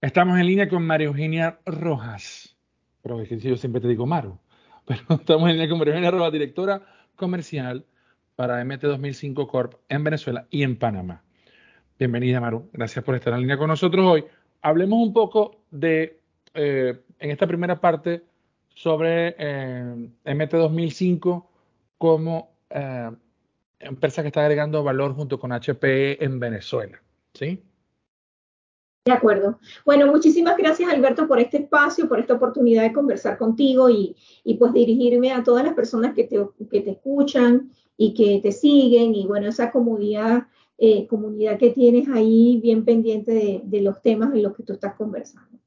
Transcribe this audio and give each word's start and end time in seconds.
Estamos 0.00 0.38
en 0.38 0.46
línea 0.46 0.68
con 0.68 0.84
María 0.84 1.08
Eugenia 1.08 1.58
Rojas. 1.66 2.56
Pero 3.02 3.20
es 3.20 3.28
que 3.28 3.36
yo 3.40 3.56
siempre 3.56 3.80
te 3.80 3.88
digo 3.88 4.06
Maru. 4.06 4.38
Pero 4.86 5.02
estamos 5.08 5.50
en 5.50 5.56
línea 5.56 5.68
con 5.68 5.78
María 5.78 5.94
Eugenia 5.94 6.12
Rojas, 6.12 6.32
directora 6.32 6.82
comercial 7.16 7.84
para 8.36 8.64
MT 8.64 8.82
2005 8.82 9.48
Corp 9.48 9.74
en 9.88 10.04
Venezuela 10.04 10.46
y 10.50 10.62
en 10.62 10.76
Panamá. 10.76 11.24
Bienvenida, 11.98 12.40
Maru. 12.40 12.70
Gracias 12.72 13.04
por 13.04 13.16
estar 13.16 13.32
en 13.34 13.40
línea 13.40 13.58
con 13.58 13.66
nosotros 13.66 14.06
hoy. 14.06 14.24
Hablemos 14.62 15.00
un 15.00 15.12
poco 15.12 15.62
de, 15.72 16.20
eh, 16.54 17.00
en 17.18 17.30
esta 17.32 17.48
primera 17.48 17.80
parte, 17.80 18.22
sobre 18.68 19.34
eh, 19.36 20.10
MT 20.24 20.52
2005 20.52 21.50
como 21.98 22.52
eh, 22.70 23.10
empresa 23.80 24.22
que 24.22 24.28
está 24.28 24.42
agregando 24.42 24.84
valor 24.84 25.16
junto 25.16 25.40
con 25.40 25.50
HPE 25.50 26.24
en 26.24 26.38
Venezuela. 26.38 27.02
¿Sí? 27.34 27.64
De 29.08 29.14
acuerdo. 29.14 29.58
Bueno, 29.86 30.06
muchísimas 30.08 30.58
gracias 30.58 30.92
Alberto 30.92 31.26
por 31.26 31.40
este 31.40 31.56
espacio, 31.56 32.06
por 32.10 32.20
esta 32.20 32.34
oportunidad 32.34 32.82
de 32.82 32.92
conversar 32.92 33.38
contigo 33.38 33.88
y, 33.88 34.14
y 34.44 34.56
pues 34.56 34.74
dirigirme 34.74 35.32
a 35.32 35.42
todas 35.42 35.64
las 35.64 35.72
personas 35.72 36.12
que 36.12 36.24
te, 36.24 36.38
que 36.70 36.82
te 36.82 36.90
escuchan 36.90 37.72
y 37.96 38.12
que 38.12 38.38
te 38.42 38.52
siguen 38.52 39.14
y 39.14 39.26
bueno, 39.26 39.48
esa 39.48 39.72
comunidad, 39.72 40.42
eh, 40.76 41.06
comunidad 41.06 41.58
que 41.58 41.70
tienes 41.70 42.06
ahí 42.10 42.60
bien 42.62 42.84
pendiente 42.84 43.32
de, 43.32 43.62
de, 43.64 43.80
los 43.80 44.02
temas 44.02 44.34
en 44.34 44.42
los 44.42 44.54
que 44.54 44.62
tú 44.62 44.74
estás 44.74 44.94
conversando. 44.94 45.58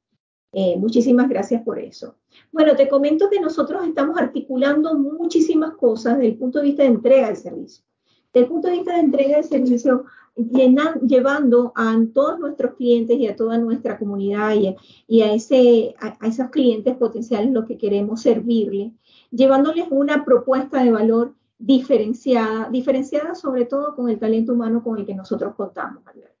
Eh, 0.52 0.76
muchísimas 0.78 1.28
gracias 1.28 1.62
por 1.62 1.80
eso. 1.80 2.14
Bueno, 2.52 2.76
te 2.76 2.88
comento 2.88 3.28
que 3.28 3.40
nosotros 3.40 3.84
estamos 3.84 4.16
articulando 4.18 4.96
muchísimas 4.96 5.74
cosas 5.74 6.18
desde 6.18 6.28
el 6.28 6.38
punto 6.38 6.60
de 6.60 6.66
vista 6.66 6.84
de 6.84 6.90
entrega 6.90 7.26
del 7.26 7.36
servicio. 7.36 7.84
Desde 8.32 8.44
el 8.46 8.52
punto 8.52 8.68
de 8.68 8.74
vista 8.74 8.94
de 8.94 9.00
entrega 9.00 9.34
del 9.38 9.44
servicio, 9.44 10.04
llenan, 10.36 11.00
llevando 11.00 11.72
a 11.76 11.96
todos 12.14 12.38
nuestros 12.38 12.74
clientes 12.74 13.18
y 13.18 13.26
a 13.26 13.36
toda 13.36 13.58
nuestra 13.58 13.98
comunidad 13.98 14.54
y, 14.54 14.74
y 15.06 15.22
a, 15.22 15.32
ese, 15.32 15.94
a, 16.00 16.16
a, 16.20 16.28
esos 16.28 16.50
clientes 16.50 16.96
potenciales 16.96 17.52
los 17.52 17.66
que 17.66 17.78
queremos 17.78 18.22
servirle, 18.22 18.92
llevándoles 19.30 19.86
una 19.90 20.24
propuesta 20.24 20.82
de 20.82 20.92
valor 20.92 21.34
diferenciada, 21.58 22.68
diferenciada 22.70 23.34
sobre 23.34 23.66
todo 23.66 23.94
con 23.94 24.08
el 24.08 24.18
talento 24.18 24.52
humano 24.52 24.82
con 24.82 24.98
el 24.98 25.06
que 25.06 25.14
nosotros 25.14 25.54
contamos, 25.54 26.02
Alberto. 26.06 26.32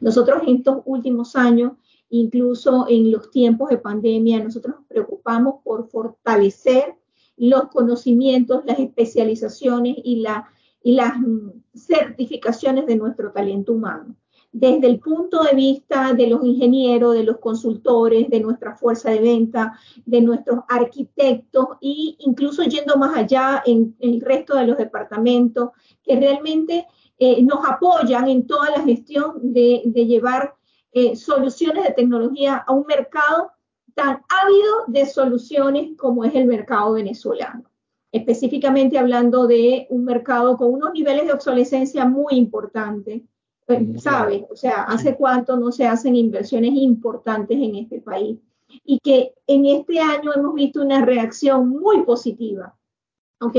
Nosotros 0.00 0.42
en 0.46 0.56
estos 0.56 0.82
últimos 0.84 1.34
años, 1.34 1.72
incluso 2.10 2.86
en 2.88 3.10
los 3.10 3.30
tiempos 3.30 3.70
de 3.70 3.78
pandemia, 3.78 4.42
nosotros 4.42 4.76
nos 4.76 4.86
preocupamos 4.86 5.56
por 5.64 5.88
fortalecer 5.88 6.94
los 7.36 7.68
conocimientos, 7.68 8.62
las 8.66 8.78
especializaciones 8.78 9.96
y, 10.04 10.16
la, 10.16 10.48
y 10.82 10.92
las 10.94 11.14
certificaciones 11.74 12.86
de 12.86 12.96
nuestro 12.96 13.32
talento 13.32 13.72
humano. 13.72 14.16
Desde 14.52 14.88
el 14.88 14.98
punto 14.98 15.44
de 15.44 15.54
vista 15.54 16.12
de 16.12 16.26
los 16.26 16.44
ingenieros, 16.44 17.14
de 17.14 17.22
los 17.22 17.38
consultores, 17.38 18.28
de 18.28 18.40
nuestra 18.40 18.76
fuerza 18.76 19.10
de 19.10 19.20
venta, 19.20 19.78
de 20.04 20.20
nuestros 20.20 20.60
arquitectos 20.68 21.68
e 21.80 22.16
incluso 22.18 22.64
yendo 22.64 22.96
más 22.96 23.16
allá 23.16 23.62
en, 23.64 23.94
el 24.00 24.20
resto 24.20 24.56
de 24.56 24.66
los 24.66 24.76
departamentos 24.76 25.70
que 26.02 26.16
realmente 26.16 26.86
eh, 27.16 27.42
nos 27.42 27.64
apoyan 27.64 28.28
en 28.28 28.46
toda 28.46 28.70
la 28.70 28.82
gestión 28.82 29.52
de, 29.52 29.82
llevar 29.94 30.56
eh, 30.92 31.14
soluciones 31.14 31.84
de 31.84 31.92
tecnología 31.92 32.56
a 32.56 32.72
un 32.72 32.86
mercado 32.86 33.52
tan 33.94 34.22
ávido 34.28 34.84
de 34.88 35.06
soluciones 35.06 35.96
como 35.96 36.24
es 36.24 36.34
el 36.34 36.46
mercado 36.46 36.94
venezolano 36.94 37.69
específicamente 38.12 38.98
hablando 38.98 39.46
de 39.46 39.86
un 39.90 40.04
mercado 40.04 40.56
con 40.56 40.72
unos 40.72 40.92
niveles 40.92 41.26
de 41.26 41.32
obsolescencia 41.32 42.04
muy 42.04 42.34
importantes, 42.34 43.22
¿sabes? 43.98 44.42
O 44.50 44.56
sea, 44.56 44.82
¿hace 44.82 45.14
cuánto 45.16 45.56
no 45.56 45.70
se 45.70 45.86
hacen 45.86 46.16
inversiones 46.16 46.72
importantes 46.74 47.56
en 47.56 47.76
este 47.76 48.00
país? 48.00 48.38
Y 48.84 48.98
que 48.98 49.34
en 49.46 49.66
este 49.66 50.00
año 50.00 50.32
hemos 50.34 50.54
visto 50.54 50.82
una 50.82 51.04
reacción 51.04 51.68
muy 51.68 52.02
positiva, 52.02 52.76
¿ok? 53.40 53.56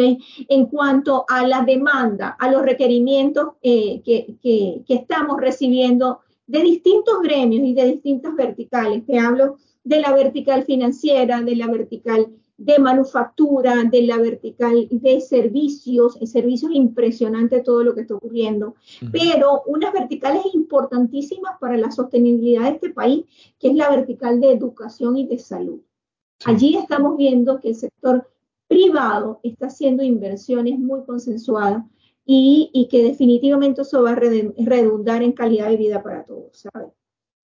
En 0.50 0.66
cuanto 0.66 1.26
a 1.30 1.48
la 1.48 1.62
demanda, 1.62 2.36
a 2.40 2.52
los 2.52 2.62
requerimientos 2.62 3.54
eh, 3.62 4.02
que, 4.04 4.36
que, 4.42 4.84
que 4.86 4.94
estamos 4.94 5.40
recibiendo 5.40 6.20
de 6.46 6.62
distintos 6.62 7.22
gremios 7.22 7.64
y 7.64 7.74
de 7.74 7.86
distintas 7.86 8.36
verticales. 8.36 9.06
Te 9.06 9.18
hablo 9.18 9.58
de 9.84 10.02
la 10.02 10.14
vertical 10.14 10.66
financiera, 10.66 11.42
de 11.42 11.56
la 11.56 11.68
vertical 11.68 12.28
de 12.64 12.78
manufactura, 12.78 13.84
de 13.86 14.04
la 14.04 14.18
vertical 14.18 14.88
de 14.92 15.20
servicios, 15.20 16.18
servicios 16.26 16.72
impresionante 16.74 17.62
todo 17.62 17.84
lo 17.84 17.96
que 17.96 18.02
está 18.02 18.16
ocurriendo, 18.16 18.68
uh 18.68 18.74
-huh. 19.06 19.12
pero 19.12 19.64
unas 19.66 19.92
verticales 19.92 20.44
importantísimas 20.54 21.58
para 21.60 21.76
la 21.78 21.92
sostenibilidad 21.92 22.64
de 22.64 22.76
este 22.76 22.90
país, 22.92 23.26
que 23.58 23.70
es 23.70 23.76
la 23.76 23.90
vertical 23.90 24.40
de 24.40 24.52
educación 24.52 25.18
y 25.18 25.26
de 25.26 25.40
salud. 25.40 25.80
Sí. 26.40 26.52
Allí 26.52 26.78
estamos 26.78 27.18
viendo 27.18 27.60
que 27.60 27.70
el 27.70 27.76
sector 27.76 28.30
privado 28.68 29.40
está 29.44 29.66
haciendo 29.68 30.04
inversiones 30.04 30.78
muy 30.78 31.04
consensuadas 31.04 31.84
y, 32.26 32.70
y 32.74 32.88
que 32.88 33.04
definitivamente 33.04 33.82
eso 33.82 34.04
va 34.04 34.12
a 34.12 34.16
redundar 34.16 35.24
en 35.24 35.32
calidad 35.32 35.70
de 35.70 35.78
vida 35.78 36.04
para 36.04 36.24
todos, 36.24 36.52
¿sabes? 36.58 36.92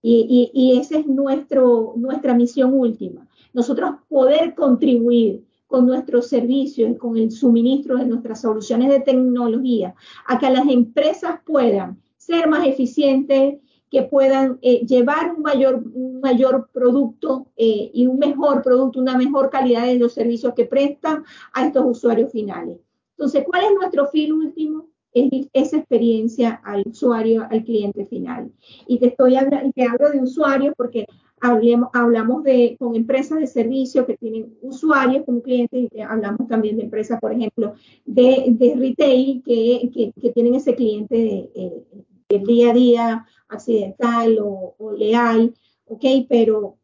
Y, 0.10 0.52
y, 0.54 0.80
esa 0.80 1.00
es 1.00 1.06
nuestro, 1.06 1.94
nuestra 1.98 2.34
misión 2.34 2.74
última 2.74 3.28
nosotros 3.58 3.96
poder 4.08 4.54
contribuir 4.54 5.44
con 5.66 5.88
nuestros 5.88 6.28
servicios 6.28 6.92
y 6.92 6.96
con 6.96 7.18
el 7.18 7.32
suministro 7.32 7.98
de 7.98 8.06
nuestras 8.06 8.42
soluciones 8.42 8.90
de 8.90 9.00
tecnología 9.00 9.96
a 10.28 10.38
que 10.38 10.50
las 10.50 10.68
empresas 10.68 11.40
puedan 11.44 12.00
ser 12.18 12.48
más 12.48 12.68
eficientes, 12.68 13.60
que 13.90 14.04
puedan 14.04 14.60
eh, 14.62 14.86
llevar 14.86 15.34
un 15.36 15.42
mayor, 15.42 15.84
mayor 16.22 16.70
producto 16.72 17.48
eh, 17.58 17.90
y 17.94 18.06
un 18.06 18.20
mejor 18.20 18.62
producto, 18.62 19.00
una 19.00 19.18
mejor 19.18 19.50
calidad 19.50 19.88
de 19.88 19.98
los 19.98 20.14
servicios 20.14 20.54
que 20.54 20.66
prestan 20.66 21.24
a 21.54 21.66
estos 21.66 21.84
usuarios 21.86 22.32
finales. 22.32 22.78
Entonces, 23.18 23.44
¿cuál 23.44 23.64
es 23.64 23.72
nuestro 23.74 24.06
fin 24.08 24.34
último? 24.34 24.86
Es 25.14 25.48
esa 25.54 25.78
experiencia 25.78 26.62
al 26.64 26.84
usuario, 26.86 27.48
al 27.50 27.64
cliente 27.64 28.06
final. 28.06 28.52
Y 28.88 29.00
te 29.00 29.08
estoy 29.08 29.36
te 29.74 29.84
hablo 29.84 30.12
de 30.12 30.22
usuarios 30.22 30.74
porque 30.78 31.06
Hablemos, 31.40 31.90
hablamos 31.94 32.44
de, 32.44 32.76
con 32.80 32.96
empresas 32.96 33.40
de 33.40 33.46
servicio 33.46 34.08
que 34.08 34.18
tienen 34.18 34.58
usuarios 34.62 35.24
como 35.24 35.44
clientes, 35.44 35.88
y 35.94 36.02
hablamos 36.02 36.48
también 36.48 36.78
de 36.78 36.84
empresas, 36.84 37.20
por 37.20 37.32
ejemplo, 37.32 37.76
de, 38.06 38.46
de 38.50 38.76
retail 38.76 39.44
que, 39.46 39.92
que, 39.94 40.12
que, 40.20 40.32
tienen 40.32 40.56
ese 40.56 40.74
cliente 40.74 41.16
de, 41.16 41.52
eh, 41.54 41.84
del 42.28 42.44
día 42.44 42.72
a 42.72 42.74
día 42.74 43.26
accidental 43.50 44.40
o, 44.40 44.74
o, 44.80 44.92
leal, 44.94 45.54
¿ok? 45.86 46.04
Pero 46.28 46.78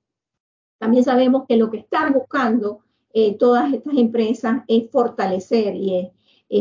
también 0.78 1.04
sabemos 1.04 1.46
que 1.48 1.58
lo 1.58 1.72
que 1.72 1.78
están 1.78 2.14
buscando 2.14 2.82
eh, 3.12 3.36
todas 3.36 3.74
estas 3.74 3.98
empresas 3.98 4.64
es 4.68 4.88
fortalecer 4.92 5.76
y 5.76 5.96
es, 5.96 6.08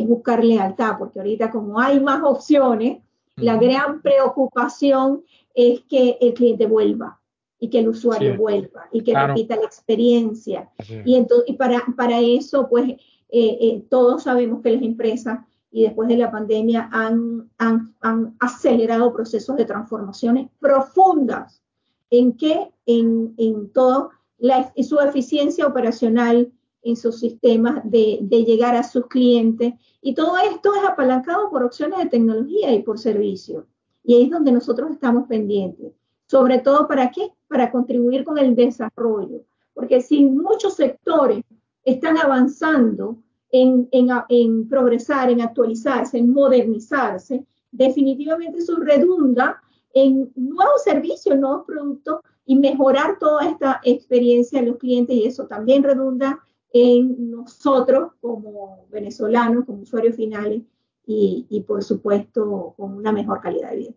es 0.00 0.08
buscar 0.08 0.44
lealtad, 0.44 0.96
porque 0.98 1.20
ahorita 1.20 1.50
como 1.50 1.80
hay 1.80 2.00
más 2.00 2.22
opciones, 2.24 3.02
la 3.36 3.56
gran 3.56 4.02
preocupación 4.02 5.22
es 5.54 5.80
que 5.82 6.18
el 6.20 6.34
cliente 6.34 6.66
vuelva 6.66 7.20
y 7.58 7.68
que 7.68 7.78
el 7.78 7.88
usuario 7.88 8.32
sí, 8.32 8.38
vuelva 8.38 8.88
y 8.92 9.02
que 9.02 9.12
claro. 9.12 9.34
repita 9.34 9.56
la 9.56 9.64
experiencia. 9.64 10.70
Sí. 10.84 11.00
Y, 11.04 11.16
entonces, 11.16 11.48
y 11.48 11.54
para, 11.54 11.82
para 11.96 12.20
eso, 12.20 12.68
pues 12.68 12.90
eh, 12.90 12.98
eh, 13.30 13.84
todos 13.88 14.24
sabemos 14.24 14.62
que 14.62 14.72
las 14.72 14.82
empresas 14.82 15.40
y 15.70 15.84
después 15.84 16.08
de 16.08 16.18
la 16.18 16.30
pandemia 16.30 16.88
han, 16.92 17.48
han, 17.58 17.94
han 18.00 18.36
acelerado 18.40 19.12
procesos 19.12 19.56
de 19.56 19.64
transformaciones 19.64 20.48
profundas. 20.60 21.62
¿En 22.10 22.36
qué? 22.36 22.70
En, 22.84 23.34
en 23.38 23.70
todo 23.70 24.10
la, 24.38 24.72
su 24.82 24.98
eficiencia 25.00 25.66
operacional, 25.66 26.52
en 26.82 26.96
sus 26.96 27.20
sistemas 27.20 27.80
de, 27.84 28.18
de, 28.22 28.44
llegar 28.44 28.74
a 28.74 28.82
sus 28.82 29.06
clientes. 29.06 29.74
Y 30.00 30.14
todo 30.14 30.36
esto 30.38 30.74
es 30.74 30.84
apalancado 30.84 31.50
por 31.50 31.62
opciones 31.62 31.98
de 31.98 32.06
tecnología 32.06 32.72
y 32.72 32.82
por 32.82 32.98
servicio. 32.98 33.66
Y 34.04 34.14
ahí 34.14 34.24
es 34.24 34.30
donde 34.30 34.52
nosotros 34.52 34.90
estamos 34.90 35.28
pendientes. 35.28 35.92
Sobre 36.26 36.58
todo, 36.58 36.88
¿para 36.88 37.10
qué? 37.10 37.30
Para 37.48 37.70
contribuir 37.70 38.24
con 38.24 38.38
el 38.38 38.54
desarrollo. 38.54 39.42
Porque 39.74 40.00
si 40.00 40.24
muchos 40.24 40.74
sectores 40.74 41.44
están 41.84 42.18
avanzando 42.18 43.16
en, 43.50 43.88
en, 43.92 44.08
en 44.28 44.68
progresar, 44.68 45.30
en 45.30 45.40
actualizarse, 45.40 46.18
en 46.18 46.32
modernizarse, 46.32 47.44
definitivamente 47.70 48.58
eso 48.58 48.76
redunda 48.76 49.62
en 49.94 50.32
nuevos 50.36 50.82
servicios, 50.84 51.38
nuevos 51.38 51.64
productos 51.66 52.20
y 52.46 52.56
mejorar 52.56 53.18
toda 53.18 53.46
esta 53.48 53.80
experiencia 53.84 54.60
de 54.60 54.68
los 54.68 54.78
clientes 54.78 55.16
y 55.16 55.24
eso 55.24 55.46
también 55.46 55.82
redunda 55.82 56.40
en 56.72 57.30
nosotros 57.30 58.12
como 58.20 58.86
venezolanos, 58.90 59.64
como 59.64 59.82
usuarios 59.82 60.16
finales 60.16 60.62
y, 61.06 61.46
y 61.50 61.60
por 61.62 61.82
supuesto 61.82 62.74
con 62.76 62.94
una 62.94 63.12
mejor 63.12 63.40
calidad 63.40 63.70
de 63.70 63.76
vida. 63.76 63.92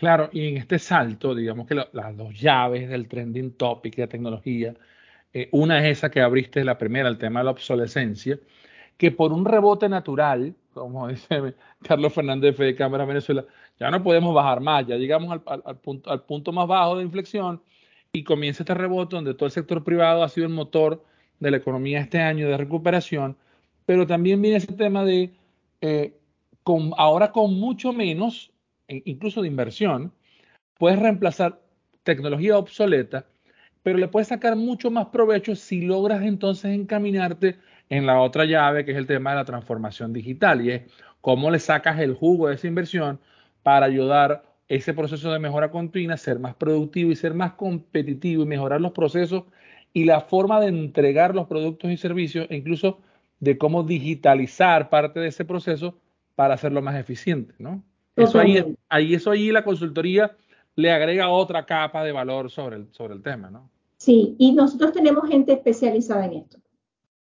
Claro, 0.00 0.30
y 0.32 0.48
en 0.48 0.56
este 0.56 0.78
salto, 0.78 1.34
digamos 1.34 1.66
que 1.66 1.74
las 1.74 2.16
dos 2.16 2.32
llaves 2.40 2.88
del 2.88 3.06
trending 3.06 3.52
topic 3.52 3.96
de 3.96 4.06
tecnología, 4.06 4.74
eh, 5.32 5.48
una 5.52 5.78
es 5.80 5.98
esa 5.98 6.10
que 6.10 6.22
abriste, 6.22 6.64
la 6.64 6.78
primera, 6.78 7.08
el 7.08 7.18
tema 7.18 7.40
de 7.40 7.44
la 7.44 7.50
obsolescencia, 7.50 8.38
que 8.96 9.10
por 9.10 9.32
un 9.32 9.44
rebote 9.44 9.90
natural, 9.90 10.54
como 10.72 11.08
dice 11.08 11.54
Carlos 11.82 12.14
Fernández 12.14 12.56
de 12.56 12.74
Cámara 12.74 13.04
Venezuela, 13.04 13.44
ya 13.78 13.90
no 13.90 14.02
podemos 14.02 14.34
bajar 14.34 14.60
más, 14.60 14.86
ya 14.86 14.96
llegamos 14.96 15.32
al, 15.46 15.62
al, 15.66 15.76
punto, 15.78 16.10
al 16.10 16.22
punto 16.24 16.50
más 16.52 16.66
bajo 16.66 16.96
de 16.96 17.04
inflexión 17.04 17.62
y 18.10 18.24
comienza 18.24 18.62
este 18.62 18.74
rebote 18.74 19.16
donde 19.16 19.34
todo 19.34 19.46
el 19.46 19.52
sector 19.52 19.84
privado 19.84 20.22
ha 20.22 20.28
sido 20.30 20.46
el 20.46 20.52
motor 20.54 21.04
de 21.40 21.50
la 21.50 21.56
economía 21.56 22.00
este 22.00 22.20
año 22.20 22.48
de 22.48 22.56
recuperación, 22.56 23.36
pero 23.86 24.06
también 24.06 24.40
viene 24.40 24.58
ese 24.58 24.72
tema 24.74 25.04
de, 25.04 25.30
eh, 25.80 26.14
con, 26.62 26.92
ahora 26.96 27.32
con 27.32 27.58
mucho 27.58 27.92
menos, 27.92 28.52
e 28.86 29.02
incluso 29.06 29.42
de 29.42 29.48
inversión, 29.48 30.12
puedes 30.78 30.98
reemplazar 30.98 31.60
tecnología 32.02 32.58
obsoleta, 32.58 33.26
pero 33.82 33.98
le 33.98 34.08
puedes 34.08 34.28
sacar 34.28 34.56
mucho 34.56 34.90
más 34.90 35.06
provecho 35.06 35.56
si 35.56 35.80
logras 35.80 36.22
entonces 36.22 36.72
encaminarte 36.72 37.56
en 37.88 38.06
la 38.06 38.20
otra 38.20 38.44
llave, 38.44 38.84
que 38.84 38.92
es 38.92 38.98
el 38.98 39.06
tema 39.06 39.30
de 39.30 39.36
la 39.36 39.44
transformación 39.44 40.12
digital, 40.12 40.64
y 40.64 40.70
es 40.70 40.82
cómo 41.20 41.50
le 41.50 41.58
sacas 41.58 41.98
el 41.98 42.14
jugo 42.14 42.48
de 42.48 42.54
esa 42.54 42.66
inversión 42.66 43.18
para 43.62 43.86
ayudar 43.86 44.44
ese 44.68 44.94
proceso 44.94 45.32
de 45.32 45.38
mejora 45.38 45.70
continua, 45.70 46.16
ser 46.16 46.38
más 46.38 46.54
productivo 46.54 47.10
y 47.10 47.16
ser 47.16 47.34
más 47.34 47.54
competitivo 47.54 48.44
y 48.44 48.46
mejorar 48.46 48.80
los 48.80 48.92
procesos 48.92 49.44
y 49.92 50.04
la 50.04 50.20
forma 50.20 50.60
de 50.60 50.68
entregar 50.68 51.34
los 51.34 51.46
productos 51.46 51.90
y 51.90 51.96
servicios 51.96 52.46
e 52.50 52.56
incluso 52.56 52.98
de 53.40 53.58
cómo 53.58 53.82
digitalizar 53.82 54.90
parte 54.90 55.20
de 55.20 55.28
ese 55.28 55.44
proceso 55.44 55.94
para 56.34 56.54
hacerlo 56.54 56.82
más 56.82 56.96
eficiente, 56.96 57.54
¿no? 57.58 57.82
Eso 58.16 58.38
ahí, 58.38 58.76
ahí, 58.88 59.14
eso 59.14 59.30
ahí 59.30 59.50
la 59.50 59.64
consultoría 59.64 60.36
le 60.76 60.92
agrega 60.92 61.28
otra 61.30 61.64
capa 61.64 62.04
de 62.04 62.12
valor 62.12 62.50
sobre 62.50 62.76
el, 62.76 62.88
sobre 62.92 63.14
el 63.14 63.22
tema, 63.22 63.50
¿no? 63.50 63.70
Sí, 63.96 64.34
y 64.38 64.52
nosotros 64.52 64.92
tenemos 64.92 65.28
gente 65.28 65.52
especializada 65.52 66.24
en 66.26 66.34
esto, 66.34 66.58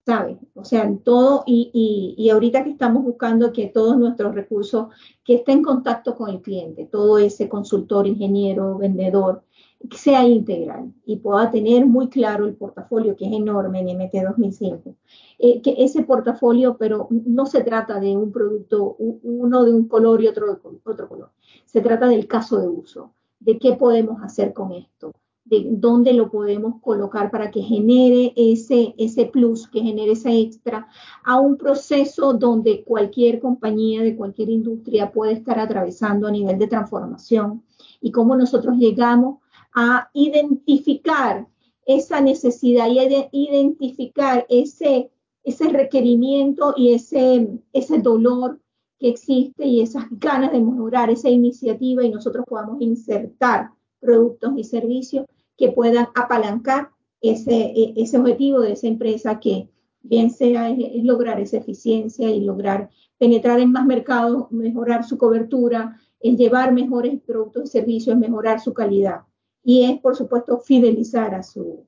¿sabes? 0.06 0.36
O 0.54 0.64
sea, 0.64 0.82
en 0.84 0.98
todo, 0.98 1.42
y, 1.46 1.70
y, 1.72 2.22
y 2.22 2.30
ahorita 2.30 2.62
que 2.62 2.70
estamos 2.70 3.02
buscando 3.02 3.52
que 3.52 3.66
todos 3.66 3.96
nuestros 3.96 4.34
recursos, 4.34 4.88
que 5.24 5.34
esté 5.34 5.52
en 5.52 5.62
contacto 5.62 6.14
con 6.14 6.30
el 6.30 6.40
cliente, 6.40 6.86
todo 6.86 7.18
ese 7.18 7.48
consultor, 7.48 8.06
ingeniero, 8.06 8.78
vendedor, 8.78 9.42
sea 9.90 10.26
integral 10.26 10.92
y 11.06 11.16
pueda 11.16 11.50
tener 11.50 11.86
muy 11.86 12.08
claro 12.08 12.46
el 12.46 12.54
portafolio, 12.54 13.16
que 13.16 13.26
es 13.26 13.32
enorme 13.32 13.80
en 13.80 13.96
MT 13.96 14.12
2005. 14.28 14.94
Eh, 15.38 15.62
que 15.62 15.74
ese 15.78 16.02
portafolio, 16.02 16.76
pero 16.76 17.08
no 17.10 17.46
se 17.46 17.62
trata 17.62 17.98
de 17.98 18.16
un 18.16 18.30
producto, 18.30 18.96
uno 18.98 19.64
de 19.64 19.72
un 19.72 19.88
color 19.88 20.22
y 20.22 20.28
otro 20.28 20.46
de 20.46 20.58
otro 20.84 21.08
color. 21.08 21.30
Se 21.64 21.80
trata 21.80 22.08
del 22.08 22.26
caso 22.26 22.58
de 22.58 22.68
uso, 22.68 23.14
de 23.38 23.58
qué 23.58 23.72
podemos 23.72 24.22
hacer 24.22 24.52
con 24.52 24.72
esto, 24.72 25.12
de 25.44 25.66
dónde 25.70 26.12
lo 26.12 26.30
podemos 26.30 26.80
colocar 26.82 27.30
para 27.30 27.50
que 27.50 27.62
genere 27.62 28.34
ese, 28.36 28.94
ese 28.98 29.26
plus, 29.26 29.66
que 29.66 29.80
genere 29.80 30.12
ese 30.12 30.38
extra 30.38 30.88
a 31.24 31.40
un 31.40 31.56
proceso 31.56 32.34
donde 32.34 32.84
cualquier 32.84 33.40
compañía 33.40 34.02
de 34.02 34.14
cualquier 34.14 34.50
industria 34.50 35.10
puede 35.10 35.32
estar 35.32 35.58
atravesando 35.58 36.28
a 36.28 36.30
nivel 36.30 36.58
de 36.58 36.68
transformación 36.68 37.62
y 38.00 38.12
cómo 38.12 38.36
nosotros 38.36 38.76
llegamos 38.76 39.38
a 39.74 40.10
identificar 40.12 41.46
esa 41.86 42.20
necesidad 42.20 42.88
y 42.88 42.98
a 42.98 43.28
identificar 43.32 44.46
ese, 44.48 45.10
ese 45.44 45.68
requerimiento 45.68 46.74
y 46.76 46.94
ese, 46.94 47.48
ese 47.72 47.98
dolor 47.98 48.60
que 48.98 49.08
existe 49.08 49.66
y 49.66 49.80
esas 49.80 50.04
ganas 50.10 50.52
de 50.52 50.60
mejorar 50.60 51.10
esa 51.10 51.30
iniciativa 51.30 52.04
y 52.04 52.10
nosotros 52.10 52.44
podamos 52.46 52.80
insertar 52.80 53.70
productos 53.98 54.52
y 54.56 54.64
servicios 54.64 55.26
que 55.56 55.70
puedan 55.70 56.08
apalancar 56.14 56.90
ese, 57.20 57.54
e, 57.54 57.94
ese 57.96 58.18
objetivo 58.18 58.60
de 58.60 58.72
esa 58.72 58.86
empresa 58.86 59.40
que 59.40 59.68
bien 60.02 60.30
sea 60.30 60.70
es, 60.70 61.02
lograr 61.02 61.40
esa 61.40 61.58
eficiencia 61.58 62.30
y 62.30 62.40
lograr 62.40 62.90
penetrar 63.18 63.60
en 63.60 63.72
más 63.72 63.86
mercados, 63.86 64.50
mejorar 64.50 65.04
su 65.04 65.18
cobertura, 65.18 66.00
es 66.20 66.36
llevar 66.36 66.72
mejores 66.72 67.20
productos 67.20 67.64
y 67.64 67.66
servicios, 67.68 68.16
mejorar 68.16 68.60
su 68.60 68.72
calidad 68.72 69.22
y 69.62 69.84
es, 69.84 69.98
por 70.00 70.16
supuesto, 70.16 70.58
fidelizar 70.60 71.34
a 71.34 71.42
su, 71.42 71.86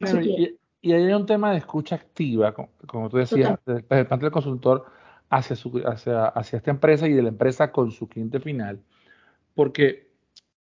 y, 0.00 0.56
y, 0.80 0.92
ahí 0.92 1.04
hay 1.04 1.12
un 1.12 1.26
tema 1.26 1.52
de 1.52 1.58
escucha 1.58 1.96
activa, 1.96 2.54
como, 2.86 3.08
tú 3.08 3.16
decías, 3.16 3.58
desde 3.66 3.80
el 3.98 4.06
parte 4.06 4.24
del 4.24 4.32
consultor 4.32 4.86
hacia, 5.28 5.56
su, 5.56 5.82
hacia, 5.84 6.26
hacia 6.26 6.58
esta 6.58 6.70
empresa 6.70 7.08
y 7.08 7.12
de 7.12 7.22
la 7.22 7.28
empresa 7.28 7.72
con 7.72 7.90
su 7.90 8.08
cliente 8.08 8.40
final, 8.40 8.80
porque 9.54 10.12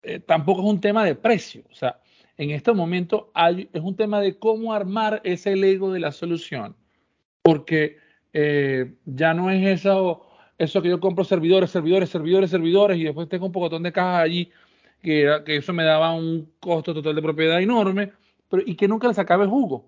eh, 0.02 0.20
tampoco 0.20 0.60
es 0.62 0.68
un 0.68 0.80
tema 0.80 1.04
de 1.04 1.14
precio, 1.14 1.64
o 1.70 1.74
sea, 1.74 2.00
en 2.36 2.50
este 2.50 2.72
momento 2.72 3.32
hay, 3.34 3.68
es 3.72 3.82
un 3.82 3.96
tema 3.96 4.20
de 4.20 4.38
cómo 4.38 4.72
armar 4.72 5.20
ese 5.24 5.56
Lego 5.56 5.92
de 5.92 5.98
la 5.98 6.12
solución, 6.12 6.76
porque 7.42 7.96
eh, 8.32 8.94
ya 9.04 9.34
no 9.34 9.50
es 9.50 9.66
eso, 9.66 10.22
eso 10.56 10.80
que 10.80 10.88
yo 10.88 11.00
compro 11.00 11.24
servidores, 11.24 11.70
servidores, 11.70 12.10
servidores, 12.10 12.50
servidores 12.50 12.98
y 12.98 13.04
después 13.04 13.28
tengo 13.28 13.46
un 13.46 13.52
pocotón 13.52 13.82
de 13.82 13.92
cajas 13.92 14.22
allí 14.22 14.52
que, 15.02 15.42
que 15.44 15.56
eso 15.56 15.72
me 15.72 15.84
daba 15.84 16.12
un 16.12 16.50
costo 16.60 16.94
total 16.94 17.14
de 17.14 17.22
propiedad 17.22 17.60
enorme, 17.60 18.12
pero, 18.48 18.62
y 18.64 18.74
que 18.74 18.88
nunca 18.88 19.08
le 19.08 19.14
sacaba 19.14 19.44
el 19.44 19.50
jugo. 19.50 19.84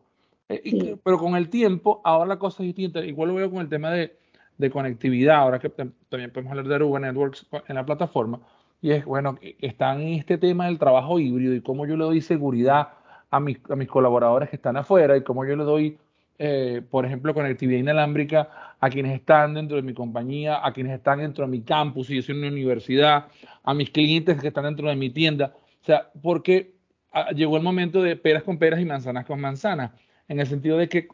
Eh, 0.48 0.96
pero 1.04 1.18
con 1.18 1.36
el 1.36 1.48
tiempo, 1.48 2.00
ahora 2.04 2.26
la 2.26 2.38
cosa 2.38 2.62
es 2.62 2.68
distinta. 2.68 3.04
Igual 3.04 3.28
lo 3.28 3.34
veo 3.36 3.50
con 3.50 3.60
el 3.60 3.68
tema 3.68 3.90
de, 3.90 4.16
de 4.58 4.70
conectividad, 4.70 5.36
ahora 5.36 5.58
que 5.58 5.70
también 5.70 6.30
podemos 6.30 6.50
hablar 6.50 6.68
de 6.68 6.74
Aruba 6.74 7.00
Networks 7.00 7.46
en 7.66 7.74
la 7.76 7.86
plataforma, 7.86 8.40
y 8.82 8.92
es, 8.92 9.04
bueno, 9.04 9.38
están 9.60 10.00
en 10.00 10.14
este 10.14 10.38
tema 10.38 10.66
del 10.66 10.78
trabajo 10.78 11.18
híbrido 11.18 11.54
y 11.54 11.60
cómo 11.60 11.86
yo 11.86 11.96
le 11.96 12.04
doy 12.04 12.20
seguridad 12.20 12.88
a 13.30 13.40
mis, 13.40 13.58
a 13.70 13.76
mis 13.76 13.88
colaboradores 13.88 14.50
que 14.50 14.56
están 14.56 14.76
afuera 14.76 15.16
y 15.16 15.22
cómo 15.22 15.44
yo 15.44 15.56
le 15.56 15.64
doy 15.64 15.98
eh, 16.42 16.80
por 16.88 17.04
ejemplo, 17.04 17.34
conectividad 17.34 17.80
inalámbrica 17.80 18.48
a 18.80 18.88
quienes 18.88 19.12
están 19.12 19.52
dentro 19.52 19.76
de 19.76 19.82
mi 19.82 19.92
compañía, 19.92 20.66
a 20.66 20.72
quienes 20.72 20.94
están 20.94 21.18
dentro 21.18 21.44
de 21.44 21.50
mi 21.50 21.60
campus, 21.60 22.08
y 22.08 22.16
yo 22.16 22.22
soy 22.22 22.34
una 22.34 22.48
universidad, 22.48 23.26
a 23.62 23.74
mis 23.74 23.90
clientes 23.90 24.40
que 24.40 24.48
están 24.48 24.64
dentro 24.64 24.88
de 24.88 24.96
mi 24.96 25.10
tienda. 25.10 25.52
O 25.82 25.84
sea, 25.84 26.10
porque 26.22 26.72
ah, 27.12 27.30
llegó 27.32 27.58
el 27.58 27.62
momento 27.62 28.00
de 28.00 28.16
peras 28.16 28.42
con 28.42 28.58
peras 28.58 28.80
y 28.80 28.86
manzanas 28.86 29.26
con 29.26 29.38
manzanas, 29.38 29.90
en 30.28 30.40
el 30.40 30.46
sentido 30.46 30.78
de 30.78 30.88
que 30.88 31.08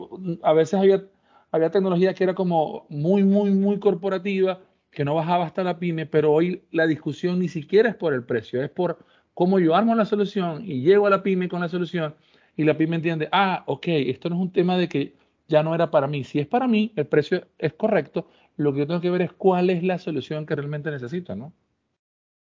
a 0.45 0.53
veces 0.53 0.75
había, 0.75 1.03
había 1.51 1.73
tecnología 1.73 2.15
que 2.15 2.23
era 2.23 2.35
como 2.35 2.87
muy, 2.89 3.25
muy, 3.25 3.51
muy 3.51 3.81
corporativa, 3.81 4.61
que 4.93 5.05
no 5.05 5.17
bajaba 5.17 5.45
hasta 5.45 5.65
la 5.65 5.81
pyme, 5.81 6.07
pero 6.07 6.33
hoy 6.33 6.63
la 6.71 6.87
discusión 6.87 7.41
ni 7.41 7.49
siquiera 7.49 7.89
es 7.89 7.97
por 7.97 8.15
el 8.15 8.23
precio, 8.23 8.63
es 8.63 8.71
por 8.71 9.05
cómo 9.35 9.59
yo 9.59 9.75
armo 9.75 9.97
la 9.97 10.05
solución 10.05 10.63
y 10.65 10.83
llego 10.83 11.09
a 11.09 11.11
la 11.11 11.25
pyme 11.25 11.49
con 11.49 11.61
la 11.61 11.69
solución 11.69 12.15
y 12.57 12.65
la 12.65 12.77
pyme 12.77 12.97
entiende, 12.97 13.29
ah, 13.33 13.65
ok, 13.67 13.87
esto 13.89 14.31
no 14.31 14.37
es 14.37 14.43
un 14.43 14.53
tema 14.53 14.79
de 14.79 14.89
que 14.89 15.26
ya 15.49 15.63
no 15.63 15.75
era 15.75 15.91
para 15.91 16.07
mí. 16.07 16.25
Si 16.25 16.39
es 16.39 16.47
para 16.47 16.67
mí, 16.67 16.93
el 16.97 17.07
precio 17.07 17.47
es 17.59 17.75
correcto, 17.75 18.27
lo 18.57 18.73
que 18.73 18.81
yo 18.81 18.87
tengo 18.87 19.01
que 19.01 19.11
ver 19.11 19.23
es 19.23 19.33
cuál 19.33 19.71
es 19.71 19.83
la 19.83 19.99
solución 19.99 20.47
que 20.47 20.55
realmente 20.55 20.91
necesito, 20.91 21.37
¿no? 21.37 21.53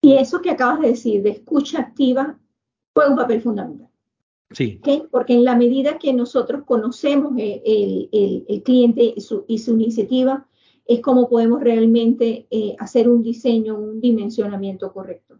Y 0.02 0.14
eso 0.14 0.42
que 0.42 0.52
acabas 0.52 0.80
de 0.82 0.90
decir, 0.90 1.24
de 1.24 1.32
escucha 1.32 1.80
activa, 1.80 2.38
juega 2.94 3.10
un 3.10 3.18
papel 3.18 3.42
fundamental. 3.42 3.90
Sí. 4.52 4.78
¿Okay? 4.80 5.04
Porque 5.12 5.34
en 5.34 5.44
la 5.44 5.56
medida 5.56 5.98
que 5.98 6.14
nosotros 6.14 6.64
conocemos 6.66 7.34
el, 7.38 8.10
el, 8.12 8.46
el 8.48 8.64
cliente 8.64 9.14
y 9.16 9.22
su, 9.22 9.44
y 9.48 9.58
su, 9.58 9.74
iniciativa, 9.74 10.48
es 10.86 11.02
como 11.02 11.28
podemos 11.28 11.62
realmente 11.62 12.48
eh, 12.50 12.76
hacer 12.80 13.10
un 13.10 13.22
diseño, 13.22 13.78
un 13.78 14.00
dimensionamiento 14.00 14.94
correcto 14.94 15.40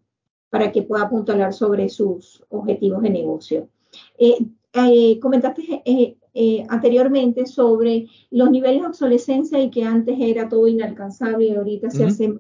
para 0.50 0.72
que 0.72 0.84
pueda 0.84 1.04
apuntalar 1.04 1.54
sobre 1.54 1.88
sus 1.88 2.44
objetivos 2.50 3.02
de 3.04 3.10
negocio. 3.10 3.70
Eh, 4.18 4.38
eh, 4.74 5.20
comentaste 5.20 6.16
eh, 6.40 6.64
anteriormente 6.70 7.48
sobre 7.48 8.08
los 8.30 8.52
niveles 8.52 8.82
de 8.82 8.88
obsolescencia 8.88 9.60
y 9.60 9.72
que 9.72 9.84
antes 9.84 10.16
era 10.20 10.48
todo 10.48 10.68
inalcanzable 10.68 11.48
y 11.48 11.56
ahorita 11.56 11.90
se 11.90 12.06
hace 12.06 12.32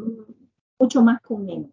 mucho 0.77 1.01
más 1.01 1.19
con 1.21 1.43
menos. 1.43 1.71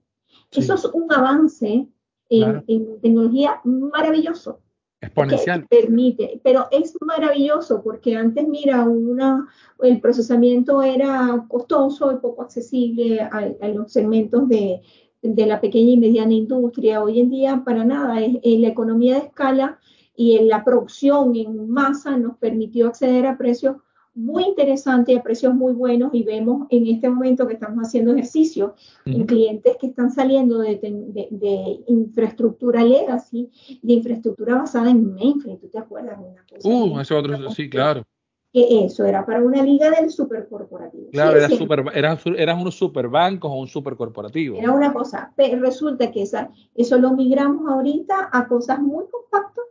Eso 0.50 0.72
es 0.72 0.86
un 0.86 1.12
avance 1.12 1.86
en, 2.30 2.64
en 2.66 3.00
tecnología 3.02 3.60
maravilloso. 3.64 4.60
Exponencial. 5.02 5.66
permite, 5.68 6.40
pero 6.42 6.66
es 6.70 6.96
maravilloso 7.02 7.82
porque 7.82 8.16
antes, 8.16 8.48
mira, 8.48 8.84
una, 8.84 9.46
el 9.82 10.00
procesamiento 10.00 10.82
era 10.82 11.44
costoso 11.46 12.10
y 12.10 12.16
poco 12.16 12.40
accesible 12.40 13.20
a, 13.20 13.54
a 13.60 13.68
los 13.68 13.92
segmentos 13.92 14.48
de, 14.48 14.80
de, 15.20 15.46
la 15.46 15.60
pequeña 15.60 15.92
y 15.92 15.98
mediana 15.98 16.32
industria. 16.32 17.02
Hoy 17.02 17.20
en 17.20 17.28
día, 17.28 17.62
para 17.66 17.84
nada, 17.84 18.18
es, 18.22 18.38
es 18.42 18.60
la 18.60 18.68
economía 18.68 19.16
de 19.16 19.26
escala 19.26 19.78
y 20.16 20.36
en 20.36 20.48
la 20.48 20.64
producción 20.64 21.34
en 21.36 21.68
masa 21.68 22.16
nos 22.16 22.36
permitió 22.38 22.86
acceder 22.86 23.26
a 23.26 23.36
precios 23.36 23.76
muy 24.14 24.44
interesante 24.44 25.16
a 25.16 25.22
precios 25.22 25.54
muy 25.54 25.72
buenos 25.72 26.14
y 26.14 26.22
vemos 26.22 26.66
en 26.70 26.86
este 26.86 27.08
momento 27.10 27.48
que 27.48 27.54
estamos 27.54 27.84
haciendo 27.84 28.12
ejercicio 28.12 28.74
en 29.04 29.26
clientes 29.26 29.76
que 29.80 29.88
están 29.88 30.12
saliendo 30.12 30.60
de, 30.60 30.78
de, 30.78 31.80
infraestructura 31.88 32.84
legacy, 32.84 33.50
de 33.82 33.92
infraestructura 33.92 34.54
basada 34.54 34.90
en 34.90 35.12
mainframe, 35.14 35.58
¿tú 35.58 35.68
te 35.68 35.78
acuerdas 35.78 36.18
de 36.20 36.26
una 36.26 36.44
cosa? 36.48 36.68
Uh, 36.68 37.00
eso 37.00 37.18
otro, 37.18 37.50
sí, 37.50 37.68
claro. 37.68 38.04
Que 38.52 38.84
eso 38.84 39.04
era 39.04 39.26
para 39.26 39.42
una 39.42 39.64
liga 39.64 39.90
del 39.90 40.10
supercorporativo. 40.10 41.10
Claro, 41.10 41.36
era 41.36 41.48
super, 41.48 41.84
era, 41.92 42.16
eran 42.36 42.60
unos 42.60 42.76
superbancos 42.76 43.50
o 43.50 43.54
un 43.56 43.66
supercorporativo. 43.66 44.58
Era 44.58 44.70
una 44.70 44.92
cosa, 44.92 45.32
pero 45.34 45.60
resulta 45.60 46.12
que 46.12 46.22
esa, 46.22 46.50
eso 46.76 46.96
lo 46.98 47.14
migramos 47.14 47.68
ahorita 47.68 48.28
a 48.30 48.46
cosas 48.46 48.78
muy 48.78 49.06
compactas 49.10 49.64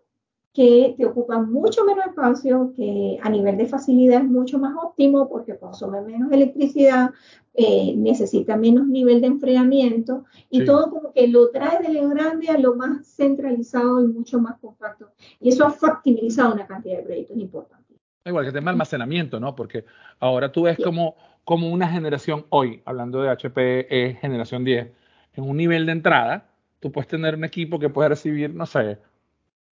que 0.53 0.93
te 0.95 1.05
ocupan 1.05 1.51
mucho 1.51 1.83
menos 1.83 2.05
espacio, 2.05 2.73
que 2.75 3.17
a 3.21 3.29
nivel 3.29 3.57
de 3.57 3.65
facilidad 3.65 4.21
es 4.21 4.29
mucho 4.29 4.59
más 4.59 4.75
óptimo 4.79 5.27
porque 5.27 5.57
consume 5.57 6.01
menos 6.01 6.31
electricidad, 6.31 7.09
eh, 7.55 7.95
necesita 7.97 8.55
menos 8.55 8.87
nivel 8.87 9.19
de 9.19 9.27
enfriamiento 9.27 10.25
y 10.51 10.63
todo 10.63 10.91
como 10.91 11.11
que 11.11 11.27
lo 11.27 11.49
trae 11.49 11.81
de 11.81 11.93
lo 11.93 12.07
grande 12.09 12.49
a 12.49 12.59
lo 12.59 12.75
más 12.75 13.07
centralizado 13.07 14.03
y 14.03 14.07
mucho 14.07 14.39
más 14.39 14.59
compacto. 14.59 15.09
Y 15.39 15.49
eso 15.49 15.65
ha 15.65 15.71
factibilizado 15.71 16.53
una 16.53 16.67
cantidad 16.67 16.97
de 16.97 17.03
proyectos 17.03 17.37
importantes. 17.37 17.97
Igual 18.25 18.43
que 18.43 18.49
el 18.49 18.53
tema 18.53 18.71
de 18.71 18.75
almacenamiento, 18.75 19.39
¿no? 19.39 19.55
Porque 19.55 19.85
ahora 20.19 20.51
tú 20.51 20.63
ves 20.63 20.77
como, 20.77 21.15
como 21.43 21.71
una 21.71 21.87
generación 21.87 22.45
hoy, 22.49 22.81
hablando 22.85 23.23
de 23.23 23.29
HP, 23.29 23.87
es 23.89 24.19
generación 24.19 24.63
10, 24.63 24.91
en 25.33 25.43
un 25.43 25.57
nivel 25.57 25.87
de 25.87 25.93
entrada, 25.93 26.45
tú 26.79 26.91
puedes 26.91 27.07
tener 27.07 27.35
un 27.35 27.43
equipo 27.43 27.79
que 27.79 27.89
puede 27.89 28.09
recibir, 28.09 28.53
no 28.53 28.65
sé, 28.65 28.99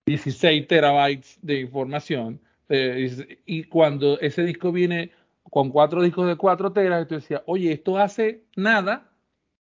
16 0.05 0.67
terabytes 0.67 1.37
de 1.41 1.61
información. 1.61 2.39
Eh, 2.69 3.39
y 3.45 3.63
cuando 3.65 4.19
ese 4.19 4.43
disco 4.43 4.71
viene 4.71 5.11
con 5.43 5.69
cuatro 5.69 6.01
discos 6.01 6.27
de 6.27 6.35
4 6.35 6.71
teras, 6.71 7.07
tú 7.07 7.15
decías, 7.15 7.41
oye, 7.45 7.73
esto 7.73 7.97
hace 7.97 8.45
nada, 8.55 9.11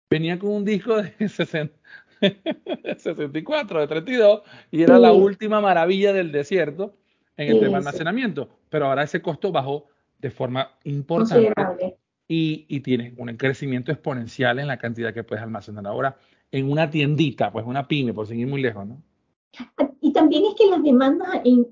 venía 0.09 0.38
con 0.38 0.51
un 0.51 0.65
disco 0.65 1.01
de 1.01 1.13
64, 1.29 1.71
de 3.79 3.88
32, 3.88 4.41
y 4.71 4.83
era 4.83 5.00
la 5.00 5.13
última 5.13 5.62
maravilla 5.62 6.12
del 6.12 6.31
desierto 6.31 6.98
en 7.38 7.50
el 7.50 7.59
tema 7.59 7.71
de 7.71 7.77
almacenamiento. 7.77 8.50
Pero 8.69 8.88
ahora 8.88 9.03
ese 9.03 9.21
costo 9.21 9.51
bajó 9.51 9.88
de 10.17 10.31
forma 10.31 10.77
importante 10.83 11.98
y, 12.27 12.65
y 12.67 12.81
tienes 12.81 13.13
un 13.17 13.38
crecimiento 13.38 13.93
exponencial 13.93 14.59
en 14.59 14.67
la 14.67 14.77
cantidad 14.77 15.13
que 15.13 15.24
puedes 15.24 15.41
almacenar 15.41 15.88
ahora 15.88 16.17
en 16.51 16.69
una 16.69 16.89
tiendita, 16.89 17.51
pues 17.51 17.65
una 17.65 17.88
pyme, 17.88 18.13
por 18.13 18.27
seguir 18.27 18.48
muy 18.48 18.62
lejos, 18.62 18.86
¿no? 18.86 19.01
También 20.19 20.43
es 20.47 20.55
que 20.55 20.69
las 20.69 20.83
demandas 20.83 21.29
en, 21.45 21.65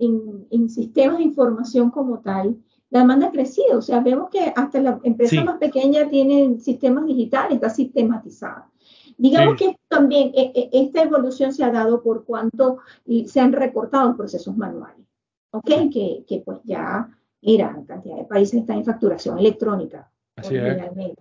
en, 0.50 0.70
sistemas 0.70 1.18
de 1.18 1.26
información 1.26 1.92
como 1.92 2.20
tal, 2.20 2.56
la 2.90 3.00
demanda 3.00 3.28
ha 3.28 3.32
crecido. 3.32 3.80
O 3.80 3.82
sea, 3.82 4.00
vemos 4.00 4.30
que 4.30 4.54
hasta 4.56 4.80
la 4.80 5.02
empresa 5.04 5.44
más 5.44 5.58
pequeña 5.58 6.08
tienen 6.08 6.62
sistemas 6.62 7.06
digitales, 7.06 7.56
está 7.56 7.70
sistematizada. 7.70 8.70
Digamos 9.18 9.58
que 9.58 9.76
también 9.90 10.32
e, 10.34 10.54
e, 10.56 10.70
esta 10.72 11.04
evolución 11.04 11.52
se 11.52 11.66
ha 11.66 11.72
dado 11.72 12.02
por 12.02 12.24
cuanto 12.24 12.78
se 13.26 13.40
han 13.42 13.52
recortado 13.52 14.16
procesos 14.16 14.56
manuales. 14.56 15.06
¿Ok? 15.52 15.70
Que, 15.92 16.24
que 16.26 16.42
pues 16.46 16.60
ya, 16.64 17.10
mira, 17.42 17.84
cantidad 17.86 18.16
de 18.16 18.24
países 18.24 18.62
están 18.62 18.78
en 18.78 18.86
facturación 18.86 19.40
electrónica. 19.40 20.10
Así 20.38 20.56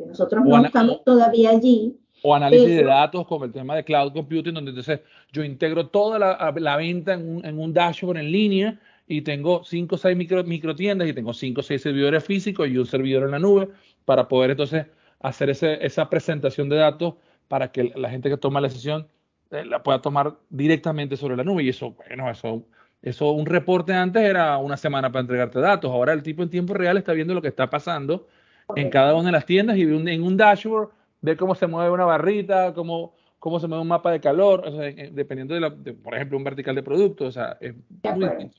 Nosotros 0.06 0.44
no 0.44 0.64
estamos 0.64 1.02
todavía 1.02 1.50
allí, 1.50 1.98
o 2.26 2.34
análisis 2.34 2.68
de 2.68 2.82
datos 2.82 3.24
como 3.26 3.44
el 3.44 3.52
tema 3.52 3.76
de 3.76 3.84
cloud 3.84 4.12
computing, 4.12 4.52
donde 4.52 4.70
entonces 4.70 5.00
yo 5.32 5.44
integro 5.44 5.86
toda 5.86 6.18
la, 6.18 6.76
venta 6.76 7.14
en 7.14 7.36
un, 7.36 7.44
en 7.44 7.56
un, 7.56 7.72
dashboard 7.72 8.18
en 8.18 8.32
línea 8.32 8.80
y 9.06 9.22
tengo 9.22 9.62
5 9.62 9.94
o 9.94 9.98
6 9.98 10.16
micro, 10.16 10.42
micro, 10.42 10.74
tiendas 10.74 11.08
y 11.08 11.12
tengo 11.12 11.32
5 11.32 11.60
o 11.60 11.62
6 11.62 11.80
servidores 11.80 12.24
físicos 12.24 12.68
y 12.68 12.76
un 12.78 12.86
servidor 12.86 13.22
en 13.22 13.30
la 13.30 13.38
nube 13.38 13.68
para 14.04 14.26
poder 14.26 14.50
entonces 14.50 14.86
hacer 15.20 15.50
ese, 15.50 15.78
esa 15.86 16.10
presentación 16.10 16.68
de 16.68 16.76
datos 16.76 17.14
para 17.46 17.70
que 17.70 17.92
la 17.94 18.10
gente 18.10 18.28
que 18.28 18.36
toma 18.36 18.60
la 18.60 18.66
decisión 18.66 19.06
eh, 19.52 19.64
la 19.64 19.84
pueda 19.84 20.02
tomar 20.02 20.34
directamente 20.50 21.16
sobre 21.16 21.36
la 21.36 21.44
nube. 21.44 21.62
Y 21.62 21.68
eso, 21.68 21.92
bueno, 21.92 22.28
eso, 22.28 22.64
eso, 23.02 23.30
un 23.30 23.46
reporte 23.46 23.92
antes 23.92 24.20
era 24.20 24.58
una 24.58 24.76
semana 24.76 25.12
para 25.12 25.20
entregarte 25.20 25.60
datos. 25.60 25.92
Ahora 25.92 26.12
el 26.12 26.24
tipo 26.24 26.42
en 26.42 26.50
tiempo 26.50 26.74
real 26.74 26.96
está 26.96 27.12
viendo 27.12 27.34
lo 27.34 27.42
que 27.42 27.48
está 27.48 27.70
pasando 27.70 28.26
en 28.74 28.90
cada 28.90 29.14
una 29.14 29.26
de 29.26 29.32
las 29.32 29.46
tiendas 29.46 29.76
y 29.76 29.82
en 29.82 30.24
un 30.24 30.36
dashboard 30.36 30.90
ver 31.20 31.36
cómo 31.36 31.54
se 31.54 31.66
mueve 31.66 31.90
una 31.90 32.04
barrita, 32.04 32.74
cómo, 32.74 33.14
cómo 33.38 33.60
se 33.60 33.68
mueve 33.68 33.82
un 33.82 33.88
mapa 33.88 34.10
de 34.10 34.20
calor, 34.20 34.70
dependiendo 35.12 35.54
de, 35.54 35.60
la, 35.60 35.74
por 35.74 36.14
ejemplo, 36.14 36.38
un 36.38 36.44
vertical 36.44 36.74
de 36.74 36.82
producto, 36.82 37.26
o 37.26 37.32
sea, 37.32 37.56
es 37.60 37.74
muy 38.14 38.28
distinto. 38.28 38.56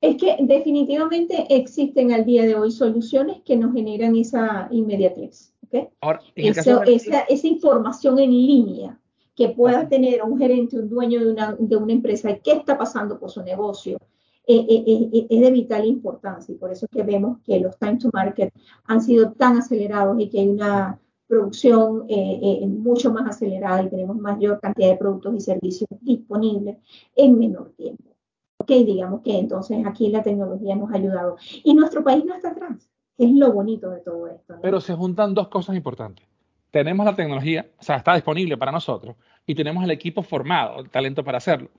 Es 0.00 0.16
que 0.16 0.36
definitivamente 0.40 1.46
existen 1.50 2.12
al 2.12 2.24
día 2.24 2.44
de 2.44 2.54
hoy 2.54 2.70
soluciones 2.70 3.42
que 3.44 3.56
nos 3.56 3.74
generan 3.74 4.16
esa 4.16 4.66
inmediatez. 4.70 5.52
¿okay? 5.66 5.88
Ahora, 6.00 6.20
esa, 6.34 6.82
esa, 7.28 7.46
información 7.46 8.18
en 8.18 8.30
línea 8.30 8.98
que 9.36 9.50
pueda 9.50 9.88
tener 9.88 10.22
un 10.22 10.38
gerente, 10.38 10.78
un 10.78 10.88
dueño 10.88 11.20
de 11.20 11.30
una, 11.30 11.54
de 11.58 11.76
una 11.76 11.92
empresa, 11.92 12.34
qué 12.38 12.52
está 12.52 12.78
pasando 12.78 13.18
por 13.18 13.30
su 13.30 13.42
negocio, 13.42 13.98
eh, 14.46 14.66
eh, 14.68 15.10
eh, 15.12 15.26
es 15.28 15.40
de 15.40 15.50
vital 15.50 15.84
importancia. 15.84 16.54
Y 16.54 16.58
por 16.58 16.72
eso 16.72 16.86
es 16.86 16.90
que 16.90 17.02
vemos 17.02 17.38
que 17.44 17.60
los 17.60 17.78
time 17.78 17.98
to 17.98 18.10
market 18.12 18.52
han 18.84 19.02
sido 19.02 19.32
tan 19.32 19.58
acelerados 19.58 20.18
y 20.18 20.30
que 20.30 20.40
hay 20.40 20.48
una 20.48 20.98
producción 21.30 22.06
eh, 22.08 22.40
eh, 22.42 22.66
mucho 22.66 23.12
más 23.12 23.26
acelerada 23.28 23.84
y 23.84 23.88
tenemos 23.88 24.16
mayor 24.16 24.60
cantidad 24.60 24.88
de 24.90 24.96
productos 24.96 25.34
y 25.36 25.40
servicios 25.40 25.88
disponibles 26.00 26.76
en 27.14 27.38
menor 27.38 27.72
tiempo. 27.76 28.10
Ok, 28.58 28.68
digamos 28.68 29.22
que 29.22 29.38
entonces 29.38 29.86
aquí 29.86 30.08
la 30.08 30.24
tecnología 30.24 30.74
nos 30.74 30.90
ha 30.90 30.96
ayudado. 30.96 31.36
Y 31.62 31.72
nuestro 31.74 32.02
país 32.02 32.24
no 32.24 32.34
está 32.34 32.50
atrás, 32.50 32.90
es 33.16 33.30
lo 33.32 33.52
bonito 33.52 33.90
de 33.90 34.00
todo 34.00 34.26
esto. 34.26 34.56
Pero 34.60 34.80
se 34.80 34.94
juntan 34.94 35.32
dos 35.32 35.48
cosas 35.48 35.76
importantes. 35.76 36.26
Tenemos 36.72 37.06
la 37.06 37.14
tecnología, 37.14 37.70
o 37.78 37.82
sea, 37.82 37.96
está 37.96 38.14
disponible 38.14 38.56
para 38.56 38.72
nosotros, 38.72 39.14
y 39.46 39.54
tenemos 39.54 39.84
el 39.84 39.90
equipo 39.92 40.22
formado, 40.22 40.80
el 40.80 40.90
talento 40.90 41.22
para 41.22 41.38
hacerlo. 41.38 41.70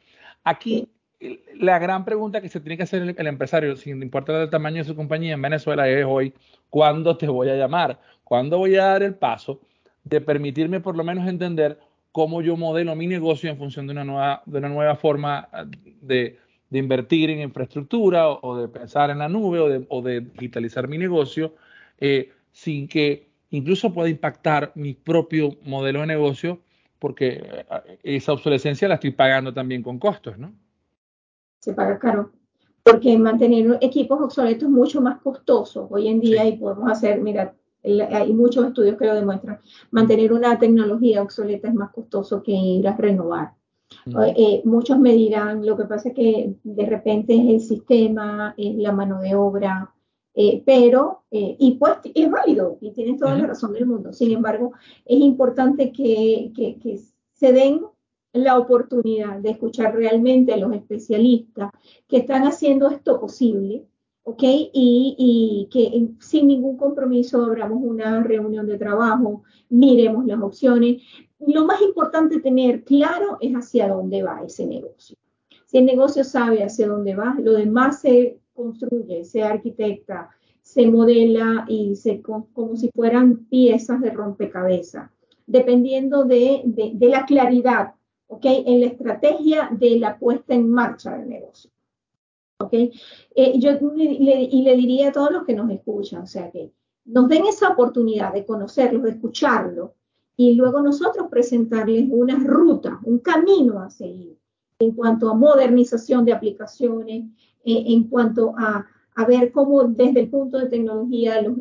Aquí 0.45 0.89
la 1.55 1.79
gran 1.79 2.05
pregunta 2.05 2.41
que 2.41 2.49
se 2.49 2.59
tiene 2.59 2.77
que 2.77 2.83
hacer 2.83 3.15
el, 3.15 3.27
empresario, 3.27 3.75
sin 3.75 4.01
importar 4.01 4.41
el 4.41 4.49
tamaño 4.49 4.77
de 4.77 4.85
su 4.85 4.95
compañía 4.95 5.33
en 5.33 5.41
Venezuela, 5.41 5.87
es 5.87 6.05
hoy, 6.07 6.33
¿cuándo 6.69 7.17
te 7.17 7.27
voy 7.27 7.49
a 7.49 7.55
llamar? 7.55 7.99
¿Cuándo 8.23 8.57
voy 8.57 8.75
a 8.75 8.85
dar 8.85 9.03
el 9.03 9.13
paso 9.13 9.61
de 10.03 10.21
permitirme 10.21 10.79
por 10.79 10.97
lo 10.97 11.03
menos 11.03 11.27
entender 11.27 11.79
cómo 12.11 12.41
yo 12.41 12.57
modelo 12.57 12.95
mi 12.95 13.07
negocio 13.07 13.49
en 13.49 13.57
función 13.57 13.85
de 13.87 13.93
una 13.93 14.03
nueva, 14.03 14.41
de 14.45 14.57
una 14.57 14.69
nueva 14.69 14.95
forma 14.95 15.47
de, 16.01 16.39
invertir 16.71 17.29
en 17.29 17.41
infraestructura 17.41 18.29
o, 18.29 18.57
de 18.57 18.67
pensar 18.67 19.09
en 19.09 19.19
la 19.19 19.29
nube 19.29 19.85
o 19.89 20.01
de, 20.01 20.21
digitalizar 20.21 20.87
mi 20.87 20.97
negocio 20.97 21.55
eh, 21.99 22.31
sin 22.51 22.87
que 22.87 23.27
incluso 23.51 23.93
pueda 23.93 24.09
impactar 24.09 24.71
mi 24.75 24.93
propio 24.93 25.57
modelo 25.63 25.99
de 26.01 26.07
negocio 26.07 26.59
porque 26.97 27.41
eh, 27.43 27.99
esa 28.03 28.33
obsolescencia 28.33 28.87
la 28.87 28.95
estoy 28.95 29.11
pagando 29.11 29.53
también 29.53 29.83
con 29.83 29.99
costos, 29.99 30.37
¿no? 30.37 30.53
Se 31.61 31.73
paga 31.73 31.99
caro, 31.99 32.31
porque 32.83 33.17
mantener 33.17 33.77
equipos 33.81 34.19
obsoletos 34.19 34.63
es 34.63 34.69
mucho 34.69 35.01
más 35.01 35.21
costoso 35.21 35.87
hoy 35.89 36.07
en 36.07 36.19
día 36.19 36.45
y 36.45 36.57
podemos 36.57 36.91
hacer, 36.91 37.21
mira, 37.21 37.55
hay 37.83 38.33
muchos 38.33 38.65
estudios 38.65 38.97
que 38.97 39.05
lo 39.05 39.15
demuestran, 39.15 39.59
mantener 39.91 40.33
una 40.33 40.57
tecnología 40.57 41.21
obsoleta 41.21 41.67
es 41.67 41.73
más 41.73 41.91
costoso 41.91 42.43
que 42.43 42.51
ir 42.51 42.87
a 42.87 42.97
renovar. 42.97 43.53
Eh, 44.35 44.61
muchos 44.65 44.97
me 44.99 45.13
dirán, 45.13 45.65
lo 45.65 45.77
que 45.77 45.85
pasa 45.85 46.09
es 46.09 46.15
que 46.15 46.55
de 46.63 46.85
repente 46.85 47.35
es 47.35 47.49
el 47.49 47.59
sistema, 47.59 48.53
es 48.57 48.75
la 48.75 48.91
mano 48.91 49.19
de 49.19 49.35
obra, 49.35 49.93
eh, 50.33 50.63
pero, 50.65 51.23
eh, 51.29 51.57
y 51.59 51.75
pues 51.75 51.95
es 52.03 52.31
válido 52.31 52.77
y 52.79 52.91
tienes 52.91 53.19
toda 53.19 53.35
la 53.35 53.47
razón 53.47 53.73
del 53.73 53.85
mundo. 53.85 54.13
Sin 54.13 54.31
embargo, 54.31 54.71
es 55.05 55.19
importante 55.19 55.91
que, 55.91 56.51
que, 56.55 56.79
que 56.79 56.99
se 57.33 57.51
den 57.51 57.81
la 58.33 58.57
oportunidad 58.57 59.39
de 59.39 59.51
escuchar 59.51 59.93
realmente 59.93 60.53
a 60.53 60.57
los 60.57 60.73
especialistas 60.73 61.71
que 62.07 62.17
están 62.17 62.43
haciendo 62.43 62.89
esto 62.89 63.19
posible, 63.19 63.85
¿ok? 64.23 64.43
Y, 64.43 65.67
que 65.71 66.09
sin 66.19 66.47
ningún 66.47 66.77
compromiso 66.77 67.43
abramos 67.43 67.79
una 67.81 68.23
reunión 68.23 68.67
de 68.67 68.77
trabajo, 68.77 69.43
miremos 69.69 70.25
las 70.25 70.41
opciones. 70.41 71.01
Lo 71.39 71.65
más 71.65 71.81
importante 71.81 72.39
tener 72.39 72.83
claro 72.83 73.37
es 73.41 73.53
hacia 73.53 73.89
dónde 73.89 74.23
va 74.23 74.43
ese 74.45 74.65
negocio. 74.65 75.17
Si 75.65 75.77
el 75.77 75.85
negocio 75.85 76.23
sabe 76.23 76.63
hacia 76.63 76.87
dónde 76.87 77.15
va, 77.15 77.35
lo 77.39 77.53
demás 77.53 78.01
se 78.01 78.39
construye, 78.53 79.25
se 79.25 79.43
arquitecta, 79.43 80.29
se 80.61 80.85
modela 80.87 81.65
y 81.67 81.95
se 81.95 82.21
como 82.21 82.75
si 82.75 82.89
fueran 82.93 83.45
piezas 83.45 83.99
de 84.01 84.11
rompecabezas, 84.11 85.09
dependiendo 85.47 86.23
de, 86.23 86.61
de 86.65 87.07
la 87.07 87.25
claridad 87.25 87.95
¿ok? 88.31 88.45
En 88.45 88.79
la 88.79 88.87
estrategia 88.87 89.69
de 89.71 89.99
la 89.99 90.17
puesta 90.17 90.53
en 90.53 90.69
marcha 90.69 91.17
del 91.17 91.29
negocio. 91.29 91.69
¿ok? 92.59 92.73
Eh, 92.73 93.59
yo 93.59 93.71
le, 93.95 94.03
y 94.03 94.63
le 94.63 94.75
diría 94.75 95.09
a 95.09 95.11
todos 95.11 95.31
los 95.31 95.45
que 95.45 95.53
nos 95.53 95.69
escuchan, 95.69 96.21
o 96.23 96.27
sea, 96.27 96.49
que 96.49 96.71
nos 97.05 97.27
den 97.27 97.45
esa 97.45 97.69
oportunidad 97.69 98.33
de 98.33 98.45
conocerlos, 98.45 99.03
de 99.03 99.11
escucharlo, 99.11 99.95
y 100.37 100.55
luego 100.55 100.81
nosotros 100.81 101.27
presentarles 101.29 102.07
una 102.09 102.35
ruta, 102.37 102.99
un 103.03 103.19
camino 103.19 103.79
a 103.79 103.89
seguir 103.89 104.37
en 104.79 104.91
cuanto 104.91 105.29
a 105.29 105.35
modernización 105.35 106.25
de 106.25 106.33
aplicaciones, 106.33 107.25
eh, 107.63 107.83
en 107.87 108.05
cuanto 108.05 108.53
a 108.57 108.85
a 109.15 109.25
ver 109.25 109.51
cómo 109.51 109.83
desde 109.83 110.21
el 110.21 110.29
punto 110.29 110.57
de 110.57 110.67
tecnología 110.67 111.41
los 111.41 111.57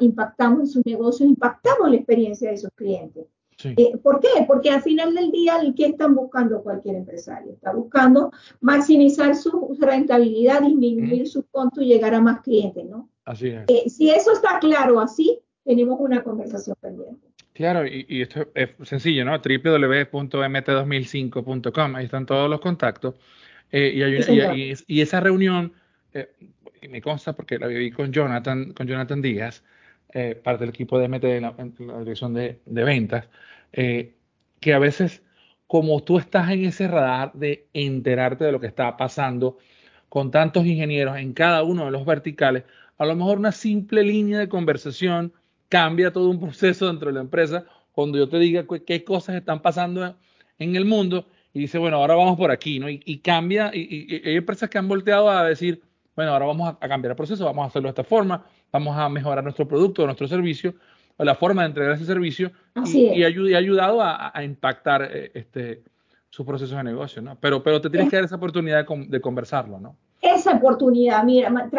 impactamos 0.00 0.60
en 0.60 0.66
sus 0.66 0.86
negocios, 0.86 1.28
impactamos 1.28 1.88
la 1.88 1.96
experiencia 1.96 2.50
de 2.50 2.58
sus 2.58 2.70
clientes. 2.74 3.26
Eh, 3.64 3.96
¿Por 4.02 4.20
qué? 4.20 4.28
Porque 4.46 4.68
al 4.70 4.82
final 4.82 5.14
del 5.14 5.30
día, 5.30 5.58
¿qué 5.76 5.86
están 5.86 6.14
buscando 6.14 6.62
cualquier 6.62 6.96
empresario? 6.96 7.52
Está 7.52 7.72
buscando 7.72 8.30
maximizar 8.60 9.34
su 9.34 9.74
rentabilidad, 9.80 10.60
disminuir 10.62 11.26
su 11.28 11.46
conto 11.46 11.80
y 11.82 11.86
llegar 11.86 12.14
a 12.14 12.20
más 12.20 12.42
clientes, 12.42 12.84
¿no? 12.84 13.08
Así 13.24 13.48
es. 13.48 13.64
Eh, 13.68 13.88
si 13.88 14.10
eso 14.10 14.32
está 14.32 14.58
claro 14.58 15.00
así, 15.00 15.40
tenemos 15.64 15.98
una 16.00 16.22
conversación 16.22 16.76
pendiente. 16.80 17.26
Claro, 17.52 17.86
y, 17.86 18.22
esto 18.22 18.48
es 18.54 18.70
sencillo, 18.82 19.24
¿no? 19.24 19.38
www.mt2005.com, 19.38 21.94
ahí 21.94 22.04
están 22.04 22.26
todos 22.26 22.50
los 22.50 22.60
contactos. 22.60 23.14
Eh, 23.70 23.92
y, 23.94 24.02
y, 24.86 25.00
esa 25.00 25.20
reunión, 25.20 25.72
me 26.88 27.00
consta 27.00 27.32
porque 27.32 27.58
la 27.58 27.66
viví 27.66 27.90
con 27.90 28.12
Jonathan, 28.12 28.72
con 28.72 28.86
Jonathan 28.86 29.22
Díaz, 29.22 29.62
eh, 30.12 30.34
parte 30.36 30.60
del 30.60 30.70
equipo 30.70 30.98
de 30.98 31.08
MT 31.08 31.24
en 31.24 31.42
la, 31.42 31.98
dirección 32.00 32.34
de, 32.34 32.60
ventas, 32.66 33.28
eh, 33.76 34.14
que 34.60 34.72
a 34.72 34.78
veces, 34.78 35.22
como 35.66 36.02
tú 36.02 36.18
estás 36.18 36.50
en 36.50 36.64
ese 36.64 36.88
radar 36.88 37.32
de 37.34 37.66
enterarte 37.72 38.44
de 38.44 38.52
lo 38.52 38.60
que 38.60 38.68
está 38.68 38.96
pasando 38.96 39.58
con 40.08 40.30
tantos 40.30 40.64
ingenieros 40.64 41.18
en 41.18 41.32
cada 41.32 41.64
uno 41.64 41.84
de 41.84 41.90
los 41.90 42.06
verticales, 42.06 42.64
a 42.98 43.04
lo 43.04 43.16
mejor 43.16 43.38
una 43.38 43.52
simple 43.52 44.04
línea 44.04 44.38
de 44.38 44.48
conversación 44.48 45.32
cambia 45.68 46.12
todo 46.12 46.30
un 46.30 46.38
proceso 46.38 46.86
dentro 46.86 47.08
de 47.08 47.14
la 47.14 47.20
empresa 47.20 47.64
cuando 47.92 48.16
yo 48.18 48.28
te 48.28 48.38
diga 48.38 48.64
qué 48.86 49.04
cosas 49.04 49.36
están 49.36 49.60
pasando 49.60 50.16
en 50.58 50.76
el 50.76 50.84
mundo 50.84 51.26
y 51.52 51.60
dice, 51.60 51.78
bueno, 51.78 51.96
ahora 51.96 52.14
vamos 52.14 52.36
por 52.36 52.50
aquí, 52.50 52.78
¿no? 52.78 52.88
Y, 52.88 53.18
cambia, 53.18 53.70
y, 53.72 54.22
hay 54.24 54.36
empresas 54.36 54.68
que 54.68 54.78
han 54.78 54.88
volteado 54.88 55.30
a 55.30 55.44
decir, 55.44 55.82
bueno, 56.16 56.32
ahora 56.32 56.46
vamos 56.46 56.76
a, 56.80 56.88
cambiar 56.88 57.12
el 57.12 57.16
proceso, 57.16 57.44
vamos 57.44 57.64
a 57.64 57.66
hacerlo 57.68 57.86
de 57.86 57.90
esta 57.90 58.04
forma, 58.04 58.44
vamos 58.72 58.96
a 58.96 59.08
mejorar 59.08 59.42
nuestro 59.42 59.66
producto, 59.66 60.04
nuestro 60.04 60.26
servicio, 60.26 60.74
o 61.16 61.24
la 61.24 61.34
forma 61.34 61.62
de 61.62 61.68
entregar 61.68 61.94
ese 61.94 62.04
servicio, 62.04 62.50
y, 62.86 63.22
ha 63.22 63.58
ayudado 63.58 64.00
a, 64.02 64.32
impactar 64.44 65.08
eh, 65.10 65.30
este, 65.34 65.82
sus 66.28 66.44
procesos 66.44 66.76
de 66.76 66.84
negocio, 66.84 67.22
¿no? 67.22 67.36
Pero, 67.40 67.62
pero 67.62 67.80
te 67.80 67.88
tienes 67.88 68.10
que 68.10 68.16
dar 68.16 68.24
esa 68.24 68.36
oportunidad 68.36 68.84
de, 68.86 69.20
conversarlo, 69.20 69.78
¿no? 69.78 69.96
Esa 70.20 70.56
oportunidad, 70.56 71.22
mira, 71.22 71.70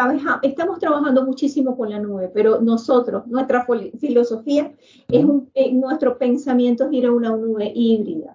estamos 0.43 0.79
trabajando 0.79 1.25
muchísimo 1.25 1.75
con 1.75 1.89
la 1.89 1.99
nube, 1.99 2.29
pero 2.33 2.61
nosotros, 2.61 3.25
nuestra 3.27 3.65
filosofía 3.99 4.71
es 5.09 5.25
un, 5.25 5.49
eh, 5.55 5.73
nuestro 5.73 6.17
pensamiento 6.17 6.85
es 6.85 6.93
ir 6.93 7.07
a 7.07 7.11
una 7.11 7.29
nube 7.29 7.71
híbrida 7.75 8.34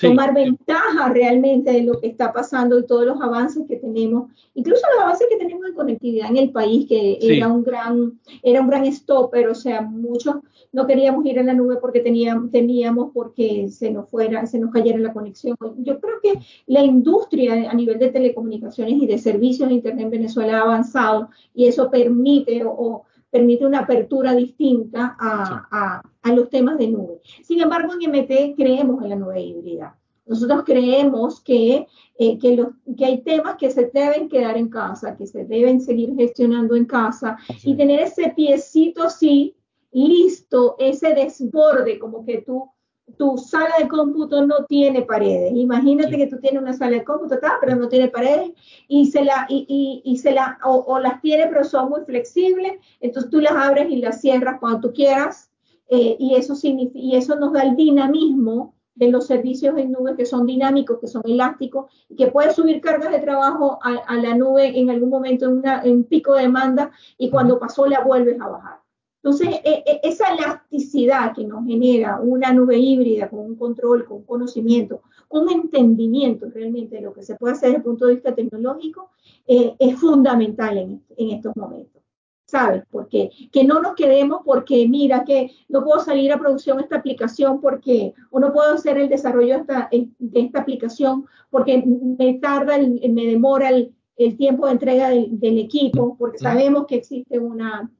tomar 0.00 0.34
ventaja 0.34 1.08
realmente 1.08 1.72
de 1.72 1.82
lo 1.82 1.98
que 1.98 2.08
está 2.08 2.32
pasando 2.32 2.78
y 2.78 2.86
todos 2.86 3.06
los 3.06 3.20
avances 3.20 3.64
que 3.66 3.76
tenemos, 3.76 4.30
incluso 4.54 4.82
los 4.94 5.04
avances 5.04 5.26
que 5.30 5.36
tenemos 5.36 5.66
en 5.66 5.74
conectividad 5.74 6.30
en 6.30 6.36
el 6.36 6.50
país, 6.50 6.86
que 6.86 7.18
era 7.20 7.48
un 7.48 7.62
gran, 7.62 8.18
era 8.42 8.60
un 8.60 8.68
gran 8.68 8.84
stopper, 8.92 9.48
o 9.48 9.54
sea, 9.54 9.80
muchos 9.82 10.36
no 10.72 10.86
queríamos 10.86 11.24
ir 11.24 11.38
a 11.38 11.42
la 11.42 11.54
nube 11.54 11.76
porque 11.80 12.00
teníamos, 12.00 12.50
temíamos 12.50 13.10
porque 13.14 13.70
se 13.70 13.90
nos 13.90 14.10
fuera, 14.10 14.44
se 14.46 14.58
nos 14.58 14.70
cayera 14.70 14.98
la 14.98 15.14
conexión. 15.14 15.56
Yo 15.78 15.98
creo 16.00 16.20
que 16.22 16.34
la 16.66 16.82
industria 16.82 17.70
a 17.70 17.74
nivel 17.74 17.98
de 17.98 18.10
telecomunicaciones 18.10 18.94
y 18.94 19.06
de 19.06 19.16
servicios 19.16 19.68
de 19.68 19.76
internet 19.76 20.04
en 20.04 20.10
Venezuela 20.10 20.58
ha 20.58 20.62
avanzado 20.62 21.30
y 21.54 21.66
eso 21.66 21.90
permite 21.90 22.62
o 22.66 23.04
permite 23.36 23.66
una 23.66 23.80
apertura 23.80 24.34
distinta 24.34 25.14
a, 25.20 26.02
los 26.34 26.48
temas 26.48 26.78
de 26.78 26.88
nube. 26.88 27.20
Sin 27.42 27.60
embargo, 27.60 27.92
en 27.92 28.10
MT 28.10 28.56
creemos 28.56 29.02
en 29.02 29.10
la 29.10 29.16
nube 29.16 29.40
híbrida. 29.40 29.96
Nosotros 30.26 30.64
creemos 30.64 31.40
que, 31.40 31.86
eh, 32.18 32.38
que, 32.38 32.56
los, 32.56 32.68
que, 32.96 33.04
hay 33.04 33.20
temas 33.22 33.56
que 33.56 33.70
se 33.70 33.90
deben 33.92 34.28
quedar 34.28 34.56
en 34.56 34.68
casa, 34.68 35.16
que 35.16 35.26
se 35.26 35.44
deben 35.44 35.80
seguir 35.80 36.14
gestionando 36.16 36.74
en 36.74 36.86
casa 36.86 37.36
y 37.62 37.76
tener 37.76 38.00
ese 38.00 38.32
piecito 38.34 39.04
así 39.04 39.54
listo, 39.92 40.76
ese 40.78 41.14
desborde, 41.14 41.98
como 41.98 42.24
que 42.24 42.42
tú 42.42 42.68
tu 43.16 43.38
sala 43.38 43.74
de 43.78 43.88
cómputo 43.88 44.44
no 44.46 44.64
tiene 44.64 45.02
paredes. 45.02 45.52
Imagínate 45.54 46.16
que 46.16 46.26
tú 46.26 46.38
tienes 46.38 46.60
una 46.60 46.72
sala 46.72 46.98
de 46.98 47.04
cómputo 47.04 47.38
pero 47.60 47.76
no 47.76 47.88
tiene 47.88 48.08
paredes 48.08 48.50
y 48.88 49.06
se 49.06 49.24
la 49.24 49.46
y, 49.48 50.02
y, 50.04 50.18
se 50.18 50.32
la 50.32 50.58
o, 50.64 50.98
las 50.98 51.20
tiene 51.20 51.46
pero 51.46 51.64
son 51.64 51.88
muy 51.88 52.00
flexibles, 52.02 52.74
entonces 53.00 53.30
tú 53.30 53.40
las 53.40 53.52
abres 53.52 53.90
y 53.90 53.96
las 53.96 54.20
cierras 54.20 54.58
cuando 54.60 54.80
tú 54.80 54.92
quieras 54.92 55.50
eh, 55.88 56.16
y 56.18 56.34
eso 56.34 56.54
significa 56.54 56.98
y 56.98 57.16
eso 57.16 57.36
nos 57.36 57.52
da 57.52 57.62
el 57.62 57.76
dinamismo 57.76 58.74
de 58.96 59.10
los 59.10 59.26
servicios 59.26 59.76
en 59.78 59.92
nube 59.92 60.16
que 60.16 60.24
son 60.24 60.46
dinámicos, 60.46 60.98
que 60.98 61.06
son 61.06 61.22
elásticos 61.24 61.90
y 62.08 62.16
que 62.16 62.28
puedes 62.28 62.54
subir 62.56 62.80
cargas 62.80 63.12
de 63.12 63.20
trabajo 63.20 63.78
a, 63.82 63.92
a 64.06 64.14
la 64.16 64.34
nube 64.34 64.78
en 64.78 64.90
algún 64.90 65.10
momento 65.10 65.46
en, 65.46 65.58
una, 65.58 65.82
en 65.82 66.04
pico 66.04 66.34
de 66.34 66.42
demanda 66.42 66.90
y 67.18 67.30
cuando 67.30 67.58
pasó 67.58 67.86
la 67.86 68.00
vuelves 68.00 68.40
a 68.40 68.48
bajar. 68.48 68.85
Entonces, 69.26 69.60
e, 69.64 69.82
e, 69.84 70.00
esa 70.04 70.32
elasticidad 70.32 71.34
que 71.34 71.44
nos 71.44 71.66
genera 71.66 72.20
una 72.20 72.52
nube 72.52 72.78
híbrida 72.78 73.28
con 73.28 73.40
un 73.40 73.56
control, 73.56 74.04
con 74.04 74.22
conocimiento, 74.22 75.02
un 75.30 75.50
entendimiento 75.50 76.46
realmente 76.48 76.94
de 76.94 77.02
lo 77.02 77.12
que 77.12 77.24
se 77.24 77.34
puede 77.34 77.54
hacer 77.54 77.70
desde 77.70 77.78
el 77.78 77.82
punto 77.82 78.06
de 78.06 78.14
vista 78.14 78.36
tecnológico, 78.36 79.10
eh, 79.48 79.74
es 79.80 79.98
fundamental 79.98 80.78
en, 80.78 81.02
estos 81.16 81.56
momentos. 81.56 82.04
¿Sabes? 82.44 82.84
Porque 82.88 83.30
que 83.50 83.64
no 83.64 83.82
nos 83.82 83.96
quedemos 83.96 84.42
porque, 84.44 84.86
mira, 84.86 85.24
que 85.24 85.50
no 85.68 85.82
puedo 85.82 85.98
salir 85.98 86.30
a 86.30 86.38
producción 86.38 86.78
esta 86.78 86.98
aplicación 86.98 87.60
porque, 87.60 88.14
o 88.30 88.38
no 88.38 88.52
puedo 88.52 88.74
hacer 88.74 88.96
el 88.96 89.08
desarrollo 89.08 89.54
de 89.54 89.60
esta, 89.62 89.88
de 89.90 90.40
esta 90.40 90.60
aplicación 90.60 91.26
porque 91.50 91.82
me 91.84 92.34
tarda, 92.34 92.78
me 92.78 93.26
demora 93.26 93.70
el, 93.70 93.92
tiempo 94.38 94.66
de 94.66 94.72
entrega 94.72 95.10
del 95.10 95.58
equipo, 95.58 96.16
porque 96.16 96.38
sabemos 96.38 96.86
que 96.86 96.94
existe 96.94 97.38
una, 97.38 97.90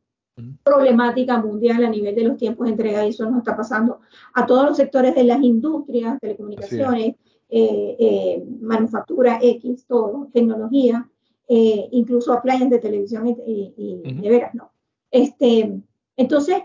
problemática 0.62 1.38
mundial 1.38 1.84
a 1.84 1.88
nivel 1.88 2.14
de 2.14 2.24
los 2.24 2.36
tiempos 2.36 2.66
de 2.66 2.72
entrega 2.72 3.06
y 3.06 3.10
eso 3.10 3.24
nos 3.28 3.38
está 3.38 3.56
pasando 3.56 4.00
a 4.34 4.44
todos 4.44 4.66
los 4.66 4.76
sectores 4.76 5.14
de 5.14 5.24
las 5.24 5.42
industrias, 5.42 6.18
telecomunicaciones, 6.20 7.14
eh, 7.48 7.96
eh, 7.98 8.44
manufactura 8.60 9.38
X, 9.40 9.86
todo, 9.86 10.28
tecnología, 10.32 11.08
eh, 11.48 11.88
incluso 11.92 12.32
appliances 12.32 12.70
de 12.70 12.78
televisión 12.78 13.28
y, 13.46 14.02
de 14.02 14.28
veras, 14.28 14.54
¿no? 14.54 14.72
Este, 15.10 15.80
entonces, 16.16 16.56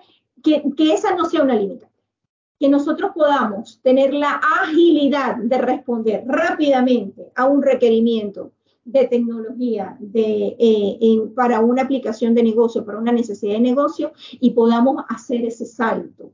que, 0.43 0.63
que 0.75 0.93
esa 0.93 1.15
no 1.15 1.25
sea 1.25 1.43
una 1.43 1.55
limitante 1.55 1.91
que 2.59 2.69
nosotros 2.69 3.11
podamos 3.15 3.79
tener 3.81 4.13
la 4.13 4.39
agilidad 4.63 5.37
de 5.37 5.57
responder 5.57 6.23
rápidamente 6.27 7.31
a 7.33 7.45
un 7.45 7.63
requerimiento 7.63 8.51
de 8.91 9.07
tecnología 9.07 9.97
de, 9.99 10.55
eh, 10.59 11.21
para 11.35 11.61
una 11.61 11.83
aplicación 11.83 12.33
de 12.33 12.43
negocio, 12.43 12.85
para 12.85 12.99
una 12.99 13.11
necesidad 13.11 13.53
de 13.53 13.61
negocio 13.61 14.11
y 14.39 14.51
podamos 14.51 15.03
hacer 15.09 15.45
ese 15.45 15.65
salto 15.65 16.33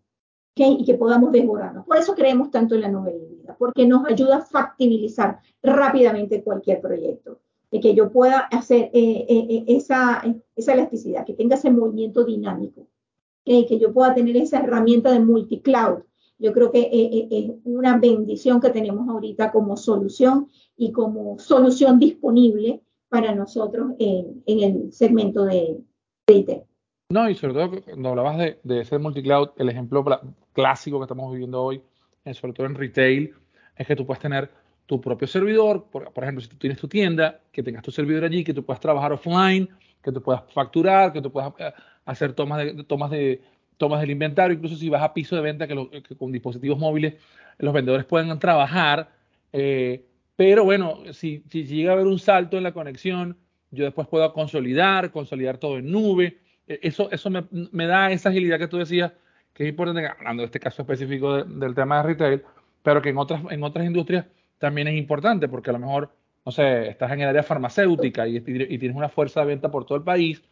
y 0.56 0.86
que 0.86 0.96
podamos 0.96 1.32
desbordarnos. 1.32 1.86
Por 1.86 1.98
eso 1.98 2.15
creemos 2.15 2.50
tanto 2.50 2.74
en 2.74 2.82
la 2.82 2.88
híbrida, 2.89 3.56
porque 3.60 3.86
nos 3.86 4.08
ayuda 4.08 4.38
a 4.38 4.41
factibilizar 4.41 5.39
rápidamente 5.62 6.43
cualquier 6.43 6.82
proyecto, 6.82 7.39
de 7.70 7.80
que 7.80 7.93
yo 7.93 8.12
pueda 8.12 8.39
hacer 8.39 8.89
eh, 8.91 9.26
eh, 9.30 9.65
esa, 9.67 10.24
esa 10.56 10.74
elasticidad, 10.74 11.26
que 11.26 11.34
tenga 11.34 11.56
ese 11.56 11.70
movimiento 11.70 12.24
dinámico, 12.24 12.88
que 13.46 13.80
yo 13.80 13.93
pueda 13.93 14.13
tener 14.13 14.36
esa 14.36 14.60
herramienta 14.60 15.12
de 15.12 15.22
multicloud 15.22 16.00
yo 16.39 16.54
creo 16.54 16.71
que 16.71 16.89
es 17.32 17.52
una 17.63 17.97
bendición 17.97 18.62
que 18.62 18.69
tenemos 18.69 19.08
ahorita 19.10 19.52
como 19.52 19.78
solución 19.78 20.47
y 20.76 20.91
como 20.91 21.39
solución 21.39 22.00
disponible 22.00 22.82
para 23.10 23.34
nosotros 23.34 23.93
en, 24.00 24.43
el 24.45 24.91
segmento 24.91 25.45
de, 25.45 25.80
IT. 26.28 26.63
No, 27.10 27.30
y 27.30 27.36
sobre 27.36 27.54
todo 27.54 27.82
cuando 27.82 28.10
hablabas 28.10 28.38
de, 28.38 28.60
de 28.63 28.82
ese 28.82 28.97
multicloud, 28.97 29.50
el 29.58 29.69
ejemplo 29.69 30.04
clásico 30.52 31.00
que 31.00 31.04
estamos 31.04 31.32
viviendo 31.32 31.63
hoy, 31.63 31.82
eh, 32.26 32.34
sobre 32.34 32.54
todo 32.54 32.67
en 32.67 32.76
retail, 32.76 33.34
es 33.76 33.88
que 33.88 33.95
tú 33.95 34.06
puedes 34.06 34.21
tener 34.21 34.50
tu 34.86 35.00
propio 35.00 35.28
servidor, 35.28 35.86
por, 35.91 36.12
ejemplo, 36.23 36.41
si 36.41 36.50
tú 36.50 36.58
tienes 36.58 36.80
tu 36.80 36.88
tienda, 36.88 37.41
que 37.52 37.62
tengas 37.62 37.84
tu 37.84 37.91
servidor 37.91 38.23
allí, 38.23 38.43
que 38.43 38.54
tú 38.54 38.65
puedas 38.65 38.80
trabajar 38.80 39.13
offline, 39.13 39.69
que 40.02 40.12
tú 40.12 40.21
puedas 40.21 40.43
facturar, 40.54 41.12
que 41.12 41.21
tú 41.21 41.32
puedas 41.32 41.54
eh, 41.60 41.73
hacer 42.06 42.34
tomas 42.34 42.60
de, 42.60 42.84
tomas 42.86 43.12
de, 43.12 43.41
tomas 43.78 44.02
del 44.02 44.12
inventario, 44.12 44.56
incluso 44.56 44.76
si 44.76 44.90
vas 44.90 45.04
a 45.04 45.13
piso 45.13 45.36
de 45.36 45.42
venta, 45.42 45.68
que, 45.68 45.76
con 46.18 46.32
dispositivos 46.32 46.78
móviles 46.78 47.16
los 47.60 47.74
vendedores 47.74 48.06
pueden 48.06 48.38
trabajar. 48.40 49.10
Eh, 49.54 50.06
pero 50.36 50.63
bueno, 50.63 51.02
si, 51.13 51.44
llega 51.50 51.92
a 51.92 51.94
haber 51.94 52.08
un 52.08 52.20
salto 52.20 52.58
en 52.58 52.63
la 52.63 52.74
conexión, 52.74 53.38
yo 53.72 53.86
después 53.86 54.08
puedo 54.08 54.32
consolidar, 54.34 55.12
consolidar 55.12 55.58
todo 55.58 55.78
en 55.78 55.92
nube. 55.92 56.40
E, 56.68 56.80
eso, 56.84 57.10
eso 57.12 57.30
me, 57.30 57.88
da 57.88 58.12
esa 58.12 58.30
agilidad 58.30 58.60
que 58.60 58.68
tú 58.68 58.78
decías, 58.78 59.13
que 59.54 59.63
es 59.63 59.70
importante, 59.70 60.06
hablando 60.08 60.42
de 60.42 60.46
este 60.46 60.60
caso 60.60 60.84
específico 60.84 61.44
del 61.44 61.74
tema 61.74 61.98
de 61.98 62.04
retail, 62.04 62.44
pero 62.84 63.02
que 63.02 63.10
en 63.10 63.18
otras, 63.18 63.42
en 63.50 63.63
otras 63.63 63.86
industrias 63.86 64.26
también 64.60 64.88
es 64.88 64.96
importante, 64.96 65.48
porque 65.48 65.72
a 65.72 65.74
lo 65.74 65.80
mejor, 65.80 66.12
no 66.46 66.52
sé, 66.52 66.90
estás 66.90 67.12
en 67.12 67.22
el 67.22 67.30
área 67.30 67.44
farmacéutica 67.44 68.28
y, 68.28 68.38
y 68.38 68.78
tienes 68.78 68.96
una 68.96 69.10
fuerza 69.10 69.42
de 69.42 69.48
venta 69.48 69.72
por 69.72 69.86
todo 69.86 69.98
el 69.98 70.04
país 70.04 70.44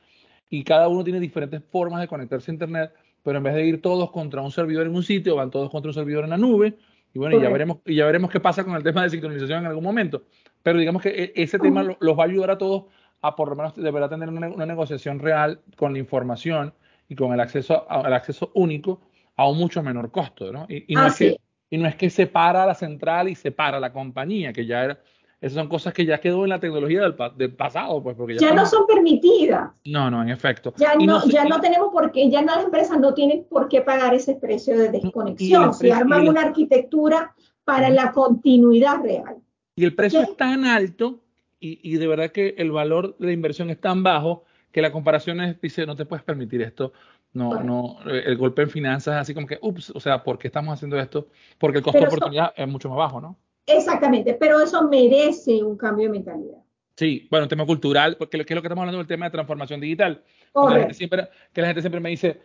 y 0.50 0.64
cada 0.64 0.88
uno 0.88 1.04
tiene 1.04 1.20
diferentes 1.20 1.64
formas 1.64 2.02
de 2.02 2.08
conectarse 2.08 2.52
a 2.52 2.54
Internet 2.54 2.92
pero 3.26 3.40
en 3.40 3.44
vez 3.44 3.56
de 3.56 3.66
ir 3.66 3.82
todos 3.82 4.12
contra 4.12 4.44
un 4.44 4.52
servidor 4.52 4.86
en 4.86 4.96
un 4.96 5.02
sitio, 5.02 5.36
van 5.36 5.50
todos 5.50 5.72
contra 5.72 5.90
un 5.90 5.96
servidor 5.96 6.26
en 6.26 6.30
la 6.30 6.38
nube. 6.38 6.78
Y 7.12 7.18
bueno, 7.18 7.42
ya 7.42 7.50
veremos, 7.50 7.80
y 7.84 7.96
ya 7.96 8.06
veremos 8.06 8.30
qué 8.30 8.40
pasa 8.40 8.64
con 8.64 8.76
el 8.76 8.84
tema 8.84 9.02
de 9.02 9.10
sincronización 9.10 9.62
en 9.62 9.66
algún 9.66 9.84
momento. 9.84 10.26
Pero 10.62 10.78
digamos 10.78 11.02
que 11.02 11.10
e, 11.10 11.34
ese 11.36 11.58
tema 11.58 11.82
los 11.82 12.20
va 12.20 12.24
a 12.24 12.28
ayudar 12.28 12.52
a 12.52 12.58
todos 12.60 12.84
a 13.22 13.36
por 13.36 13.50
lo 13.50 13.56
menos 13.56 13.74
deberá 13.76 14.08
tener 14.08 14.30
una, 14.30 14.48
una 14.48 14.68
negociación 14.68 15.18
real 15.18 15.60
con 15.76 15.94
la 15.94 16.00
información 16.00 16.72
y 17.10 17.16
con 17.16 17.34
el 17.34 17.40
acceso 17.40 17.90
al 17.90 18.14
acceso 18.14 18.52
único 18.54 19.02
a 19.36 19.50
un 19.50 19.58
mucho 19.58 19.82
menor 19.82 20.12
costo, 20.12 20.52
¿no? 20.52 20.68
Y, 20.70 20.94
y 20.94 20.94
no, 20.94 21.08
es 21.08 21.16
que, 21.16 21.38
y 21.72 21.78
no 21.80 21.88
es 21.88 21.96
que 21.96 22.12
separa 22.12 22.64
la 22.68 22.76
central 22.76 23.28
y 23.28 23.34
separa 23.34 23.80
la 23.80 23.92
compañía, 23.92 24.54
que 24.54 24.68
ya 24.68 24.84
era, 24.84 25.00
esas 25.42 25.56
son 25.56 25.68
cosas 25.68 25.94
que 25.94 26.06
ya 26.06 26.20
quedó 26.20 26.44
en 26.44 26.50
la 26.50 26.60
tecnología 26.60 27.02
del, 27.02 27.16
del 27.36 27.54
pasado, 27.54 28.02
pues, 28.02 28.16
porque 28.16 28.36
ya, 28.36 28.50
ya 28.50 28.54
no 28.54 28.66
son 28.66 28.88
permitidas. 28.88 29.72
No, 29.86 30.10
no, 30.10 30.22
en 30.24 30.30
efecto. 30.30 30.74
Ya 30.78 30.96
no, 30.96 31.06
no, 31.06 31.26
ya 31.26 31.46
no 31.46 31.60
tenemos 31.60 31.92
por 31.92 32.12
qué, 32.12 32.30
ya 32.30 32.42
las 32.42 32.64
empresas 32.64 33.00
no 33.00 33.14
tienen 33.14 33.46
por 33.50 33.68
qué 33.68 33.82
pagar 33.82 34.14
ese 34.14 34.36
precio 34.36 34.78
de 34.78 34.90
desconexión. 34.90 35.74
Si 35.74 35.92
arman 35.92 36.28
una 36.28 36.42
arquitectura 36.42 37.36
para 37.64 37.90
la 37.90 38.12
continuidad 38.12 39.02
real. 39.02 39.38
Y 39.76 39.84
el 39.84 39.94
precio 39.94 40.22
es 40.22 40.38
tan 40.38 40.66
alto 40.66 41.22
y, 41.60 41.80
y, 41.84 41.98
de 41.98 42.08
verdad 42.08 42.32
que 42.32 42.56
el 42.58 42.72
valor 42.72 43.18
de 43.18 43.28
la 43.28 43.34
inversión 43.34 43.70
es 43.70 43.80
tan 43.80 44.04
bajo 44.04 44.46
que 44.72 44.82
la 44.82 44.92
comparación 44.92 45.42
es, 45.42 45.60
dice, 45.62 45.86
no 45.86 45.96
te 45.96 46.06
puedes 46.06 46.24
permitir 46.24 46.62
esto. 46.62 46.94
No, 47.34 47.50
bueno. 47.50 47.98
no, 48.04 48.12
el 48.12 48.38
golpe 48.38 48.62
en 48.62 48.70
finanzas, 48.70 49.16
así 49.16 49.34
como 49.34 49.48
que, 49.48 49.60
ups, 49.62 49.92
o 49.94 50.00
sea, 50.00 50.24
¿por 50.24 50.38
qué 50.38 50.48
estamos 50.48 50.74
haciendo 50.74 50.98
esto? 50.98 51.28
Porque 51.58 51.80
el 51.80 51.84
costo 51.84 52.00
de 52.00 52.08
oportunidad 52.08 52.54
es 52.56 52.68
mucho 52.68 52.90
más 52.90 52.98
bajo, 52.98 53.20
¿no? 53.20 53.38
Exactamente, 53.66 54.36
pero 54.36 54.62
eso 54.62 54.88
merece 54.88 55.64
un 55.64 55.78
cambio 55.78 56.06
de 56.06 56.12
mentalidad. 56.12 56.58
Sí, 56.96 57.28
bueno, 57.30 57.46
un 57.46 57.50
tema 57.50 57.66
cultural, 57.66 58.16
porque 58.18 58.38
¿qué 58.46 58.54
es 58.54 58.56
lo 58.56 58.62
que 58.62 58.68
estamos 58.68 58.84
hablando 58.84 59.00
del 59.00 59.08
tema 59.08 59.26
de 59.26 59.32
transformación 59.32 59.82
digital? 59.82 60.24
Que 60.54 60.74
la, 60.74 60.80
gente 60.80 60.94
siempre, 60.94 61.30
que 61.52 61.62
la 61.62 61.68
gente 61.68 61.82
siempre 61.82 62.00
me 62.00 62.10
dice, 62.10 62.40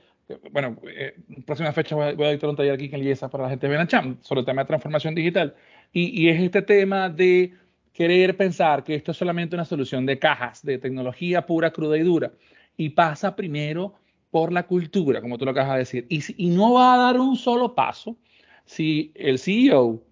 bueno, 0.51 0.77
eh, 0.85 1.15
próxima 1.47 1.73
fecha 1.73 1.95
voy 1.95 2.09
a, 2.09 2.15
voy 2.15 2.27
a 2.27 2.31
dictar 2.31 2.51
un 2.51 2.57
taller 2.57 2.75
aquí 2.75 2.91
en 2.93 3.01
Liesa 3.01 3.29
para 3.29 3.45
la 3.45 3.51
gente 3.51 3.67
de 3.67 3.73
Benacham 3.73 4.19
sobre 4.23 4.41
el 4.41 4.47
tema 4.47 4.63
de 4.63 4.67
transformación 4.67 5.15
digital. 5.15 5.55
Y, 5.93 6.21
y, 6.21 6.29
es 6.29 6.41
este 6.41 6.63
tema 6.63 7.09
de 7.09 7.55
querer 7.93 8.37
pensar 8.37 8.83
que 8.83 8.95
esto 8.97 9.13
es 9.13 9.17
solamente 9.17 9.55
una 9.55 9.65
solución 9.65 10.05
de 10.07 10.19
cajas, 10.19 10.65
de 10.65 10.79
tecnología 10.79 11.47
pura, 11.47 11.71
cruda 11.71 11.97
y 11.97 12.03
dura. 12.03 12.33
Y 12.77 12.91
pasa 12.91 13.37
primero 13.37 13.95
por 14.31 14.53
la 14.53 14.65
cultura, 14.67 15.21
como 15.21 15.39
tú 15.39 15.45
lo 15.45 15.53
acabas 15.53 15.75
de 15.75 15.79
decir. 15.79 16.07
Y, 16.09 16.23
y 16.45 16.51
no 16.51 16.73
va 16.73 16.95
a 16.95 16.99
dar 16.99 17.21
un 17.21 17.37
solo 17.37 17.75
paso 17.75 18.17
si 18.65 19.13
el 19.15 19.39
CEO, 19.39 20.03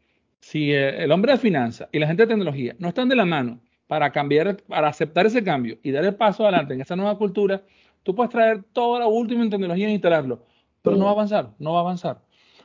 si 0.40 0.72
el 0.72 1.10
hombre 1.12 1.32
de 1.32 1.38
finanzas 1.38 1.88
y 1.92 1.98
la 1.98 2.06
gente 2.06 2.22
de 2.22 2.28
tecnología 2.28 2.74
no 2.78 2.88
están 2.88 3.08
de 3.08 3.16
la 3.16 3.24
mano 3.24 3.60
para 3.86 4.12
cambiar, 4.12 4.56
para 4.64 4.88
aceptar 4.88 5.26
ese 5.26 5.42
cambio 5.42 5.78
y 5.82 5.90
dar 5.90 6.04
el 6.04 6.14
paso 6.14 6.44
adelante 6.44 6.74
en 6.74 6.80
esa 6.80 6.94
nueva 6.94 7.18
cultura, 7.18 7.62
tú 8.02 8.14
puedes 8.14 8.30
traer 8.30 8.62
toda 8.72 9.00
la 9.00 9.06
última 9.06 9.42
en 9.42 9.50
tecnología 9.50 9.88
e 9.88 9.92
instalarlo, 9.92 10.44
pero 10.82 10.96
sí. 10.96 11.00
no 11.00 11.06
va 11.06 11.10
a 11.10 11.14
avanzar, 11.14 11.50
no 11.58 11.72
va 11.72 11.78
a 11.78 11.82
avanzar. 11.82 12.20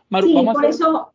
Maru, 0.09 0.27
sí, 0.27 0.33
vamos 0.33 0.53
por 0.53 0.65
a 0.65 0.69
hacer, 0.69 0.81
eso, 0.81 1.13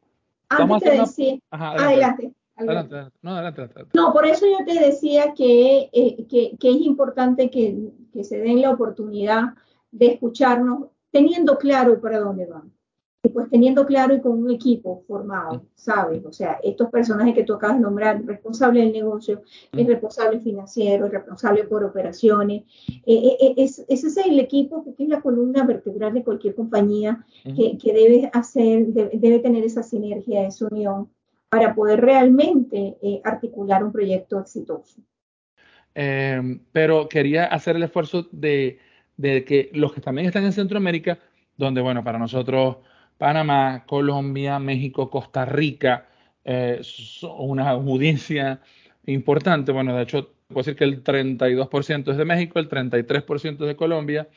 antes 0.49 1.19
una... 1.19 1.39
Ajá, 1.51 1.71
adelante. 1.73 2.33
Adelante, 2.57 2.95
adelante. 2.95 3.19
No, 3.23 3.31
adelante, 3.31 3.63
adelante. 3.63 3.91
no, 3.95 4.13
por 4.13 4.27
eso 4.27 4.47
yo 4.47 4.65
te 4.65 4.81
decía 4.81 5.33
que, 5.35 5.91
eh, 5.93 6.27
que, 6.29 6.57
que 6.59 6.71
es 6.71 6.81
importante 6.81 7.51
que, 7.51 7.93
que, 8.13 8.25
se 8.25 8.39
den 8.39 8.63
la 8.63 8.71
oportunidad 8.71 9.55
de 9.93 10.07
escucharnos 10.07 10.89
teniendo 11.11 11.57
claro 11.57 12.01
para 12.01 12.19
dónde 12.19 12.47
van. 12.47 12.73
Y 13.23 13.31
pues 13.31 13.51
teniendo 13.51 13.85
claro 13.85 14.15
y 14.15 14.21
con 14.21 14.33
un 14.41 14.51
equipo 14.51 15.03
formado, 15.09 15.67
¿sabes? 15.75 16.25
O 16.25 16.33
sea, 16.33 16.61
estos 16.63 16.89
personajes 16.89 17.35
que 17.35 17.43
tú 17.43 17.55
acabas 17.55 17.77
de 17.77 17.83
nombrar, 17.83 18.25
responsable 18.25 18.81
del 18.81 18.93
negocio, 18.93 19.43
el 19.73 19.87
responsable 19.87 20.39
financiero, 20.39 21.07
el 21.07 21.13
responsable 21.13 21.65
por 21.65 21.83
operaciones, 21.83 22.63
eh, 23.07 23.37
eh, 23.41 23.55
es, 23.57 23.85
ese 23.89 24.07
es 24.07 24.17
el 24.19 24.39
equipo 24.39 24.85
que 24.97 25.03
es 25.03 25.09
la 25.09 25.21
columna 25.21 25.65
vertebral 25.65 26.15
de 26.15 26.23
cualquier 26.23 26.55
compañía 26.55 27.25
que, 27.43 27.77
que 27.77 27.93
debe 27.93 28.31
hacer, 28.33 28.87
debe, 28.87 29.11
debe, 29.15 29.39
tener 29.41 29.65
esa 29.65 29.83
sinergia, 29.83 30.47
esa 30.47 30.67
unión 30.67 31.09
para 31.49 31.75
poder 31.75 32.01
realmente 32.01 32.97
eh, 33.03 33.21
articular 33.25 33.83
un 33.83 33.93
proyecto 33.93 34.39
exitoso. 34.39 35.01
Eh, 35.95 36.61
pero 36.73 37.09
quería 37.09 37.47
hacer 37.47 37.77
el 37.77 37.83
esfuerzo 37.83 38.29
de, 38.31 38.79
de 39.17 39.45
que 39.45 39.71
los 39.73 39.93
que 39.93 40.01
también 40.01 40.27
están 40.27 40.45
en 40.45 40.53
Centroamérica, 40.53 41.19
donde, 41.57 41.81
bueno, 41.81 42.05
para 42.05 42.19
nosotros 42.19 42.77
Panamá, 43.19 43.85
Colombia, 43.87 44.59
México, 44.59 45.11
Costa 45.11 45.45
Rica, 45.45 46.09
eh, 46.45 46.81
una 47.37 47.71
audiencia 47.71 48.61
importante. 49.07 49.73
Bueno, 49.73 49.95
de 49.97 50.03
hecho, 50.05 50.33
puedo 50.49 50.61
decir 50.61 50.77
que 50.77 50.85
el 50.85 51.05
32% 51.05 52.11
es 52.11 52.17
de 52.17 52.25
México, 52.25 52.59
el 52.59 52.69
33% 52.69 53.53
es 53.53 53.59
de 53.59 53.77
Colombia 53.77 54.29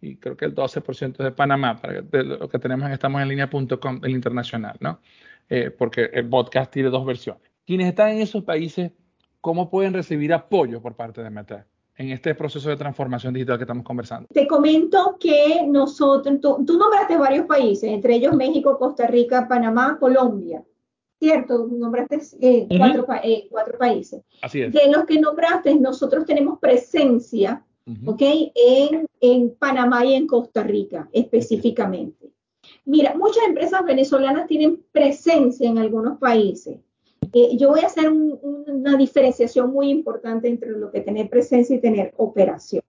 y 0.00 0.16
creo 0.16 0.36
que 0.36 0.46
el 0.46 0.54
12% 0.54 1.12
es 1.12 1.18
de 1.18 1.32
Panamá, 1.32 1.80
para 1.80 2.00
de 2.02 2.24
lo 2.24 2.48
que 2.48 2.58
tenemos 2.58 2.86
en 2.86 2.92
estamos 2.92 3.20
en 3.22 3.28
línea.com, 3.28 4.00
el 4.02 4.10
internacional, 4.10 4.76
¿no? 4.80 5.00
Eh, 5.48 5.70
porque 5.70 6.10
el 6.12 6.28
podcast 6.28 6.72
tiene 6.72 6.88
dos 6.90 7.04
versiones. 7.04 7.42
Quienes 7.66 7.88
están 7.88 8.10
en 8.10 8.20
esos 8.22 8.44
países, 8.44 8.92
¿cómo 9.40 9.70
pueden 9.70 9.92
recibir 9.92 10.32
apoyo 10.32 10.80
por 10.80 10.96
parte 10.96 11.22
de 11.22 11.30
Meta? 11.30 11.66
En 12.00 12.12
este 12.12 12.34
proceso 12.34 12.70
de 12.70 12.78
transformación 12.78 13.34
digital 13.34 13.58
que 13.58 13.64
estamos 13.64 13.84
conversando? 13.84 14.26
Te 14.32 14.46
comento 14.46 15.18
que 15.20 15.66
nosotros, 15.66 16.40
tú, 16.40 16.64
tú 16.66 16.78
nombraste 16.78 17.18
varios 17.18 17.44
países, 17.44 17.90
entre 17.90 18.14
ellos 18.14 18.34
México, 18.34 18.78
Costa 18.78 19.06
Rica, 19.06 19.46
Panamá, 19.46 19.98
Colombia. 20.00 20.64
¿Cierto? 21.18 21.68
Nombraste 21.70 22.16
eh, 22.40 22.66
uh 22.70 22.72
-huh. 22.72 22.78
cuatro, 22.78 23.06
eh, 23.22 23.46
cuatro, 23.50 23.76
países. 23.76 24.22
Así 24.40 24.62
es. 24.62 24.72
De 24.72 24.90
los 24.90 25.04
que 25.04 25.20
nombraste, 25.20 25.74
nosotros 25.74 26.24
tenemos 26.24 26.58
presencia, 26.58 27.62
uh 27.86 27.90
-huh. 27.92 28.14
¿ok? 28.14 28.22
En, 28.54 29.06
en 29.20 29.54
Panamá 29.56 30.02
y 30.06 30.14
en 30.14 30.26
Costa 30.26 30.62
Rica 30.62 31.06
específicamente. 31.12 32.30
Mira, 32.86 33.14
muchas 33.14 33.44
empresas 33.46 33.84
venezolanas 33.84 34.46
tienen 34.46 34.82
presencia 34.90 35.68
en 35.68 35.76
algunos 35.76 36.18
países. 36.18 36.78
Eh, 37.32 37.56
yo 37.56 37.68
voy 37.68 37.80
a 37.80 37.86
hacer 37.86 38.10
un, 38.10 38.38
una 38.66 38.96
diferenciación 38.96 39.72
muy 39.72 39.90
importante 39.90 40.48
entre 40.48 40.70
lo 40.70 40.90
que 40.90 41.00
tener 41.00 41.28
presencia 41.28 41.76
y 41.76 41.80
tener 41.80 42.12
operación. 42.16 42.82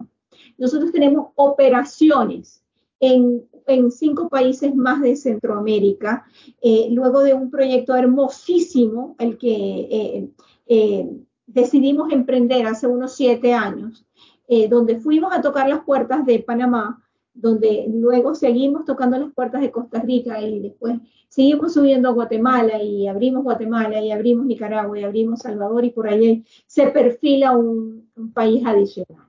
Nosotros 0.57 0.91
tenemos 0.91 1.31
operaciones 1.35 2.63
en, 2.99 3.43
en 3.67 3.91
cinco 3.91 4.29
países 4.29 4.75
más 4.75 5.01
de 5.01 5.15
Centroamérica, 5.15 6.25
eh, 6.61 6.87
luego 6.91 7.23
de 7.23 7.33
un 7.33 7.49
proyecto 7.49 7.95
hermosísimo, 7.95 9.15
el 9.19 9.37
que 9.37 9.51
eh, 9.51 10.29
eh 10.67 11.09
decidimos 11.53 12.11
emprender 12.13 12.65
hace 12.65 12.87
unos 12.87 13.15
siete 13.15 13.53
años, 13.53 14.05
eh, 14.47 14.67
donde 14.67 14.99
fuimos 14.99 15.33
a 15.33 15.41
tocar 15.41 15.67
las 15.67 15.83
puertas 15.83 16.25
de 16.25 16.39
Panamá, 16.39 17.03
donde 17.33 17.85
luego 17.87 18.35
seguimos 18.35 18.85
tocando 18.85 19.17
las 19.17 19.33
puertas 19.33 19.61
de 19.61 19.71
Costa 19.71 20.01
Rica 20.01 20.41
y 20.41 20.59
después 20.59 20.99
seguimos 21.29 21.73
subiendo 21.73 22.09
a 22.09 22.13
Guatemala 22.13 22.81
y 22.81 23.07
abrimos 23.07 23.43
Guatemala 23.43 24.01
y 24.01 24.11
abrimos 24.11 24.45
Nicaragua 24.45 24.99
y 24.99 25.03
abrimos 25.03 25.39
Salvador 25.39 25.85
y 25.85 25.91
por 25.91 26.07
ahí 26.07 26.43
se 26.67 26.87
perfila 26.87 27.55
un, 27.55 28.09
un 28.15 28.33
país 28.33 28.65
adicional. 28.65 29.27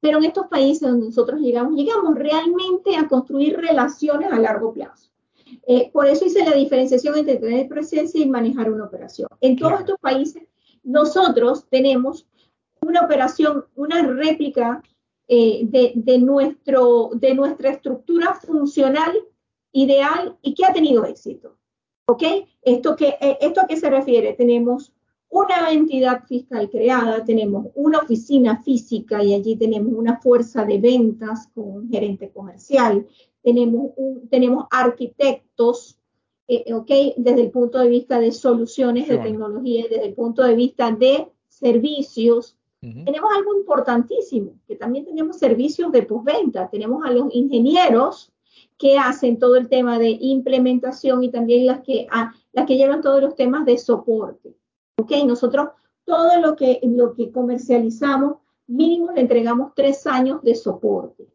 Pero 0.00 0.18
en 0.18 0.24
estos 0.24 0.46
países 0.46 0.88
donde 0.88 1.06
nosotros 1.06 1.40
llegamos, 1.40 1.74
llegamos 1.74 2.14
realmente 2.14 2.96
a 2.96 3.08
construir 3.08 3.56
relaciones 3.56 4.32
a 4.32 4.38
largo 4.38 4.72
plazo. 4.72 5.10
Eh, 5.66 5.90
por 5.92 6.06
eso 6.06 6.24
hice 6.24 6.44
la 6.44 6.54
diferenciación 6.54 7.16
entre 7.18 7.36
tener 7.36 7.68
presencia 7.68 8.20
y 8.20 8.28
manejar 8.28 8.70
una 8.70 8.84
operación. 8.84 9.28
En 9.40 9.56
todos 9.56 9.80
estos 9.80 9.98
países, 10.00 10.42
nosotros 10.82 11.66
tenemos 11.68 12.26
una 12.80 13.02
operación, 13.02 13.64
una 13.74 14.02
réplica 14.02 14.82
eh, 15.28 15.62
de, 15.64 15.92
de, 15.96 16.18
nuestro, 16.18 17.10
de 17.14 17.34
nuestra 17.34 17.70
estructura 17.70 18.34
funcional 18.34 19.12
ideal 19.72 20.36
y 20.40 20.54
que 20.54 20.64
ha 20.64 20.72
tenido 20.72 21.04
éxito. 21.04 21.56
¿Ok? 22.08 22.22
¿Esto, 22.62 22.94
que, 22.94 23.08
eh, 23.20 23.38
¿Esto 23.40 23.60
a 23.60 23.66
qué 23.66 23.76
se 23.76 23.90
refiere? 23.90 24.34
Tenemos 24.34 24.92
una 25.28 25.70
entidad 25.72 26.24
fiscal 26.26 26.70
creada, 26.70 27.24
tenemos 27.24 27.66
una 27.74 27.98
oficina 27.98 28.62
física 28.62 29.22
y 29.22 29.34
allí 29.34 29.56
tenemos 29.56 29.92
una 29.92 30.20
fuerza 30.20 30.64
de 30.64 30.78
ventas 30.78 31.48
con 31.54 31.68
un 31.68 31.90
gerente 31.90 32.30
comercial, 32.30 33.06
tenemos, 33.42 33.90
un, 33.96 34.28
tenemos 34.28 34.66
arquitectos, 34.70 35.98
eh, 36.48 36.72
¿ok? 36.72 36.90
Desde 37.16 37.42
el 37.42 37.50
punto 37.50 37.78
de 37.78 37.88
vista 37.88 38.20
de 38.20 38.30
soluciones 38.32 39.08
de 39.08 39.18
tecnología, 39.18 39.86
desde 39.90 40.06
el 40.06 40.14
punto 40.14 40.44
de 40.44 40.54
vista 40.54 40.92
de 40.92 41.28
servicios, 41.48 42.56
Tenemos 42.92 43.30
algo 43.36 43.56
importantísimo, 43.56 44.52
que 44.66 44.76
también 44.76 45.04
tenemos 45.04 45.38
servicios 45.38 45.90
de 45.90 46.02
postventa, 46.02 46.68
tenemos 46.70 47.04
a 47.04 47.10
los 47.10 47.34
ingenieros 47.34 48.32
que 48.78 48.98
hacen 48.98 49.38
todo 49.38 49.56
el 49.56 49.68
tema 49.68 49.98
de 49.98 50.10
implementación 50.20 51.24
y 51.24 51.30
también 51.30 51.66
las 51.66 51.80
que, 51.80 52.06
a, 52.10 52.32
las 52.52 52.66
que 52.66 52.76
llevan 52.76 53.00
todos 53.00 53.22
los 53.22 53.34
temas 53.34 53.64
de 53.64 53.78
soporte. 53.78 54.54
¿Ok? 54.98 55.12
Nosotros 55.26 55.70
todo 56.04 56.40
lo 56.40 56.54
que, 56.54 56.80
lo 56.84 57.14
que 57.14 57.32
comercializamos, 57.32 58.36
mínimo 58.66 59.12
le 59.12 59.22
entregamos 59.22 59.72
tres 59.74 60.06
años 60.06 60.42
de 60.42 60.54
soporte. 60.54 61.26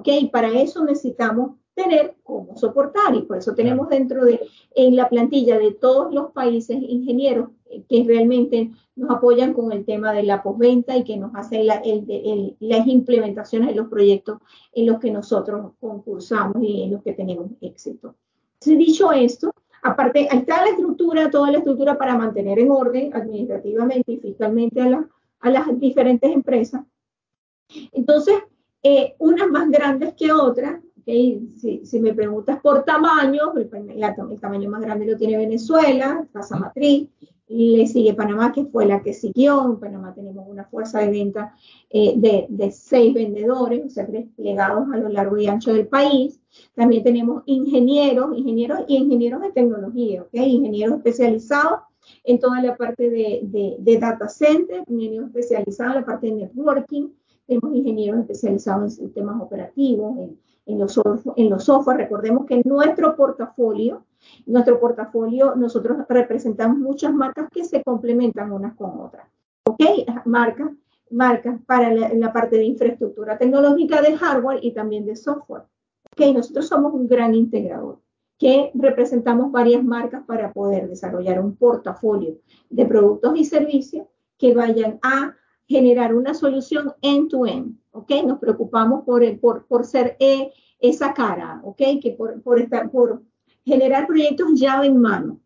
¿Ok? 0.00 0.30
Para 0.32 0.48
eso 0.48 0.84
necesitamos 0.84 1.52
tener 1.76 2.16
cómo 2.24 2.56
soportar 2.56 3.14
y 3.14 3.22
por 3.22 3.36
eso 3.36 3.54
tenemos 3.54 3.88
dentro 3.90 4.24
de 4.24 4.40
en 4.74 4.96
la 4.96 5.08
plantilla 5.08 5.58
de 5.58 5.72
todos 5.72 6.12
los 6.12 6.32
países 6.32 6.78
ingenieros 6.80 7.50
que 7.88 8.02
realmente 8.06 8.70
nos 8.96 9.10
apoyan 9.10 9.52
con 9.52 9.70
el 9.72 9.84
tema 9.84 10.12
de 10.14 10.22
la 10.22 10.42
postventa 10.42 10.96
y 10.96 11.04
que 11.04 11.18
nos 11.18 11.34
hacen 11.34 11.66
la, 11.66 11.74
el, 11.76 12.06
el, 12.08 12.56
las 12.60 12.86
implementaciones 12.86 13.68
de 13.68 13.74
los 13.74 13.88
proyectos 13.88 14.38
en 14.72 14.86
los 14.86 14.98
que 14.98 15.10
nosotros 15.10 15.72
concursamos 15.78 16.62
y 16.62 16.82
en 16.84 16.92
los 16.92 17.02
que 17.02 17.12
tenemos 17.12 17.50
éxito. 17.60 18.14
Entonces, 18.54 18.78
dicho 18.78 19.12
esto, 19.12 19.52
aparte, 19.82 20.28
ahí 20.30 20.38
está 20.38 20.64
la 20.64 20.70
estructura, 20.70 21.30
toda 21.30 21.50
la 21.50 21.58
estructura 21.58 21.98
para 21.98 22.16
mantener 22.16 22.58
en 22.58 22.70
orden 22.70 23.14
administrativamente 23.14 24.12
y 24.12 24.16
fiscalmente 24.16 24.80
a, 24.80 24.88
la, 24.88 25.08
a 25.40 25.50
las 25.50 25.78
diferentes 25.78 26.30
empresas. 26.30 26.82
Entonces, 27.92 28.36
eh, 28.82 29.14
unas 29.18 29.48
más 29.50 29.68
grandes 29.68 30.14
que 30.14 30.32
otras, 30.32 30.80
si, 31.06 31.82
si, 31.84 32.00
me 32.00 32.12
preguntas 32.12 32.60
por 32.60 32.84
tamaño, 32.84 33.52
el, 33.54 33.70
el, 33.90 34.40
tamaño 34.40 34.68
más 34.68 34.80
grande 34.80 35.06
lo 35.06 35.16
tiene 35.16 35.38
Venezuela, 35.38 36.26
Casa 36.32 36.58
Matriz, 36.58 37.08
le 37.48 37.86
sigue 37.86 38.12
Panamá, 38.12 38.52
que 38.52 38.64
fue 38.64 38.86
la 38.86 39.00
que 39.02 39.14
siguió. 39.14 39.64
En 39.66 39.78
Panamá 39.78 40.12
tenemos 40.12 40.48
una 40.48 40.64
fuerza 40.64 40.98
de 40.98 41.10
venta 41.10 41.54
eh, 41.90 42.14
de, 42.16 42.46
de, 42.48 42.72
seis 42.72 43.14
vendedores, 43.14 43.86
o 43.86 43.88
sea, 43.88 44.04
desplegados 44.04 44.88
a 44.92 44.96
lo 44.96 45.08
largo 45.08 45.36
y 45.36 45.46
ancho 45.46 45.72
del 45.72 45.86
país. 45.86 46.40
También 46.74 47.04
tenemos 47.04 47.44
ingenieros, 47.46 48.36
ingenieros 48.36 48.80
y 48.88 48.96
ingenieros 48.96 49.42
de 49.42 49.52
tecnología, 49.52 50.22
¿ok? 50.22 50.34
Ingenieros 50.34 50.96
especializados 50.96 51.82
en 52.24 52.40
toda 52.40 52.60
la 52.62 52.76
parte 52.76 53.10
de, 53.10 53.40
de, 53.44 53.76
de 53.78 53.98
data 53.98 54.28
center, 54.28 54.82
ingenieros 54.88 55.28
especializados 55.28 55.94
en 55.94 56.00
la 56.00 56.06
parte 56.06 56.26
de 56.26 56.32
networking, 56.32 57.10
tenemos 57.46 57.76
ingenieros 57.76 58.20
especializados 58.20 58.98
en 58.98 59.06
sistemas 59.06 59.40
operativos, 59.40 60.18
en, 60.18 60.38
en 60.66 60.78
los, 60.78 61.00
en 61.36 61.60
software. 61.60 61.96
Recordemos 61.96 62.46
que 62.46 62.60
nuestro 62.64 63.16
portafolio, 63.16 64.04
nuestro 64.46 64.78
portafolio, 64.78 65.54
nosotros 65.54 65.98
representamos 66.08 66.78
muchas 66.78 67.14
marcas 67.14 67.48
que 67.50 67.64
se 67.64 67.82
complementan 67.82 68.52
unas 68.52 68.74
con 68.74 69.00
otras. 69.00 69.26
¿Ok? 69.64 69.82
Marcas, 70.26 70.70
marcas 71.10 71.60
para 71.66 71.92
la, 71.92 72.32
parte 72.32 72.56
de 72.56 72.64
infraestructura 72.64 73.38
tecnológica 73.38 74.02
del 74.02 74.18
hardware 74.18 74.58
y 74.62 74.72
también 74.72 75.06
de 75.06 75.16
software. 75.16 75.62
¿Ok? 76.12 76.34
Nosotros 76.34 76.68
somos 76.68 76.92
un 76.92 77.06
gran 77.06 77.34
integrador 77.34 78.00
que 78.38 78.70
representamos 78.74 79.50
varias 79.50 79.82
marcas 79.82 80.24
para 80.26 80.52
poder 80.52 80.88
desarrollar 80.88 81.40
un 81.40 81.56
portafolio 81.56 82.36
de 82.68 82.84
productos 82.84 83.32
y 83.36 83.44
servicios 83.44 84.06
que 84.36 84.54
vayan 84.54 84.98
a 85.02 85.34
generar 85.66 86.14
una 86.14 86.34
solución 86.34 86.92
end-to-end, 87.00 87.76
¿ok? 87.96 88.10
Nos 88.26 88.38
preocupamos 88.38 89.04
por, 89.04 89.38
por, 89.40 89.66
por 89.66 89.84
ser 89.84 90.16
eh, 90.20 90.52
esa 90.78 91.14
cara, 91.14 91.60
¿ok? 91.64 91.82
Que 92.02 92.14
por, 92.16 92.42
por, 92.42 92.60
estar, 92.60 92.90
por 92.90 93.22
generar 93.64 94.06
proyectos 94.06 94.58
llave 94.58 94.86
en 94.86 95.00
mano. 95.00 95.40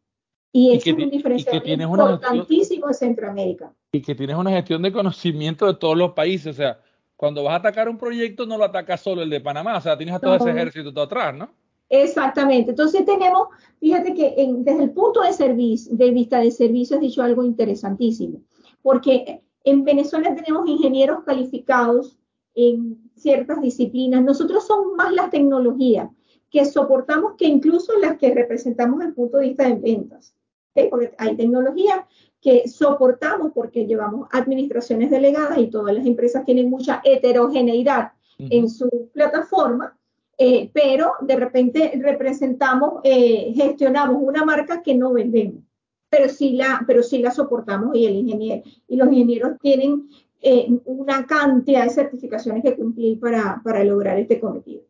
Y, 0.53 0.73
eso 0.73 0.91
es 0.91 0.97
un 0.97 1.11
diferencial 1.11 1.63
importantísimo 1.81 2.89
en 2.89 2.95
Centroamérica. 2.95 3.73
Y 3.93 4.03
que 4.03 4.15
tienes 4.15 4.37
una 4.37 4.51
gestión 4.51 4.83
de 4.83 4.93
conocimiento 4.93 5.67
de 5.67 5.75
todos 5.75 5.97
los 5.97 6.13
países, 6.13 6.55
o 6.55 6.57
sea, 6.57 6.81
cuando 7.17 7.45
vas 7.45 7.53
a 7.53 7.57
atacar 7.57 7.89
un 7.89 7.99
proyecto 7.99 8.47
no 8.47 8.57
lo 8.57 8.65
atacas 8.65 9.01
solo 9.01 9.23
el 9.23 9.31
de 9.31 9.41
Panamá, 9.41 9.77
o 9.77 9.81
sea, 9.81 9.97
tienes 9.97 10.15
a 10.15 10.19
todo 10.19 10.31
no. 10.31 10.37
ese 10.37 10.51
ejército 10.51 10.93
todo 10.93 11.05
atrás, 11.05 11.35
¿no? 11.35 11.51
Exactamente. 11.89 12.71
Entonces 12.71 13.05
tenemos, 13.05 13.49
fíjate 13.79 14.15
que 14.15 14.35
en, 14.39 14.65
desde 14.65 14.85
el 14.85 14.91
punto 14.93 15.23
de, 15.23 15.33
servicio, 15.33 15.95
de 15.95 16.11
vista 16.13 16.39
de 16.39 16.51
servicio 16.51 16.97
has 16.97 17.03
dicho 17.03 17.23
algo 17.23 17.45
interesantísimo, 17.45 18.41
porque 18.81 19.43
en 19.65 19.85
Venezuela 19.85 20.35
tenemos 20.35 20.69
ingenieros 20.69 21.25
calificados 21.25 22.20
en 22.69 23.11
ciertas 23.15 23.61
disciplinas. 23.61 24.23
Nosotros 24.23 24.67
somos 24.67 24.95
más 24.97 25.13
las 25.13 25.31
tecnologías 25.31 26.09
que 26.51 26.65
soportamos 26.65 27.35
que 27.37 27.47
incluso 27.47 27.97
las 27.99 28.19
que 28.19 28.35
representamos 28.35 28.99
desde 28.99 29.11
el 29.11 29.15
punto 29.15 29.39
de 29.39 29.49
vista 29.49 29.69
de 29.69 29.75
ventas. 29.75 30.35
¿okay? 30.71 30.89
Porque 30.91 31.13
hay 31.19 31.37
tecnologías 31.37 32.01
que 32.41 32.69
soportamos 32.69 33.53
porque 33.55 33.87
llevamos 33.87 34.29
administraciones 34.33 35.11
delegadas 35.11 35.59
y 35.59 35.69
todas 35.69 35.95
las 35.95 36.07
empresas 36.07 36.45
tienen 36.45 36.71
mucha 36.71 37.01
heterogeneidad 37.05 38.13
uh 38.39 38.43
-huh. 38.43 38.49
en 38.51 38.69
su 38.69 39.11
plataforma, 39.13 39.97
eh, 40.39 40.71
pero 40.73 41.13
de 41.21 41.37
repente 41.37 41.93
representamos, 42.03 43.01
eh, 43.05 43.53
gestionamos 43.55 44.23
una 44.23 44.45
marca 44.45 44.83
que 44.83 44.95
no 44.95 45.13
vendemos 45.13 45.63
pero 46.11 46.29
sí 46.29 46.51
la, 46.51 46.83
pero 46.87 47.03
sí 47.03 47.19
la 47.19 47.31
soportamos 47.31 47.97
y 47.97 48.05
el 48.05 48.17
ingeniero 48.17 48.63
y 48.89 48.97
los 48.97 49.09
ingenieros 49.09 49.53
tienen 49.61 50.09
eh, 50.43 50.69
una 50.85 51.27
cantidad 51.27 51.85
de 51.85 51.91
certificaciones 51.91 52.63
que 52.63 52.77
cumplir 52.77 53.21
para, 53.21 53.61
para 53.63 53.85
lograr 53.85 54.19
este 54.19 54.41
cometido. 54.41 54.83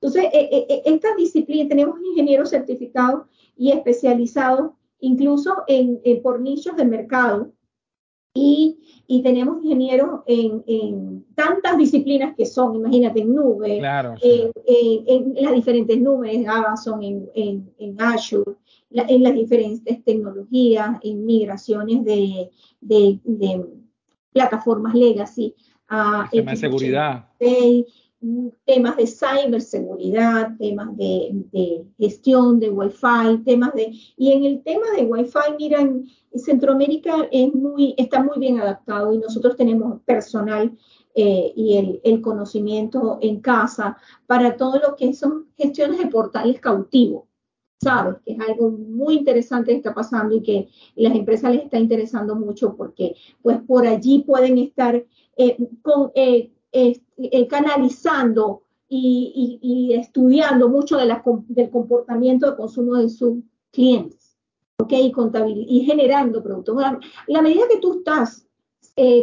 Entonces, 0.00 0.24
eh, 0.32 0.66
eh, 0.68 0.82
esta 0.84 1.14
disciplina, 1.14 1.68
tenemos 1.68 1.98
ingenieros 2.02 2.50
certificados 2.50 3.22
y 3.56 3.70
especializados 3.72 4.72
incluso 5.00 5.64
en, 5.66 6.00
en 6.04 6.20
por 6.20 6.40
nichos 6.40 6.76
de 6.76 6.84
mercado 6.84 7.52
y, 8.34 8.78
y 9.06 9.22
tenemos 9.22 9.62
ingenieros 9.64 10.20
en, 10.26 10.62
en, 10.66 11.24
tantas 11.34 11.78
disciplinas 11.78 12.36
que 12.36 12.46
son, 12.46 12.76
imagínate, 12.76 13.20
en 13.20 13.34
nube, 13.34 13.78
claro, 13.78 14.14
sí. 14.20 14.50
en, 14.66 15.34
en, 15.36 15.42
las 15.42 15.54
diferentes 15.54 15.98
nubes, 15.98 16.34
en 16.34 16.48
Amazon, 16.48 17.02
en, 17.02 17.72
en 17.78 18.00
Azure, 18.00 18.52
la, 18.90 19.04
en 19.08 19.22
las 19.22 19.34
diferentes 19.34 20.04
tecnologías, 20.04 20.98
en 21.02 21.24
migraciones 21.24 22.04
de, 22.04 22.50
de, 22.80 23.18
de 23.24 23.66
plataformas 24.32 24.94
legacy 24.94 25.54
a 25.88 26.28
de 26.32 26.56
seguridad. 26.56 27.26
temas 28.66 28.96
de 28.96 29.06
ciberseguridad, 29.06 30.56
temas 30.58 30.96
de, 30.96 31.30
de, 31.52 31.86
gestión 31.98 32.60
de 32.60 32.70
Wi-Fi, 32.70 33.42
temas 33.44 33.74
de... 33.74 33.92
Y 34.16 34.32
en 34.32 34.44
el 34.44 34.62
tema 34.62 34.86
de 34.96 35.04
Wi-Fi, 35.04 35.54
mira, 35.58 35.80
en 35.80 36.06
Centroamérica 36.34 37.28
es 37.32 37.52
muy, 37.54 37.94
está 37.96 38.22
muy 38.22 38.38
bien 38.38 38.60
adaptado 38.60 39.12
y 39.14 39.18
nosotros 39.18 39.56
tenemos 39.56 40.02
personal 40.02 40.76
eh, 41.14 41.52
y 41.56 41.76
el, 41.76 42.00
el, 42.04 42.20
conocimiento 42.20 43.18
en 43.20 43.40
casa 43.40 43.96
para 44.26 44.56
todo 44.56 44.78
lo 44.78 44.94
que 44.96 45.12
son 45.12 45.46
gestiones 45.56 45.98
de 45.98 46.06
portales 46.06 46.60
cautivos. 46.60 47.24
¿Sabes? 47.82 48.16
Que 48.24 48.32
es 48.32 48.40
algo 48.40 48.70
muy 48.70 49.14
interesante 49.14 49.70
que 49.70 49.78
está 49.78 49.94
pasando 49.94 50.36
y 50.36 50.42
que 50.42 50.68
las 50.96 51.14
empresas 51.14 51.54
les 51.54 51.64
está 51.64 51.78
interesando 51.78 52.34
mucho 52.36 52.76
porque 52.76 53.16
pues 53.40 53.58
por 53.62 53.86
allí 53.86 54.22
pueden 54.26 54.58
estar 54.58 54.94
eh, 55.36 55.56
eh, 56.14 57.00
eh, 57.16 57.46
canalizando 57.48 58.62
y, 58.86 59.92
estudiando 59.94 60.68
mucho 60.68 60.98
de 60.98 61.06
del 61.48 61.70
comportamiento 61.70 62.50
de 62.50 62.56
consumo 62.56 62.96
de 62.96 63.08
sus 63.08 63.38
clientes, 63.70 64.36
¿ok? 64.78 64.92
Y, 64.92 65.12
y 65.68 65.84
generando 65.84 66.42
productos. 66.42 66.76
La 67.28 67.40
medida 67.40 67.68
que 67.70 67.78
tú 67.78 67.98
estás 67.98 68.46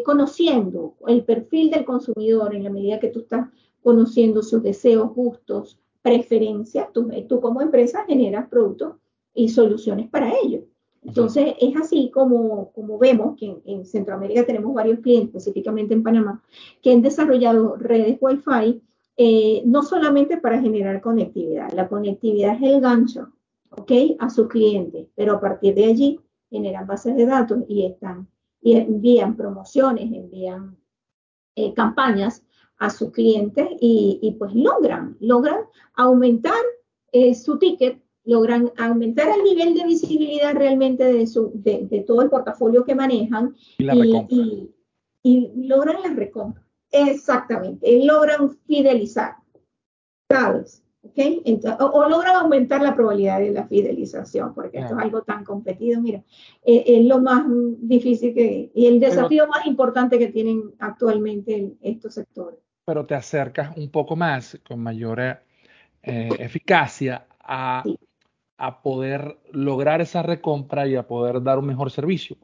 conociendo 0.03 0.95
el 1.05 1.23
perfil 1.23 1.69
del 1.69 1.85
consumidor, 1.85 2.55
en 2.55 2.63
la 2.63 2.71
medida 2.71 2.99
que 2.99 3.09
tú 3.09 3.19
estás 3.19 3.49
conociendo 3.83 4.41
sus 4.41 4.63
deseos, 4.63 5.13
gustos, 5.13 5.79
preferencias, 6.01 6.91
tú, 6.93 7.09
tú 7.27 7.41
como 7.41 7.61
empresa 7.61 8.05
generas 8.05 8.47
productos 8.49 8.95
y 9.33 9.49
soluciones 9.49 10.09
para 10.09 10.31
ellos. 10.43 10.63
Entonces, 11.03 11.55
es 11.61 11.75
así 11.77 12.11
como, 12.13 12.71
como 12.73 12.97
vemos 12.97 13.37
que 13.37 13.45
en, 13.45 13.61
en, 13.65 13.85
Centroamérica 13.85 14.45
tenemos 14.45 14.73
varios 14.73 14.99
clientes, 14.99 15.35
específicamente 15.35 15.93
en 15.93 16.03
Panamá, 16.03 16.43
que 16.81 16.91
han 16.91 17.01
desarrollado 17.01 17.77
redes 17.77 18.17
Wi-Fi, 18.19 18.81
eh, 19.15 19.63
no 19.65 19.83
solamente 19.83 20.37
para 20.37 20.61
generar 20.61 21.01
conectividad, 21.01 21.71
la 21.71 21.87
conectividad 21.87 22.55
es 22.55 22.61
el 22.61 22.81
gancho, 22.81 23.29
¿ok? 23.71 23.91
A 24.19 24.29
sus 24.29 24.47
clientes, 24.47 25.07
pero 25.15 25.33
a 25.33 25.39
partir 25.39 25.75
de 25.75 25.85
allí 25.85 26.19
generan 26.49 26.85
bases 26.85 27.15
de 27.15 27.25
datos 27.25 27.63
y 27.67 27.85
están, 27.85 28.27
y 28.61 28.73
envían 28.73 29.35
promociones, 29.35 30.11
envían 30.11 30.77
eh, 31.55 31.73
campañas 31.73 32.43
a 32.77 32.89
sus 32.89 33.11
clientes 33.11 33.67
y, 33.79 34.19
y, 34.21 34.31
pues 34.33 34.53
logran, 34.53 35.17
logran 35.19 35.61
aumentar 35.95 36.61
eh, 37.11 37.33
su 37.33 37.57
ticket 37.57 38.01
logran 38.27 38.71
aumentar 38.77 39.29
el 39.29 39.43
nivel 39.43 39.73
de 39.73 39.85
visibilidad 39.85 40.53
realmente 40.53 41.05
de, 41.05 41.25
su, 41.25 41.49
de, 41.53 41.87
de 41.89 42.01
todo 42.01 42.21
el 42.21 42.29
portafolio 42.29 42.83
que 42.83 42.93
manejan 42.93 43.55
y, 43.77 43.83
la 43.85 43.95
y, 43.95 44.25
y, 44.29 44.75
y 45.23 45.67
logran 45.67 46.01
la 46.03 46.13
recompra. 46.13 46.61
Exactamente, 46.91 48.03
logran 48.03 48.51
fidelizar, 48.67 49.35
¿sabes? 50.29 50.83
¿Okay? 51.03 51.41
Entonces, 51.45 51.79
o, 51.79 51.85
o, 51.85 52.09
logran 52.09 52.35
aumentar 52.35 52.81
la 52.81 52.95
probabilidad 52.95 53.39
de 53.39 53.51
la 53.51 53.65
fidelización, 53.65 54.53
porque 54.53 54.71
claro. 54.71 54.87
esto 54.87 54.97
es 54.97 55.03
algo 55.05 55.21
tan 55.21 55.45
competido, 55.45 56.01
mira, 56.01 56.21
eh, 56.65 56.83
es 56.85 57.05
lo 57.05 57.21
más 57.21 57.45
difícil 57.79 58.33
que, 58.33 58.71
y 58.73 58.87
el 58.87 58.99
desafío 58.99 59.43
pero, 59.43 59.51
más 59.51 59.65
importante 59.65 60.19
que 60.19 60.27
tienen 60.27 60.73
actualmente 60.79 61.55
en 61.55 61.77
estos 61.81 62.15
sectores. 62.15 62.59
Pero 62.87 63.05
te 63.05 63.15
acercas 63.15 63.75
un 63.75 63.89
poco 63.89 64.15
más, 64.15 64.57
con 64.65 64.79
mayor 64.79 65.19
eh, 65.19 66.29
eficacia, 66.39 67.27
a, 67.41 67.83
a 68.57 68.81
poder 68.81 69.37
lograr 69.51 69.99
esa 69.99 70.23
recompra 70.23 70.87
y 70.87 70.95
a 70.95 71.05
poder 71.05 71.43
dar 71.43 71.59
un 71.59 71.65
mejor 71.65 71.91
servicio. 71.91 72.37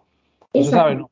Entonces, 0.52 0.74
¿sabes? 0.74 0.98
No? 0.98 1.10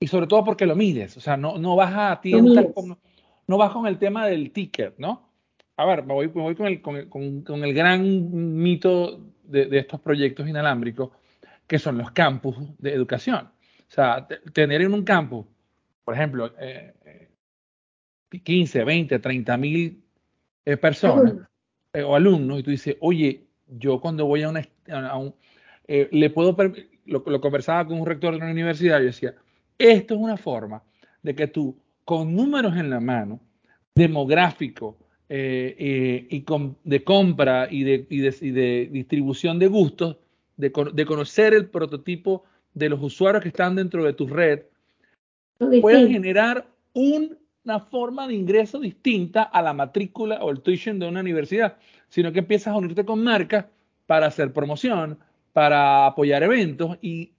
Y 0.00 0.06
sobre 0.06 0.26
todo 0.26 0.42
porque 0.46 0.64
lo 0.64 0.74
mides, 0.76 1.14
o 1.18 1.20
sea, 1.20 1.36
no, 1.36 1.58
no 1.58 1.76
vas 1.76 1.92
a 1.94 2.22
tiendas, 2.22 2.68
con, 2.74 2.98
no 3.46 3.58
vas 3.58 3.70
con 3.70 3.86
el 3.86 3.98
tema 3.98 4.26
del 4.26 4.50
ticket, 4.50 4.94
¿no? 4.96 5.28
A 5.76 5.84
ver, 5.84 6.02
me 6.06 6.14
voy, 6.14 6.28
me 6.28 6.40
voy 6.40 6.54
con, 6.54 6.66
el, 6.66 6.80
con, 6.80 7.06
con, 7.10 7.42
con, 7.42 7.62
el 7.62 7.74
gran 7.74 8.02
mito 8.56 9.20
de, 9.44 9.66
de, 9.66 9.78
estos 9.78 10.00
proyectos 10.00 10.48
inalámbricos, 10.48 11.10
que 11.66 11.78
son 11.78 11.98
los 11.98 12.12
campus 12.12 12.56
de 12.78 12.94
educación. 12.94 13.50
O 13.80 13.92
sea, 13.92 14.26
tener 14.54 14.80
en 14.80 14.94
un 14.94 15.04
campus, 15.04 15.44
por 16.02 16.14
ejemplo, 16.14 16.50
eh, 16.58 16.94
15, 18.38 18.84
20, 18.84 19.18
30 19.18 19.56
mil 19.56 20.02
eh, 20.64 20.76
personas 20.76 21.34
eh, 21.92 22.02
o 22.02 22.14
alumnos, 22.14 22.60
y 22.60 22.62
tú 22.62 22.70
dices, 22.70 22.96
oye, 23.00 23.44
yo 23.66 24.00
cuando 24.00 24.26
voy 24.26 24.42
a, 24.42 24.48
una, 24.48 24.62
a 24.88 25.16
un, 25.16 25.34
eh, 25.88 26.08
le 26.12 26.30
puedo, 26.30 26.56
lo, 27.06 27.24
lo, 27.26 27.40
conversaba 27.40 27.86
con 27.86 28.00
un 28.00 28.06
rector 28.06 28.32
de 28.32 28.38
una 28.38 28.50
universidad 28.50 29.00
y 29.00 29.06
decía, 29.06 29.34
esto 29.78 30.14
es 30.14 30.20
una 30.20 30.36
forma 30.36 30.82
de 31.22 31.34
que 31.34 31.48
tú, 31.48 31.76
con 32.04 32.34
números 32.34 32.76
en 32.76 32.90
la 32.90 33.00
mano, 33.00 33.40
demográfico 33.94 34.96
y 35.28 36.44
de 36.84 37.04
compra 37.04 37.68
y 37.70 37.84
de, 37.84 37.98
de, 38.08 38.88
distribución 38.90 39.58
de 39.60 39.68
gustos, 39.68 40.16
de, 40.56 40.72
conocer 40.72 41.54
el 41.54 41.68
prototipo 41.68 42.44
de 42.74 42.88
los 42.88 43.00
usuarios 43.00 43.42
que 43.42 43.48
están 43.48 43.76
dentro 43.76 44.04
de 44.04 44.12
tu 44.12 44.26
red, 44.26 44.62
puedes 45.80 46.08
generar 46.08 46.66
una 47.64 47.80
forma 47.80 48.26
de 48.26 48.34
ingreso 48.34 48.78
distinta 48.80 49.42
a 49.42 49.62
la 49.62 49.72
matrícula 49.72 50.42
o 50.42 50.50
el 50.50 50.60
tuition 50.60 50.98
de 50.98 51.08
una 51.08 51.20
universidad, 51.20 51.76
sino 52.08 52.32
que 52.32 52.40
empiezas 52.40 52.74
a 52.74 52.76
unirte 52.76 53.04
con 53.04 53.22
marcas 53.22 53.66
para 54.06 54.26
hacer 54.26 54.52
promoción, 54.52 55.18
para 55.52 56.06
apoyar 56.06 56.42
eventos 56.42 56.98
y, 57.00 57.32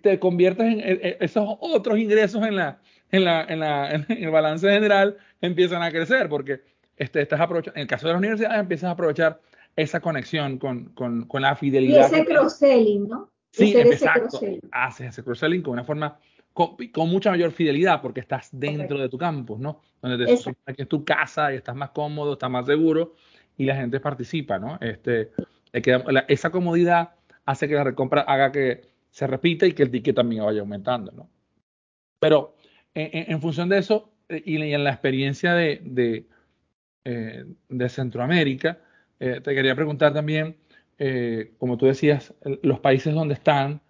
te 0.00 0.18
conviertes 0.18 0.66
en, 0.66 1.16
esos 1.20 1.56
otros 1.60 1.98
ingresos 1.98 2.44
en 2.44 2.56
la, 2.56 2.80
en, 3.10 3.24
la, 3.24 3.44
en, 3.44 3.60
la, 3.60 3.90
en 3.90 4.06
el 4.08 4.30
balance 4.30 4.68
general 4.68 5.16
empiezan 5.40 5.82
a 5.82 5.90
crecer 5.90 6.28
porque 6.28 6.62
este, 6.96 7.22
estás 7.22 7.40
aprovechando, 7.40 7.76
en 7.76 7.82
el 7.82 7.88
caso 7.88 8.06
de 8.06 8.12
las 8.12 8.18
universidades 8.18 8.58
empiezas 8.58 8.88
a 8.88 8.90
aprovechar 8.92 9.40
esa 9.76 10.00
conexión 10.00 10.58
con, 10.58 10.86
con, 10.94 11.26
con 11.26 11.42
la 11.42 11.56
fidelidad. 11.56 12.10
Y 12.10 12.14
ese 12.14 12.24
cross-selling, 12.24 13.08
¿no? 13.08 13.30
Sí, 13.50 13.76
exacto. 13.76 14.40
Haces 14.72 15.08
ese 15.08 15.22
cross-selling 15.22 15.62
con 15.62 15.74
una 15.74 15.84
forma, 15.84 16.18
con, 16.54 16.76
mucha 17.10 17.30
mayor 17.30 17.50
fidelidad 17.50 18.00
porque 18.00 18.20
estás 18.20 18.48
dentro 18.52 18.98
de 18.98 19.08
tu 19.08 19.18
campus, 19.18 19.58
¿no? 19.58 19.80
Donde 20.00 20.24
te 20.24 20.74
que 20.74 20.82
es 20.82 20.88
tu 20.88 21.04
casa 21.04 21.52
y 21.52 21.56
estás 21.56 21.74
más 21.74 21.90
cómodo, 21.90 22.34
estás 22.34 22.48
más 22.48 22.64
seguro 22.64 23.16
y 23.58 23.64
la 23.64 23.74
gente 23.74 23.98
participa, 23.98 24.58
¿no? 24.58 24.78
Este, 24.80 25.32
esa 25.72 26.50
comodidad 26.50 27.10
hace 27.44 27.66
que 27.68 27.74
la 27.74 27.82
recompra 27.82 28.22
haga 28.22 28.52
que 28.52 28.82
se 29.10 29.26
repita 29.26 29.66
y 29.66 29.72
que 29.72 29.82
el 29.82 29.90
ticket 29.90 30.14
también 30.14 30.44
vaya 30.44 30.60
aumentando, 30.60 31.10
¿no? 31.10 31.28
Pero 32.20 32.54
en, 32.94 33.40
función 33.40 33.68
de 33.68 33.78
eso 33.78 34.12
eh, 34.28 34.42
y 34.46 34.56
en 34.72 34.84
la 34.84 34.90
experiencia 34.90 35.54
de, 35.54 35.80
de, 35.82 36.26
eh, 37.04 37.88
Centroamérica, 37.88 38.78
eh, 39.18 39.40
te 39.42 39.54
quería 39.54 39.74
preguntar 39.74 40.14
también, 40.14 40.56
como 41.58 41.76
tú 41.76 41.86
decías, 41.86 42.32
los 42.62 42.78
países 42.78 43.12
donde 43.12 43.34
están, 43.34 43.80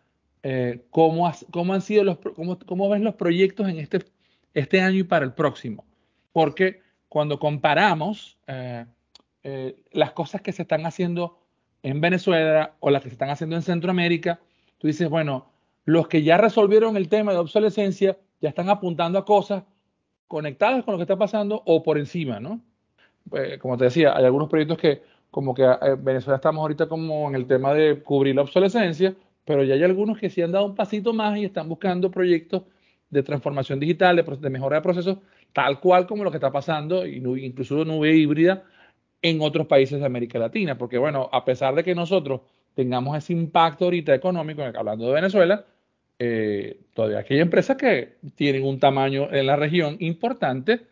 ¿cómo, 0.91 1.33
¿cómo, 1.51 1.75
han 1.75 1.81
sido 1.81 2.05
los, 2.05 2.19
cómo, 2.19 2.59
cómo 2.59 2.89
ves 2.89 3.01
los 3.01 3.15
proyectos 3.15 3.69
en 3.69 3.79
este, 3.79 4.01
este 4.53 4.81
año 4.81 4.99
y 4.99 5.05
para 5.05 5.25
el 5.25 5.33
próximo? 5.33 5.85
Porque 6.33 6.83
cuando 7.09 7.39
comparamos 7.39 8.39
las 9.93 10.13
cosas 10.13 10.43
que 10.43 10.53
se 10.53 10.63
están 10.63 10.85
haciendo 10.85 11.39
en 11.83 12.01
Venezuela 12.01 12.75
o 12.81 12.91
las 12.91 13.03
que 13.03 13.11
se 13.11 13.15
están 13.15 13.31
haciendo 13.31 13.57
en 13.57 13.63
Centroamérica, 13.63 14.41
tú 14.79 14.87
dices, 14.87 15.09
bueno, 15.09 15.47
los 15.85 16.09
que 16.09 16.23
ya 16.23 16.39
resolvieron 16.39 16.97
el 16.97 17.09
tema 17.09 17.33
de 17.33 17.39
obsolescencia 17.39 18.17
ya 18.41 18.49
están 18.49 18.71
apuntando 18.71 19.19
a 19.19 19.25
cosas 19.25 19.65
conectadas 20.27 20.85
con 20.85 20.93
lo 20.93 20.99
que 20.99 21.03
está 21.03 21.17
pasando 21.17 21.63
o 21.67 21.83
por 21.83 21.99
encima, 21.99 22.41
¿no? 22.41 22.61
Pues, 23.29 23.59
como 23.59 23.77
te 23.77 23.85
decía, 23.85 24.17
hay 24.17 24.25
algunos 24.25 24.49
proyectos 24.49 24.79
que, 24.79 25.03
como 25.31 25.55
que 25.55 25.63
eh, 25.63 25.97
Venezuela 25.99 26.37
estamos 26.37 26.63
ahorita 26.63 26.89
como 26.89 27.29
en 27.29 27.35
el 27.35 27.47
tema 27.47 27.75
de 27.75 28.03
cubrir 28.03 28.35
la 28.35 28.43
obsolescencia, 28.43 29.15
pero 29.45 29.63
ya 29.63 29.75
hay 29.75 29.83
algunos 29.83 30.19
que 30.19 30.31
sí 30.31 30.43
han 30.43 30.53
dado 30.53 30.67
un 30.67 30.75
pasito 30.75 31.13
más 31.13 31.37
y 31.39 31.45
están 31.45 31.69
buscando 31.69 32.11
proyectos 32.11 32.63
de 33.11 33.23
transformación 33.23 33.79
digital, 33.79 34.17
de, 34.17 34.51
mejora 34.51 34.77
de 34.77 34.83
procesos, 34.83 35.19
tal 35.53 35.81
cual 35.81 36.07
como 36.07 36.25
lo 36.25 36.31
que 36.31 36.39
está 36.39 36.51
pasando, 36.51 37.07
incluso 37.07 37.85
nube 37.85 38.15
híbrida 38.15 38.65
en 39.23 39.41
otros 39.41 39.67
países 39.67 40.01
de 40.01 40.07
América 40.07 40.39
Latina, 40.39 40.77
porque 40.77 40.99
bueno, 40.99 41.29
a 41.33 41.45
pesar 41.45 41.75
de 41.75 41.85
que 41.85 41.95
nosotros 41.95 42.43
tengamos 42.75 43.17
ese 43.17 43.33
impacto 43.33 43.85
ahorita 43.85 44.15
económico, 44.15 44.63
hablando 44.63 45.07
de 45.07 45.15
Venezuela, 45.15 45.65
eh, 46.19 46.81
todavía 46.93 47.25
hay 47.29 47.41
empresas 47.41 47.77
que 47.77 48.17
tienen 48.35 48.65
un 48.65 48.79
tamaño 48.79 49.33
en 49.33 49.47
la 49.47 49.57
región 49.57 49.97
importante 50.01 50.87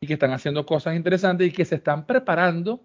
y 0.00 0.06
que 0.06 0.14
están 0.14 0.32
haciendo 0.32 0.66
cosas 0.66 0.96
interesantes 0.96 1.48
y 1.48 1.52
que 1.52 1.64
se 1.64 1.76
están 1.76 2.06
preparando, 2.06 2.80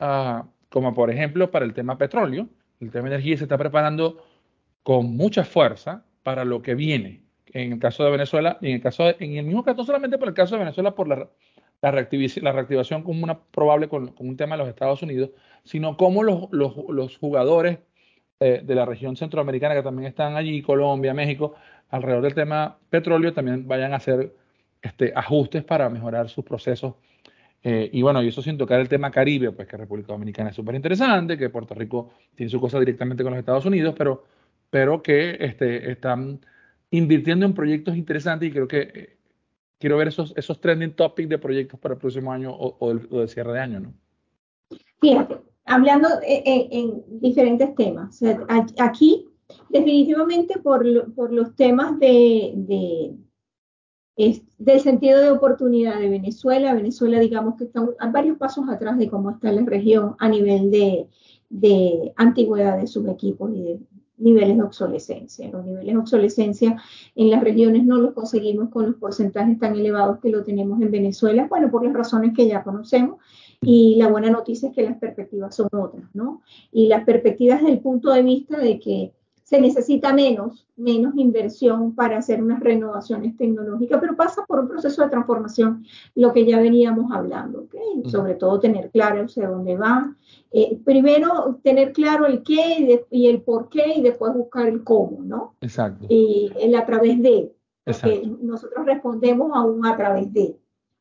uh, 0.00 0.42
como 0.68 0.94
por 0.94 1.10
ejemplo 1.10 1.50
para 1.50 1.64
el 1.64 1.74
tema 1.74 1.98
petróleo, 1.98 2.48
el 2.80 2.90
tema 2.90 3.08
energía 3.08 3.36
se 3.36 3.44
está 3.44 3.58
preparando 3.58 4.24
con 4.88 5.18
mucha 5.18 5.44
fuerza 5.44 6.02
para 6.22 6.46
lo 6.46 6.62
que 6.62 6.74
viene. 6.74 7.20
En 7.52 7.74
el 7.74 7.78
caso 7.78 8.04
de 8.04 8.10
Venezuela, 8.10 8.56
y 8.62 8.68
en 8.68 8.76
el 8.76 8.80
caso 8.80 9.06
en 9.06 9.36
el 9.36 9.44
mismo 9.44 9.62
caso, 9.62 9.76
no 9.76 9.84
solamente 9.84 10.16
por 10.16 10.28
el 10.28 10.34
caso 10.34 10.54
de 10.54 10.60
Venezuela, 10.60 10.94
por 10.94 11.06
la, 11.06 11.28
la, 11.82 11.90
reactivación 11.90 13.02
como 13.02 13.22
una 13.22 13.38
probable 13.38 13.90
con, 13.90 14.14
un 14.18 14.36
tema 14.38 14.56
de 14.56 14.62
los 14.62 14.68
Estados 14.70 15.02
Unidos, 15.02 15.28
sino 15.62 15.98
como 15.98 16.22
los, 16.22 16.48
los, 16.52 16.74
los 16.88 17.18
jugadores 17.18 17.80
de 18.40 18.74
la 18.74 18.86
región 18.86 19.14
centroamericana 19.14 19.74
que 19.74 19.82
también 19.82 20.08
están 20.08 20.36
allí, 20.36 20.62
Colombia, 20.62 21.12
México, 21.12 21.54
alrededor 21.90 22.22
del 22.22 22.34
tema 22.34 22.78
petróleo, 22.88 23.34
también 23.34 23.68
vayan 23.68 23.92
a 23.92 23.96
hacer 23.96 24.34
este, 24.80 25.12
ajustes 25.14 25.64
para 25.64 25.90
mejorar 25.90 26.30
sus 26.30 26.46
procesos. 26.46 26.94
Eh, 27.62 27.90
y 27.92 28.00
bueno, 28.00 28.22
y 28.22 28.28
eso 28.28 28.40
sin 28.40 28.56
tocar 28.56 28.80
el 28.80 28.88
tema 28.88 29.10
Caribe, 29.10 29.52
pues 29.52 29.68
que 29.68 29.76
República 29.76 30.14
Dominicana 30.14 30.48
es 30.48 30.56
súper 30.56 30.76
interesante, 30.76 31.36
que 31.36 31.50
Puerto 31.50 31.74
Rico 31.74 32.14
tiene 32.34 32.48
su 32.48 32.58
cosa 32.58 32.80
directamente 32.80 33.22
con 33.22 33.32
los 33.32 33.38
Estados 33.38 33.66
Unidos, 33.66 33.94
pero, 33.98 34.24
pero 34.70 35.02
que 35.02 35.36
este, 35.40 35.90
están 35.90 36.40
invirtiendo 36.90 37.46
en 37.46 37.54
proyectos 37.54 37.96
interesantes 37.96 38.48
y 38.48 38.52
creo 38.52 38.68
que 38.68 38.80
eh, 38.80 39.16
quiero 39.78 39.96
ver 39.96 40.08
esos, 40.08 40.32
esos 40.36 40.60
trending 40.60 40.92
topics 40.92 41.28
de 41.28 41.38
proyectos 41.38 41.78
para 41.80 41.94
el 41.94 42.00
próximo 42.00 42.32
año 42.32 42.50
o, 42.52 42.76
o, 42.78 42.94
del, 42.94 43.28
cierre 43.28 43.52
de 43.52 43.60
año, 43.60 43.80
¿no? 43.80 43.94
Fíjate, 45.00 45.36
hablando 45.64 46.08
eh, 46.26 46.42
eh, 46.44 46.68
en, 46.72 47.20
diferentes 47.20 47.74
temas. 47.74 48.20
aquí, 48.78 49.26
definitivamente 49.68 50.58
por, 50.58 50.84
los 50.84 51.54
temas 51.56 51.98
de, 52.00 53.14
del 54.16 54.80
sentido 54.80 55.20
de 55.20 55.30
oportunidad 55.30 55.98
de 56.00 56.08
Venezuela, 56.08 56.74
Venezuela 56.74 57.20
digamos 57.20 57.56
que 57.56 57.64
está 57.64 57.86
a 58.00 58.10
varios 58.10 58.36
pasos 58.38 58.68
atrás 58.68 58.98
de 58.98 59.08
cómo 59.08 59.30
está 59.30 59.52
la 59.52 59.62
región 59.62 60.16
a 60.18 60.28
nivel 60.28 60.70
de, 60.70 61.06
de 61.48 62.12
antigüedad 62.16 62.78
de 62.78 62.88
sus 62.88 63.06
equipos 63.06 63.52
y 63.54 63.62
de 63.62 63.78
niveles 64.18 64.56
de 64.56 64.62
obsolescencia. 64.62 65.48
Los 65.50 65.64
niveles 65.64 65.94
de 65.94 65.98
obsolescencia 65.98 66.76
en 67.14 67.30
las 67.30 67.42
regiones 67.42 67.84
no 67.84 67.98
los 67.98 68.12
conseguimos 68.14 68.70
con 68.70 68.86
los 68.86 68.96
porcentajes 68.96 69.58
tan 69.58 69.74
elevados 69.74 70.18
que 70.20 70.30
lo 70.30 70.42
tenemos 70.42 70.80
en 70.80 70.90
Venezuela, 70.90 71.46
bueno, 71.48 71.70
por 71.70 71.84
las 71.84 71.94
razones 71.94 72.34
que 72.34 72.46
ya 72.46 72.62
conocemos. 72.62 73.18
Y 73.60 73.96
la 73.96 74.08
buena 74.08 74.30
noticia 74.30 74.68
es 74.68 74.74
que 74.74 74.82
las 74.82 74.98
perspectivas 74.98 75.54
son 75.56 75.68
otras, 75.72 76.04
¿no? 76.14 76.42
Y 76.70 76.86
las 76.86 77.04
perspectivas 77.04 77.60
desde 77.60 77.72
el 77.72 77.80
punto 77.80 78.12
de 78.12 78.22
vista 78.22 78.58
de 78.58 78.78
que 78.78 79.12
se 79.48 79.58
necesita 79.62 80.12
menos, 80.12 80.68
menos 80.76 81.14
inversión 81.16 81.94
para 81.94 82.18
hacer 82.18 82.42
unas 82.42 82.60
renovaciones 82.60 83.34
tecnológicas, 83.34 83.98
pero 83.98 84.14
pasa 84.14 84.44
por 84.44 84.60
un 84.60 84.68
proceso 84.68 85.00
de 85.00 85.08
transformación, 85.08 85.86
lo 86.14 86.34
que 86.34 86.44
ya 86.44 86.60
veníamos 86.60 87.10
hablando, 87.10 87.60
¿okay? 87.60 88.10
sobre 88.10 88.34
todo 88.34 88.60
tener 88.60 88.90
claro 88.90 89.24
hacia 89.24 89.48
dónde 89.48 89.74
va. 89.74 90.14
Eh, 90.50 90.78
primero, 90.84 91.60
tener 91.62 91.94
claro 91.94 92.26
el 92.26 92.42
qué 92.42 93.06
y, 93.10 93.26
el 93.26 93.40
por 93.40 93.70
qué 93.70 93.94
y 93.96 94.02
después 94.02 94.34
buscar 94.34 94.68
el 94.68 94.84
cómo, 94.84 95.22
¿no? 95.22 95.54
Exacto. 95.62 96.04
Y 96.10 96.52
el 96.60 96.74
a 96.74 96.84
través 96.84 97.22
de, 97.22 97.50
porque 97.86 98.30
nosotros 98.42 98.84
respondemos 98.84 99.50
a 99.54 99.64
un 99.64 99.86
a 99.86 99.96
través 99.96 100.30
de. 100.30 100.58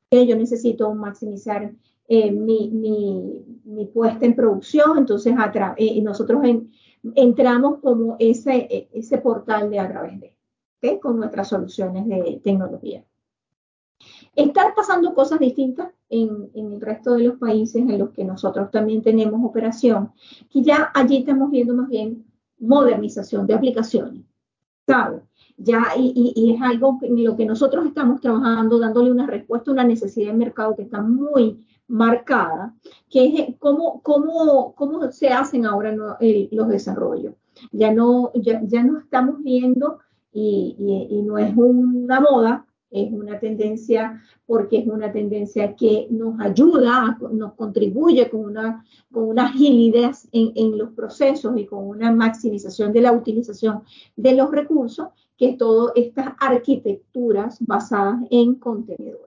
que 0.10 0.25
Yo 0.25 0.38
necesito 0.38 0.95
maximizar 0.95 1.73
eh, 2.07 2.31
mi, 2.31 2.69
mi, 2.69 3.43
mi, 3.65 3.86
puesta 3.88 4.25
en 4.25 4.38
producción, 4.38 4.99
entonces 4.99 5.36
eh, 5.75 6.01
nosotros 6.01 6.41
en, 6.45 6.71
entramos 7.15 7.79
como 7.81 8.15
ese, 8.19 8.89
ese 8.93 9.17
portal 9.19 9.69
de 9.69 9.79
a 9.79 9.87
través 9.87 10.19
de, 10.19 10.99
con 10.99 11.17
nuestras 11.17 11.47
soluciones 11.49 12.07
de 12.07 12.39
tecnología. 12.43 13.03
Están 14.35 14.73
pasando 14.75 15.13
cosas 15.13 15.39
distintas 15.39 15.91
en, 16.09 16.49
en, 16.53 16.73
el 16.73 16.81
resto 16.81 17.15
de 17.15 17.23
los 17.23 17.37
países 17.37 17.81
en 17.81 17.97
los 17.97 18.11
que 18.11 18.23
nosotros 18.23 18.69
también 18.71 19.01
tenemos 19.01 19.43
operación, 19.43 20.11
que 20.49 20.61
ya 20.61 20.91
allí 20.93 21.17
estamos 21.17 21.49
viendo 21.49 21.73
más 21.73 21.89
bien 21.89 22.25
modernización 22.59 23.47
de 23.47 23.55
aplicaciones, 23.55 24.23
¿sabes? 24.85 25.23
Ya, 25.57 25.87
y, 25.97 26.33
y, 26.35 26.53
es 26.53 26.61
algo 26.61 26.99
en 27.01 27.23
lo 27.23 27.35
que 27.35 27.45
nosotros 27.45 27.87
estamos 27.87 28.21
trabajando, 28.21 28.77
dándole 28.77 29.11
una 29.11 29.25
respuesta 29.25 29.71
a 29.71 29.73
una 29.73 29.83
necesidad 29.83 30.31
de 30.31 30.37
mercado 30.37 30.75
que 30.75 30.83
está 30.83 31.01
muy 31.01 31.65
marcada, 31.88 32.76
que 33.10 33.26
es 33.26 33.56
cómo, 33.60 34.02
cómo, 34.02 34.73
cómo 34.76 35.12
se 35.12 35.30
hacen 35.30 35.65
ahora 35.65 35.96
los 36.52 36.67
desarrollos. 36.67 37.33
Ya 37.71 37.92
no, 37.92 38.31
ya, 38.35 38.62
ya 38.63 38.83
no 38.83 39.00
estamos 39.00 39.42
viendo, 39.42 40.00
y, 40.40 41.23
no 41.25 41.38
es 41.38 41.56
una 41.56 42.19
moda, 42.19 42.65
es 42.90 43.12
una 43.12 43.40
tendencia 43.40 44.21
porque 44.46 44.79
es 44.79 44.88
una 44.88 45.12
tendencia 45.12 45.75
que 45.75 46.08
nos 46.10 46.40
ayuda, 46.40 47.17
nos 47.31 47.54
contribuye 47.54 48.29
con 48.29 48.42
una, 48.42 48.85
con 49.12 49.23
una 49.23 49.48
agilidad 49.48 50.15
en, 50.31 50.52
en, 50.56 50.77
los 50.77 50.92
procesos 50.92 51.58
y 51.58 51.65
con 51.65 51.88
una 51.88 52.12
maximización 52.12 52.94
de 52.94 53.02
la 53.02 53.12
utilización 53.12 53.81
de 54.15 54.35
los 54.35 54.52
recursos, 54.52 55.08
que 55.38 55.54
todas 55.54 55.94
estas 55.96 56.33
arquitecturas 56.40 57.58
basadas 57.60 58.21
en 58.31 58.56
contenedores. 58.56 59.27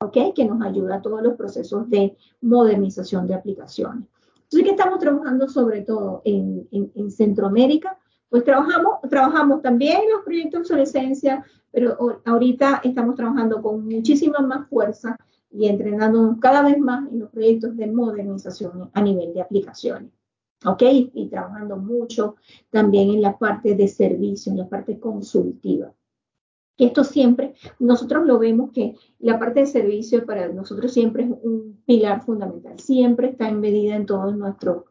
¿Ok? 0.00 0.34
Que 0.34 0.44
nos 0.44 0.62
ayuda 0.62 0.96
a 0.96 1.02
todos 1.02 1.22
los 1.22 1.34
procesos 1.34 1.88
de 1.90 2.16
modernización 2.40 3.26
de 3.26 3.34
aplicaciones. 3.34 4.04
Entonces, 4.34 4.62
que 4.64 4.70
estamos 4.70 4.98
trabajando 4.98 5.48
sobre 5.48 5.82
todo 5.82 6.22
en, 6.24 6.66
en, 6.70 7.10
Centroamérica 7.10 7.98
pues 8.28 8.44
trabajamos, 8.44 9.00
trabajamos 9.08 9.62
también 9.62 10.02
en 10.02 10.10
los 10.10 10.22
proyectos 10.22 10.52
de 10.52 10.58
obsolescencia, 10.58 11.44
pero 11.70 12.20
ahorita 12.24 12.82
estamos 12.84 13.14
trabajando 13.14 13.62
con 13.62 13.86
muchísima 13.86 14.40
más 14.40 14.68
fuerza 14.68 15.16
y 15.50 15.66
entrenándonos 15.66 16.38
cada 16.38 16.62
vez 16.62 16.78
más 16.78 17.10
en 17.10 17.20
los 17.20 17.30
proyectos 17.30 17.76
de 17.76 17.86
modernización 17.86 18.90
a 18.92 19.00
nivel 19.00 19.32
de 19.32 19.40
aplicaciones. 19.40 20.12
¿Ok? 20.66 20.82
Y 21.14 21.28
trabajando 21.28 21.76
mucho 21.76 22.36
también 22.70 23.10
en 23.10 23.22
la 23.22 23.38
parte 23.38 23.74
de 23.76 23.86
servicio, 23.86 24.50
en 24.50 24.58
la 24.58 24.68
parte 24.68 24.98
consultiva. 24.98 25.92
Esto 26.78 27.02
siempre, 27.02 27.54
nosotros 27.80 28.24
lo 28.24 28.38
vemos 28.38 28.70
que 28.72 28.94
la 29.18 29.38
parte 29.38 29.60
de 29.60 29.66
servicio 29.66 30.24
para 30.24 30.48
nosotros 30.48 30.92
siempre 30.92 31.24
es 31.24 31.30
un 31.42 31.82
pilar 31.84 32.24
fundamental, 32.24 32.78
siempre 32.78 33.30
está 33.30 33.48
embedida 33.48 33.96
en 33.96 34.06
todos 34.06 34.36
nuestros 34.36 34.84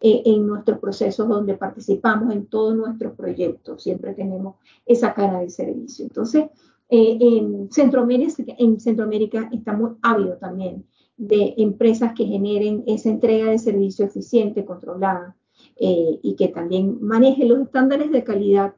eh, 0.00 0.22
en 0.26 0.46
nuestros 0.46 0.80
procesos 0.80 1.26
donde 1.26 1.54
participamos, 1.54 2.34
en 2.34 2.46
todos 2.46 2.76
nuestros 2.76 3.14
proyectos, 3.14 3.82
siempre 3.82 4.12
tenemos 4.12 4.56
esa 4.84 5.14
cara 5.14 5.40
de 5.40 5.48
servicio. 5.48 6.04
Entonces, 6.04 6.44
eh, 6.90 7.16
en, 7.20 7.70
Centroamérica, 7.72 8.44
en 8.58 8.78
Centroamérica 8.78 9.48
estamos 9.50 9.92
ávidos 10.02 10.38
también 10.40 10.84
de 11.16 11.54
empresas 11.56 12.12
que 12.14 12.26
generen 12.26 12.84
esa 12.86 13.08
entrega 13.08 13.50
de 13.50 13.58
servicio 13.58 14.04
eficiente, 14.04 14.64
controlada, 14.66 15.36
eh, 15.76 16.18
y 16.22 16.36
que 16.36 16.48
también 16.48 16.98
manejen 17.00 17.48
los 17.48 17.60
estándares 17.60 18.10
de 18.12 18.24
calidad 18.24 18.74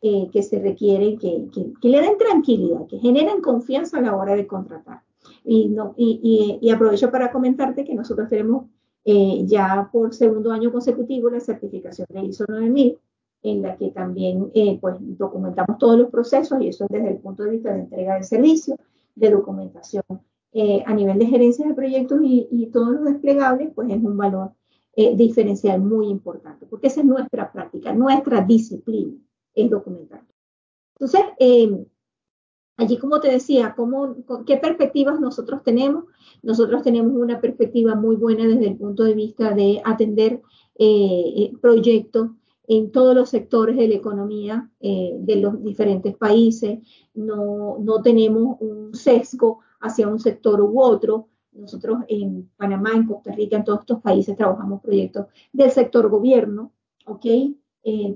que 0.00 0.42
se 0.42 0.58
requieren, 0.58 1.18
que, 1.18 1.46
que, 1.52 1.88
le 1.88 2.00
den 2.00 2.16
tranquilidad, 2.16 2.86
que 2.86 2.98
generen 2.98 3.42
confianza 3.42 3.98
a 3.98 4.00
la 4.00 4.16
hora 4.16 4.34
de 4.34 4.46
contratar. 4.46 5.02
Y, 5.44 5.68
no, 5.68 5.94
y, 5.96 6.58
y, 6.60 6.66
y 6.66 6.70
aprovecho 6.70 7.10
para 7.10 7.30
comentarte 7.30 7.84
que 7.84 7.94
nosotros 7.94 8.28
tenemos 8.28 8.64
eh, 9.04 9.44
ya 9.46 9.88
por 9.90 10.12
segundo 10.14 10.52
año 10.52 10.70
consecutivo 10.70 11.30
la 11.30 11.40
certificación 11.40 12.06
de 12.10 12.26
ISO 12.26 12.44
9000, 12.46 12.98
en 13.42 13.62
la 13.62 13.76
que 13.76 13.90
también 13.90 14.50
eh, 14.54 14.78
pues, 14.78 14.96
documentamos 15.00 15.78
todos 15.78 15.98
los 15.98 16.10
procesos 16.10 16.60
y 16.60 16.68
eso 16.68 16.86
desde 16.90 17.12
el 17.12 17.16
punto 17.16 17.44
de 17.44 17.50
vista 17.52 17.72
de 17.72 17.80
entrega 17.80 18.16
de 18.16 18.24
servicio, 18.24 18.76
de 19.14 19.30
documentación 19.30 20.02
eh, 20.52 20.82
a 20.84 20.94
nivel 20.94 21.18
de 21.18 21.26
gerencia 21.26 21.66
de 21.66 21.74
proyectos 21.74 22.20
y, 22.22 22.46
y, 22.50 22.66
todos 22.66 22.90
los 22.90 23.04
desplegables, 23.04 23.70
pues 23.74 23.90
es 23.90 24.02
un 24.02 24.16
valor 24.16 24.52
diferencial 25.14 25.80
muy 25.80 26.08
importante, 26.08 26.66
porque 26.66 26.88
esa 26.88 27.00
es 27.00 27.06
nuestra 27.06 27.50
práctica, 27.50 27.94
nuestra 27.94 28.42
disciplina, 28.42 29.14
es 29.54 29.70
documentar. 29.70 30.24
Entonces, 30.94 31.22
allí 32.76 32.96
como 32.96 33.20
te 33.20 33.30
decía, 33.30 33.74
¿cómo, 33.76 34.16
¿qué 34.46 34.56
perspectivas 34.56 35.20
nosotros 35.20 35.62
tenemos? 35.62 36.04
Nosotros 36.42 36.82
tenemos 36.82 37.12
una 37.14 37.40
perspectiva 37.40 37.94
muy 37.94 38.16
buena 38.16 38.46
desde 38.46 38.68
el 38.68 38.76
punto 38.76 39.04
de 39.04 39.14
vista 39.14 39.54
de 39.54 39.82
atender 39.84 40.40
eh, 40.78 41.32
eh, 41.36 41.52
proyectos 41.60 42.30
en 42.66 42.92
todos 42.92 43.14
los 43.14 43.28
sectores 43.28 43.76
de 43.76 43.88
la 43.88 43.96
economía 43.96 44.70
eh, 44.80 45.12
de 45.18 45.36
los 45.36 45.62
diferentes 45.62 46.16
países. 46.16 46.78
No, 47.14 47.78
no 47.80 48.00
tenemos 48.00 48.56
un 48.60 48.94
sesgo 48.94 49.58
hacia 49.80 50.08
un 50.08 50.20
sector 50.20 50.60
u 50.60 50.80
otro. 50.80 51.28
Nosotros 51.52 51.98
en 52.08 52.48
Panamá, 52.56 52.92
en 52.94 53.06
Costa 53.06 53.32
Rica, 53.32 53.56
en 53.56 53.64
todos 53.64 53.80
estos 53.80 54.00
países 54.00 54.36
trabajamos 54.36 54.80
proyectos 54.80 55.26
del 55.52 55.70
sector 55.70 56.08
gobierno, 56.08 56.72
¿ok? 57.06 57.26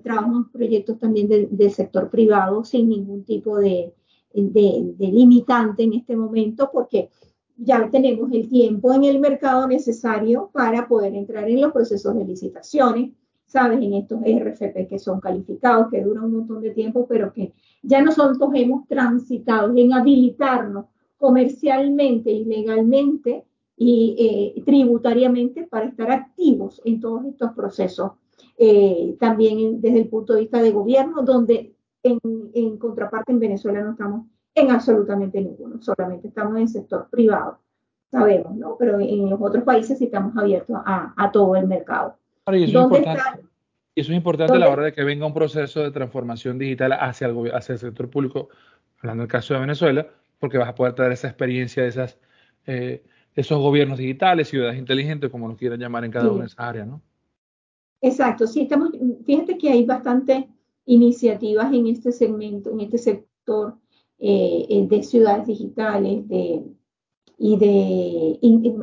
Trabajamos 0.03 0.49
proyectos 0.53 0.99
también 0.99 1.29
del 1.29 1.71
sector 1.71 2.11
privado 2.11 2.65
sin 2.65 2.89
ningún 2.89 3.25
tipo 3.25 3.59
de, 3.59 3.95
limitante 4.33 5.85
en 5.85 5.95
este 5.95 6.17
momento, 6.17 6.71
porque 6.73 7.11
ya 7.57 7.89
tenemos 7.91 8.31
el 8.33 8.49
tiempo 8.49 8.93
en 8.93 9.05
el 9.05 9.21
mercado 9.21 9.67
necesario 9.69 10.51
para 10.53 10.89
poder 10.89 11.15
entrar 11.15 11.49
en 11.49 11.61
los 11.61 11.73
procesos 11.73 12.15
de 12.17 12.25
licitaciones, 12.25 13.13
¿sabes? 13.47 13.81
En 13.81 13.95
estos 13.95 14.21
RFP 14.21 14.89
que 14.89 14.99
son 14.99 15.21
calificados, 15.21 15.89
que 15.91 16.03
duran 16.03 16.25
un 16.25 16.39
montón 16.39 16.61
de 16.63 16.71
tiempo, 16.71 17.07
pero 17.09 17.33
que 17.33 17.53
ya 17.83 18.03
nosotros 18.03 18.51
hemos 18.55 18.87
transitado 18.89 19.73
en 19.77 19.93
habilitarnos 19.93 20.87
comercialmente 21.17 22.31
y 22.31 22.45
legalmente 22.45 23.45
y 23.77 24.55
eh, 24.57 24.63
tributariamente 24.63 25.65
para 25.65 25.87
estar 25.87 26.11
activos 26.11 26.81
en 26.85 27.01
todos 27.01 27.25
estos 27.27 27.53
procesos, 27.53 28.13
eh, 28.59 29.17
también 29.19 29.81
desde 29.81 30.01
el 30.01 30.09
punto 30.09 30.35
de 30.35 30.41
vista 30.41 30.63
de 30.63 30.71
gobierno, 30.71 31.23
donde 31.23 31.75
en, 32.03 32.21
en 32.55 32.79
contraparte 32.79 33.33
en 33.33 33.41
Venezuela 33.41 33.83
no 33.83 33.93
estamos 33.93 34.27
en 34.55 34.71
absolutamente 34.71 35.41
ninguno, 35.41 35.83
solamente 35.83 36.29
estamos 36.29 36.55
en 36.57 36.63
el 36.63 36.69
sector 36.69 37.09
privado, 37.11 37.59
sabemos, 38.11 38.55
¿no? 38.55 38.77
Pero 38.79 39.01
en 39.01 39.29
los 39.29 39.41
otros 39.41 39.65
países 39.65 39.99
sí 39.99 40.05
estamos 40.05 40.37
abiertos 40.37 40.77
a, 40.85 41.13
a 41.17 41.33
todo 41.33 41.57
el 41.57 41.67
mercado. 41.67 42.17
y, 42.53 42.65
eso 42.65 42.89
y 43.97 44.01
eso 44.01 44.11
es 44.13 44.17
importante 44.17 44.55
a 44.55 44.59
la 44.59 44.69
hora 44.69 44.85
de 44.85 44.93
que 44.93 45.05
venga 45.05 45.27
un 45.27 45.35
proceso 45.35 45.83
de 45.83 45.91
transformación 45.91 46.59
digital 46.59 46.93
hacia 46.93 47.29
el, 47.29 47.53
hacia 47.55 47.75
el 47.75 47.79
sector 47.79 48.11
público, 48.11 48.49
hablando 48.99 49.23
del 49.23 49.31
caso 49.31 49.55
de 49.55 49.61
Venezuela, 49.61 50.07
porque 50.39 50.59
vas 50.59 50.69
a 50.69 50.75
poder 50.75 50.95
traer 50.95 51.13
esa 51.13 51.29
experiencia 51.29 51.83
de 51.83 51.89
esas, 51.89 52.19
eh, 52.67 53.05
esos 53.35 53.59
gobiernos 53.59 53.99
digitales, 53.99 54.49
ciudades 54.49 54.79
inteligentes, 54.79 55.31
como 55.31 55.49
lo 55.49 55.57
quieran 55.57 55.79
llamar 55.79 56.05
en 56.05 56.11
cada 56.11 56.31
una 56.31 56.41
de 56.41 56.47
esas 56.47 56.61
áreas, 56.61 56.87
¿no? 56.87 57.03
Exacto, 58.05 58.47
sí, 58.47 58.61
estamos, 58.61 58.91
fíjate 59.25 59.57
que 59.57 59.71
hay 59.71 59.87
bastantes 59.87 60.45
iniciativas 60.85 61.73
en 61.73 61.87
este 61.87 62.13
segmento, 62.13 62.71
en 62.71 62.81
este 62.81 62.99
sector, 62.99 63.79
eh, 64.19 64.67
eh, 64.69 64.87
de 64.87 65.03
ciudades 65.03 65.47
digitales 65.47 66.29
de, 66.29 66.63
y 67.39 67.57
de 67.57 68.39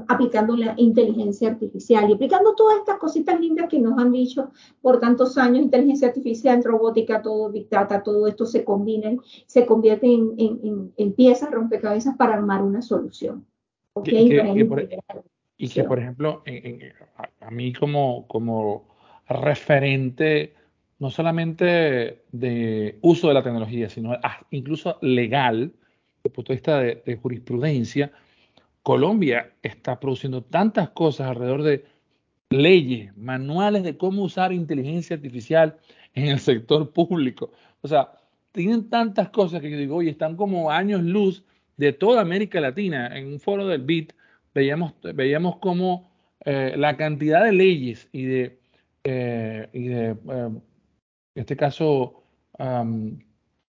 aplicando 0.08 0.58
la 0.58 0.74
inteligencia 0.76 1.50
artificial 1.50 2.10
y 2.10 2.14
aplicando 2.14 2.56
todas 2.56 2.80
estas 2.80 2.98
cositas 2.98 3.40
lindas 3.40 3.70
que 3.70 3.80
nos 3.80 3.96
han 4.00 4.12
dicho 4.12 4.50
por 4.82 5.00
tantos 5.00 5.38
años, 5.38 5.66
inteligencia 5.66 6.08
artificial, 6.08 6.64
robótica, 6.64 7.22
todo, 7.22 7.52
big 7.52 7.70
data, 7.70 8.02
todo 8.02 8.26
esto 8.26 8.48
se 8.48 8.66
combina, 8.66 9.16
se 9.46 9.68
convierte 9.68 10.12
en, 10.12 10.34
en, 10.40 10.94
en, 10.98 11.14
piezas, 11.14 11.52
rompecabezas 11.52 12.18
para 12.18 12.34
armar 12.34 12.64
una 12.64 12.82
solución. 12.82 13.46
¿okay? 13.94 14.32
y 15.58 15.70
que, 15.70 15.84
por 15.84 16.00
ejemplo, 16.00 16.42
a, 17.18 17.46
a, 17.46 17.52
mí 17.52 17.72
como, 17.72 18.28
como 18.28 18.91
referente 19.28 20.54
no 21.02 21.10
solamente 21.10 22.22
de 22.32 23.00
uso 23.02 23.28
de 23.28 23.34
la 23.34 23.42
tecnología, 23.42 23.90
sino 23.90 24.16
incluso 24.52 25.00
legal, 25.02 25.74
desde 26.18 26.26
el 26.26 26.32
punto 26.32 26.54
de 26.54 26.56
vista 26.56 26.80
de, 26.80 27.20
jurisprudencia, 27.20 28.12
Colombia 28.84 29.52
está 29.64 30.00
produciendo 30.00 30.44
tantas 30.44 30.92
cosas 30.92 31.28
alrededor 31.28 31.64
de 31.64 31.86
leyes, 32.52 33.18
manuales 33.18 33.82
de 33.82 33.98
cómo 33.98 34.22
usar 34.22 34.54
inteligencia 34.54 35.16
artificial 35.16 35.78
en 36.14 36.28
el 36.28 36.40
sector 36.40 36.92
público. 36.92 37.52
O 37.82 37.88
sea, 37.88 38.12
tienen 38.52 38.88
tantas 38.88 39.30
cosas 39.30 39.60
que 39.60 39.72
yo 39.72 39.78
digo, 39.78 39.96
oye, 39.96 40.12
están 40.12 40.36
como 40.36 40.70
años 40.70 41.02
luz 41.02 41.44
de 41.78 41.94
toda 41.94 42.22
América 42.22 42.62
Latina. 42.62 43.18
En 43.18 43.26
un 43.26 43.40
foro 43.40 43.66
del 43.66 43.82
BIT 43.82 44.14
veíamos, 44.54 44.94
veíamos 45.16 45.58
como 45.58 46.12
eh, 46.46 46.76
la 46.78 46.96
cantidad 46.96 47.44
de 47.44 47.54
leyes 47.54 48.08
y 48.12 48.26
de, 48.26 48.61
eh, 49.04 49.70
y 49.74 49.88
de 49.88 50.10
eh, 50.10 50.16
en 50.28 50.62
este 51.36 51.56
caso, 51.56 52.24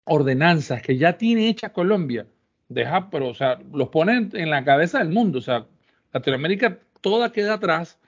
ordenanzas 0.05 0.82
que 0.82 0.97
ya 0.97 1.17
tiene 1.17 1.47
hecha 1.47 1.71
Colombia, 1.71 2.28
deja, 2.67 3.09
pero, 3.09 3.30
o 3.30 3.34
sea, 3.34 3.59
los 3.71 3.89
ponen 3.89 4.32
en 4.34 4.49
la 4.49 4.65
cabeza 4.65 4.99
del 4.99 5.09
mundo. 5.09 5.39
O 5.39 5.41
sea, 5.41 5.65
Latinoamérica 6.11 6.80
toda 7.01 7.32
queda 7.32 7.55
atrás 7.55 7.99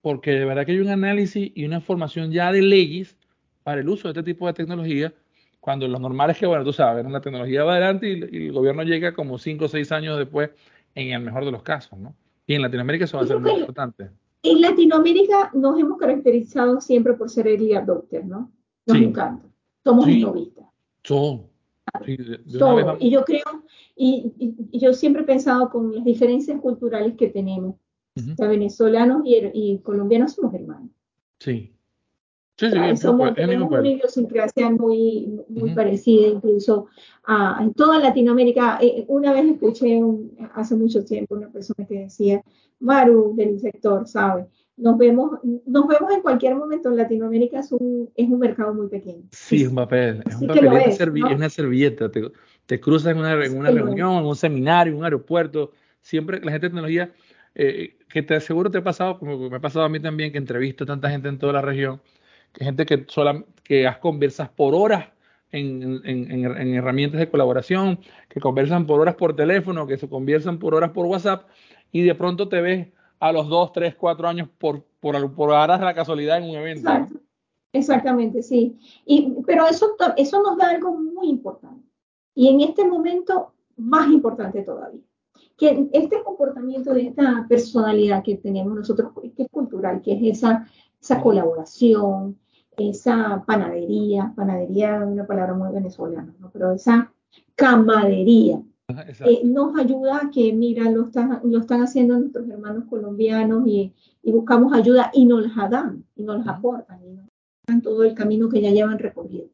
porque 0.00 0.32
de 0.32 0.44
verdad 0.44 0.66
que 0.66 0.72
hay 0.72 0.80
un 0.80 0.90
análisis 0.90 1.50
y 1.54 1.64
una 1.64 1.80
formación 1.80 2.30
ya 2.30 2.52
de 2.52 2.60
leyes 2.60 3.16
para 3.62 3.80
el 3.80 3.88
uso 3.88 4.08
de 4.08 4.20
este 4.20 4.22
tipo 4.22 4.46
de 4.46 4.52
tecnología, 4.52 5.14
cuando 5.60 5.88
lo 5.88 5.98
normal 5.98 6.28
es 6.28 6.36
que, 6.36 6.44
bueno, 6.44 6.62
tú 6.62 6.74
sabes, 6.74 7.06
la 7.06 7.22
tecnología 7.22 7.64
va 7.64 7.72
adelante 7.72 8.08
y, 8.10 8.46
el 8.48 8.52
gobierno 8.52 8.82
llega 8.82 9.14
como 9.14 9.38
cinco 9.38 9.64
o 9.64 9.68
seis 9.68 9.90
años 9.92 10.18
después, 10.18 10.50
en 10.94 11.12
el 11.12 11.22
mejor 11.22 11.46
de 11.46 11.52
los 11.52 11.62
casos, 11.62 11.98
¿no? 11.98 12.14
Y 12.46 12.54
en 12.54 12.60
Latinoamérica 12.60 13.06
eso 13.06 13.16
va 13.16 13.24
a 13.24 13.26
ser 13.26 13.38
muy 13.38 13.52
importante. 13.52 14.10
En 14.44 14.60
Latinoamérica 14.60 15.50
nos 15.54 15.78
hemos 15.80 15.98
caracterizado 15.98 16.80
siempre 16.80 17.14
por 17.14 17.30
ser 17.30 17.48
early 17.48 17.74
adopters, 17.74 18.26
¿no? 18.26 18.52
Nos 18.86 18.98
encanta. 18.98 19.48
Somos 19.82 20.04
sí. 20.04 20.20
innovistas. 20.20 20.66
Son. 21.02 21.46
Sí, 22.04 22.16
y 22.98 23.10
yo 23.10 23.24
creo, 23.24 23.44
y, 23.94 24.32
y, 24.72 24.78
yo 24.80 24.92
siempre 24.92 25.22
he 25.22 25.26
pensado 25.26 25.70
con 25.70 25.94
las 25.94 26.04
diferencias 26.04 26.60
culturales 26.60 27.14
que 27.16 27.28
tenemos, 27.28 27.76
uh 28.16 28.20
-huh. 28.20 28.32
o 28.32 28.36
sea, 28.36 28.48
venezolanos 28.48 29.22
y, 29.24 29.36
y, 29.54 29.78
colombianos 29.78 30.32
somos 30.32 30.52
hermanos. 30.54 30.90
Sí. 31.38 31.73
Sí, 32.56 32.70
sí, 32.70 32.78
o 32.78 32.96
somos, 32.96 33.34
tenemos 33.34 33.70
una 33.70 33.88
idiosincrasia 33.88 34.70
muy, 34.70 35.40
muy 35.48 35.70
uh 35.70 35.72
-huh. 35.72 35.74
parecida, 35.74 36.28
incluso 36.28 36.86
a, 37.24 37.58
en 37.60 37.74
toda 37.74 37.98
Latinoamérica. 37.98 38.78
Eh, 38.80 39.04
una 39.08 39.32
vez 39.32 39.46
escuché 39.46 39.96
un, 40.02 40.36
hace 40.54 40.76
mucho 40.76 41.04
tiempo 41.04 41.34
una 41.34 41.50
persona 41.50 41.86
que 41.86 42.00
decía, 42.00 42.42
Maru, 42.78 43.34
del 43.34 43.58
sector, 43.58 44.06
¿sabe? 44.06 44.46
nos 44.76 44.98
vemos, 44.98 45.38
nos 45.66 45.86
vemos 45.86 46.12
en 46.12 46.20
cualquier 46.20 46.54
momento. 46.56 46.88
En 46.88 46.96
Latinoamérica 46.96 47.60
es 47.60 47.72
un, 47.72 48.10
es 48.16 48.28
un 48.28 48.38
mercado 48.38 48.74
muy 48.74 48.88
pequeño. 48.88 49.22
Sí, 49.30 49.62
es 49.62 49.68
un 49.68 49.76
papel, 49.76 50.22
es 50.26 50.34
un 50.36 50.48
papel, 50.48 50.66
es, 50.66 51.00
es, 51.00 51.12
¿no? 51.12 51.28
es, 51.28 51.36
una 51.36 51.48
servilleta. 51.48 52.10
Te, 52.10 52.32
te 52.66 52.80
cruzas 52.80 53.12
en 53.12 53.18
una, 53.18 53.32
en 53.44 53.56
una 53.56 53.70
sí, 53.70 53.76
reunión, 53.76 54.14
en 54.14 54.24
un 54.24 54.36
seminario, 54.36 54.92
en 54.92 54.98
un 54.98 55.04
aeropuerto. 55.04 55.72
Siempre 56.00 56.40
la 56.40 56.52
gente 56.52 56.66
de 56.66 56.70
tecnología, 56.70 57.12
eh, 57.54 57.96
que 58.08 58.22
te 58.22 58.34
aseguro 58.34 58.70
te 58.70 58.78
ha 58.78 58.84
pasado, 58.84 59.18
como 59.18 59.48
me 59.48 59.56
ha 59.56 59.60
pasado 59.60 59.84
a 59.84 59.88
mí 59.88 60.00
también, 60.00 60.32
que 60.32 60.38
entrevisto 60.38 60.84
a 60.84 60.86
tanta 60.88 61.08
gente 61.08 61.28
en 61.28 61.38
toda 61.38 61.52
la 61.52 61.62
región, 61.62 62.00
gente 62.58 62.86
que, 62.86 63.04
sola, 63.08 63.44
que 63.62 63.90
conversas 64.00 64.48
por 64.48 64.74
horas 64.74 65.06
en, 65.50 66.00
en, 66.04 66.74
herramientas 66.74 67.20
de 67.20 67.30
colaboración, 67.30 68.00
que 68.28 68.40
conversan 68.40 68.86
por 68.86 69.00
horas 69.00 69.14
por 69.14 69.36
teléfono, 69.36 69.86
que 69.86 69.96
se 69.96 70.08
conversan 70.08 70.58
por 70.58 70.74
horas 70.74 70.90
por 70.90 71.06
WhatsApp, 71.06 71.46
y 71.92 72.02
de 72.02 72.14
pronto 72.14 72.48
te 72.48 72.60
ves 72.60 72.88
a 73.20 73.32
los 73.32 73.48
dos, 73.48 73.72
tres, 73.72 73.94
cuatro 73.94 74.26
años 74.26 74.48
por, 74.58 74.82
por, 75.00 75.34
por 75.34 75.50
de 75.50 75.84
la 75.84 75.94
casualidad 75.94 76.38
en 76.38 76.50
un 76.50 76.56
evento. 76.56 76.90
Exactamente, 77.72 78.42
sí. 78.42 78.78
Y, 79.04 79.34
pero 79.46 79.66
eso, 79.66 79.96
eso 80.16 80.42
nos 80.42 80.56
da 80.56 80.70
algo 80.70 80.96
muy 80.96 81.28
importante. 81.28 81.88
Y 82.34 82.48
en 82.48 82.60
este 82.60 82.86
momento, 82.86 83.52
más 83.76 84.08
importante 84.10 84.62
todavía. 84.62 85.02
Que 85.56 85.88
este 85.92 86.22
comportamiento 86.22 86.92
de 86.92 87.08
esta 87.08 87.46
personalidad 87.48 88.24
que 88.24 88.36
tenemos 88.36 88.74
nosotros, 88.74 89.12
que 89.36 89.42
es 89.42 89.48
cultural, 89.50 90.02
que 90.02 90.14
es 90.14 90.38
esa, 90.38 90.68
esa 91.00 91.20
colaboración, 91.20 92.38
esa 92.76 93.44
panadería, 93.46 94.32
panadería 94.36 94.98
es 94.98 95.06
una 95.06 95.26
palabra 95.26 95.54
muy 95.54 95.72
venezolana, 95.72 96.34
¿no? 96.40 96.50
pero 96.50 96.72
esa 96.72 97.12
camadería, 97.54 98.62
eh, 98.88 99.40
nos 99.44 99.78
ayuda 99.78 100.18
a 100.18 100.30
que, 100.30 100.52
mira, 100.52 100.90
lo 100.90 101.04
están, 101.04 101.40
lo 101.44 101.58
están 101.60 101.82
haciendo 101.82 102.18
nuestros 102.18 102.48
hermanos 102.48 102.84
colombianos 102.90 103.66
y, 103.66 103.94
y 104.22 104.32
buscamos 104.32 104.72
ayuda 104.74 105.10
y 105.14 105.24
nos 105.24 105.56
la 105.56 105.68
dan, 105.68 106.04
y 106.16 106.22
nos 106.22 106.38
las 106.38 106.48
aportan, 106.48 107.02
y 107.02 107.12
nos 107.12 107.26
dan 107.66 107.80
todo 107.80 108.04
el 108.04 108.14
camino 108.14 108.48
que 108.48 108.60
ya 108.60 108.70
llevan 108.70 108.98
recorrido. 108.98 109.48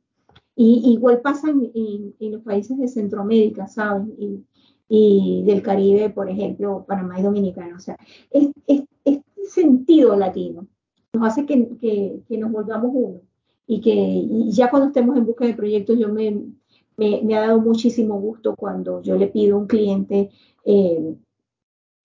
Y 0.56 0.92
igual 0.92 1.20
pasa 1.20 1.48
en, 1.48 1.70
en, 2.18 2.32
los 2.32 2.42
países 2.42 2.76
de 2.76 2.88
Centroamérica, 2.88 3.66
¿sabes? 3.68 4.08
Y, 4.18 4.44
y, 4.88 5.42
del 5.44 5.62
Caribe, 5.62 6.10
por 6.10 6.28
ejemplo, 6.28 6.84
Panamá 6.86 7.18
y 7.18 7.22
Dominicana. 7.22 7.76
O 7.76 7.80
sea, 7.80 7.96
es, 8.30 8.50
es, 8.66 8.82
este 9.04 9.44
sentido 9.46 10.16
latino 10.16 10.66
nos 11.12 11.26
hace 11.26 11.46
que, 11.46 11.68
que, 11.80 12.20
que 12.28 12.38
nos 12.38 12.52
volvamos 12.52 12.90
uno. 12.94 13.20
Y 13.66 13.80
que 13.80 13.92
y 13.92 14.50
ya 14.50 14.68
cuando 14.70 14.88
estemos 14.88 15.16
en 15.16 15.26
busca 15.26 15.46
de 15.46 15.54
proyectos, 15.54 15.98
yo 15.98 16.08
me, 16.08 16.42
me, 16.96 17.22
me, 17.22 17.36
ha 17.36 17.40
dado 17.40 17.60
muchísimo 17.60 18.18
gusto 18.20 18.56
cuando 18.56 19.00
yo 19.02 19.16
le 19.16 19.28
pido 19.28 19.56
a 19.56 19.60
un 19.60 19.66
cliente 19.66 20.30
eh, 20.64 21.14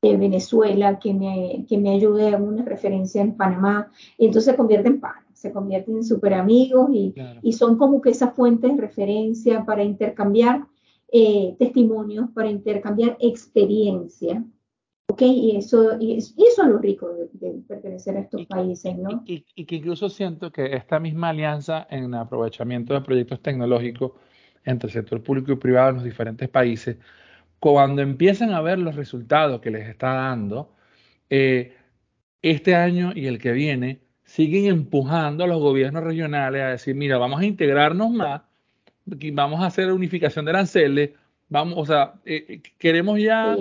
de 0.01 0.17
Venezuela 0.17 0.99
que 0.99 1.13
me, 1.13 1.65
que 1.67 1.77
me 1.79 1.89
ayude 1.89 2.35
a 2.35 2.37
una 2.37 2.63
referencia 2.63 3.21
en 3.21 3.35
Panamá, 3.35 3.91
y 4.17 4.27
entonces 4.27 4.51
se 4.51 4.57
convierte 4.57 4.89
en 4.89 4.99
pan, 4.99 5.25
se 5.33 5.51
convierten 5.51 5.95
en 5.95 6.03
super 6.03 6.35
amigos 6.35 6.89
y, 6.93 7.15
y, 7.41 7.53
son 7.53 7.77
como 7.77 8.01
que 8.01 8.11
esas 8.11 8.35
fuentes 8.35 8.75
de 8.75 8.81
referencia 8.81 9.65
para 9.65 9.83
intercambiar 9.83 10.67
eh, 11.11 11.55
testimonios, 11.57 12.29
para 12.31 12.49
intercambiar 12.49 13.17
experiencia. 13.19 14.45
¿Ok? 15.07 15.21
Y 15.21 15.55
eso, 15.57 15.97
y, 15.99 16.17
eso 16.17 16.33
es 16.37 16.57
lo 16.67 16.77
rico 16.79 17.13
de, 17.13 17.61
pertenecer 17.67 18.17
a 18.17 18.21
estos 18.21 18.45
países, 18.47 18.97
¿no? 18.97 19.23
Y, 19.25 19.45
y, 19.55 19.65
que 19.65 19.75
incluso 19.75 20.09
siento 20.09 20.51
que 20.51 20.75
esta 20.75 20.99
misma 20.99 21.29
alianza 21.29 21.87
en 21.89 22.13
aprovechamiento 22.15 22.93
de 22.93 23.01
proyectos 23.01 23.39
tecnológicos 23.41 24.13
entre 24.65 24.87
el 24.87 24.93
sector 24.93 25.21
público 25.21 25.51
y 25.51 25.55
privado 25.55 25.89
en 25.89 25.95
los 25.95 26.03
diferentes 26.03 26.49
países, 26.49 26.97
cuando 27.59 28.01
empiezan 28.01 28.53
a 28.53 28.61
ver 28.61 28.79
los 28.79 28.95
resultados 28.95 29.61
que 29.61 29.71
les 29.71 29.87
está 29.87 30.13
dando, 30.13 30.75
eh, 31.29 31.75
este 32.41 32.75
año 32.75 33.11
y 33.15 33.27
el 33.27 33.39
que 33.39 33.51
viene, 33.51 34.01
siguen 34.23 34.65
empujando 34.65 35.43
a 35.43 35.47
los 35.47 35.59
gobiernos 35.59 36.03
regionales 36.03 36.61
a 36.61 36.69
decir, 36.69 36.95
mira, 36.95 37.17
vamos 37.17 37.41
a 37.41 37.45
integrarnos 37.45 38.11
más, 38.11 38.41
vamos 39.05 39.61
a 39.61 39.67
hacer 39.67 39.91
unificación 39.91 40.45
de 40.45 40.51
aranceles, 40.51 41.11
vamos, 41.49 41.75
o 41.77 41.85
sea, 41.85 42.15
eh, 42.25 42.45
eh, 42.49 42.61
queremos 42.77 43.19
ya 43.19 43.55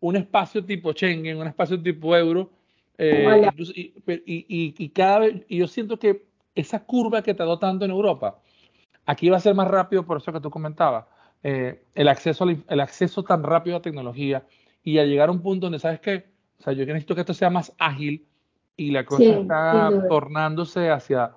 un 0.00 0.16
espacio 0.16 0.64
tipo 0.64 0.92
Schengen, 0.92 1.38
un 1.38 1.46
espacio 1.46 1.80
tipo 1.80 2.16
euro, 2.16 2.50
y, 2.98 3.92
y, 4.06 4.74
y, 4.76 4.88
cada 4.88 5.20
vez, 5.20 5.44
y 5.48 5.58
yo 5.58 5.68
siento 5.68 5.98
que 5.98 6.26
esa 6.54 6.84
curva 6.84 7.22
que 7.22 7.34
tardó 7.34 7.58
tanto 7.58 7.84
en 7.84 7.92
Europa, 7.92 8.40
Aquí 9.08 9.30
va 9.30 9.38
a 9.38 9.40
ser 9.40 9.54
más 9.54 9.68
rápido, 9.68 10.04
por 10.04 10.18
eso 10.18 10.34
que 10.34 10.40
tú 10.40 10.50
comentabas, 10.50 11.06
eh, 11.42 11.82
el, 11.94 12.08
acceso 12.08 12.46
el 12.46 12.80
acceso 12.80 13.24
tan 13.24 13.42
rápido 13.42 13.78
a 13.78 13.80
tecnología 13.80 14.44
y 14.84 14.98
a 14.98 15.06
llegar 15.06 15.30
a 15.30 15.32
un 15.32 15.40
punto 15.40 15.64
donde, 15.64 15.78
¿sabes 15.78 15.98
qué? 16.00 16.26
O 16.60 16.62
sea, 16.62 16.74
yo 16.74 16.84
necesito 16.84 17.14
que 17.14 17.22
esto 17.22 17.32
sea 17.32 17.48
más 17.48 17.72
ágil 17.78 18.26
y 18.76 18.90
la 18.90 19.06
cosa 19.06 19.24
está 19.24 19.90
tornándose 20.10 20.90
hacia, 20.90 21.32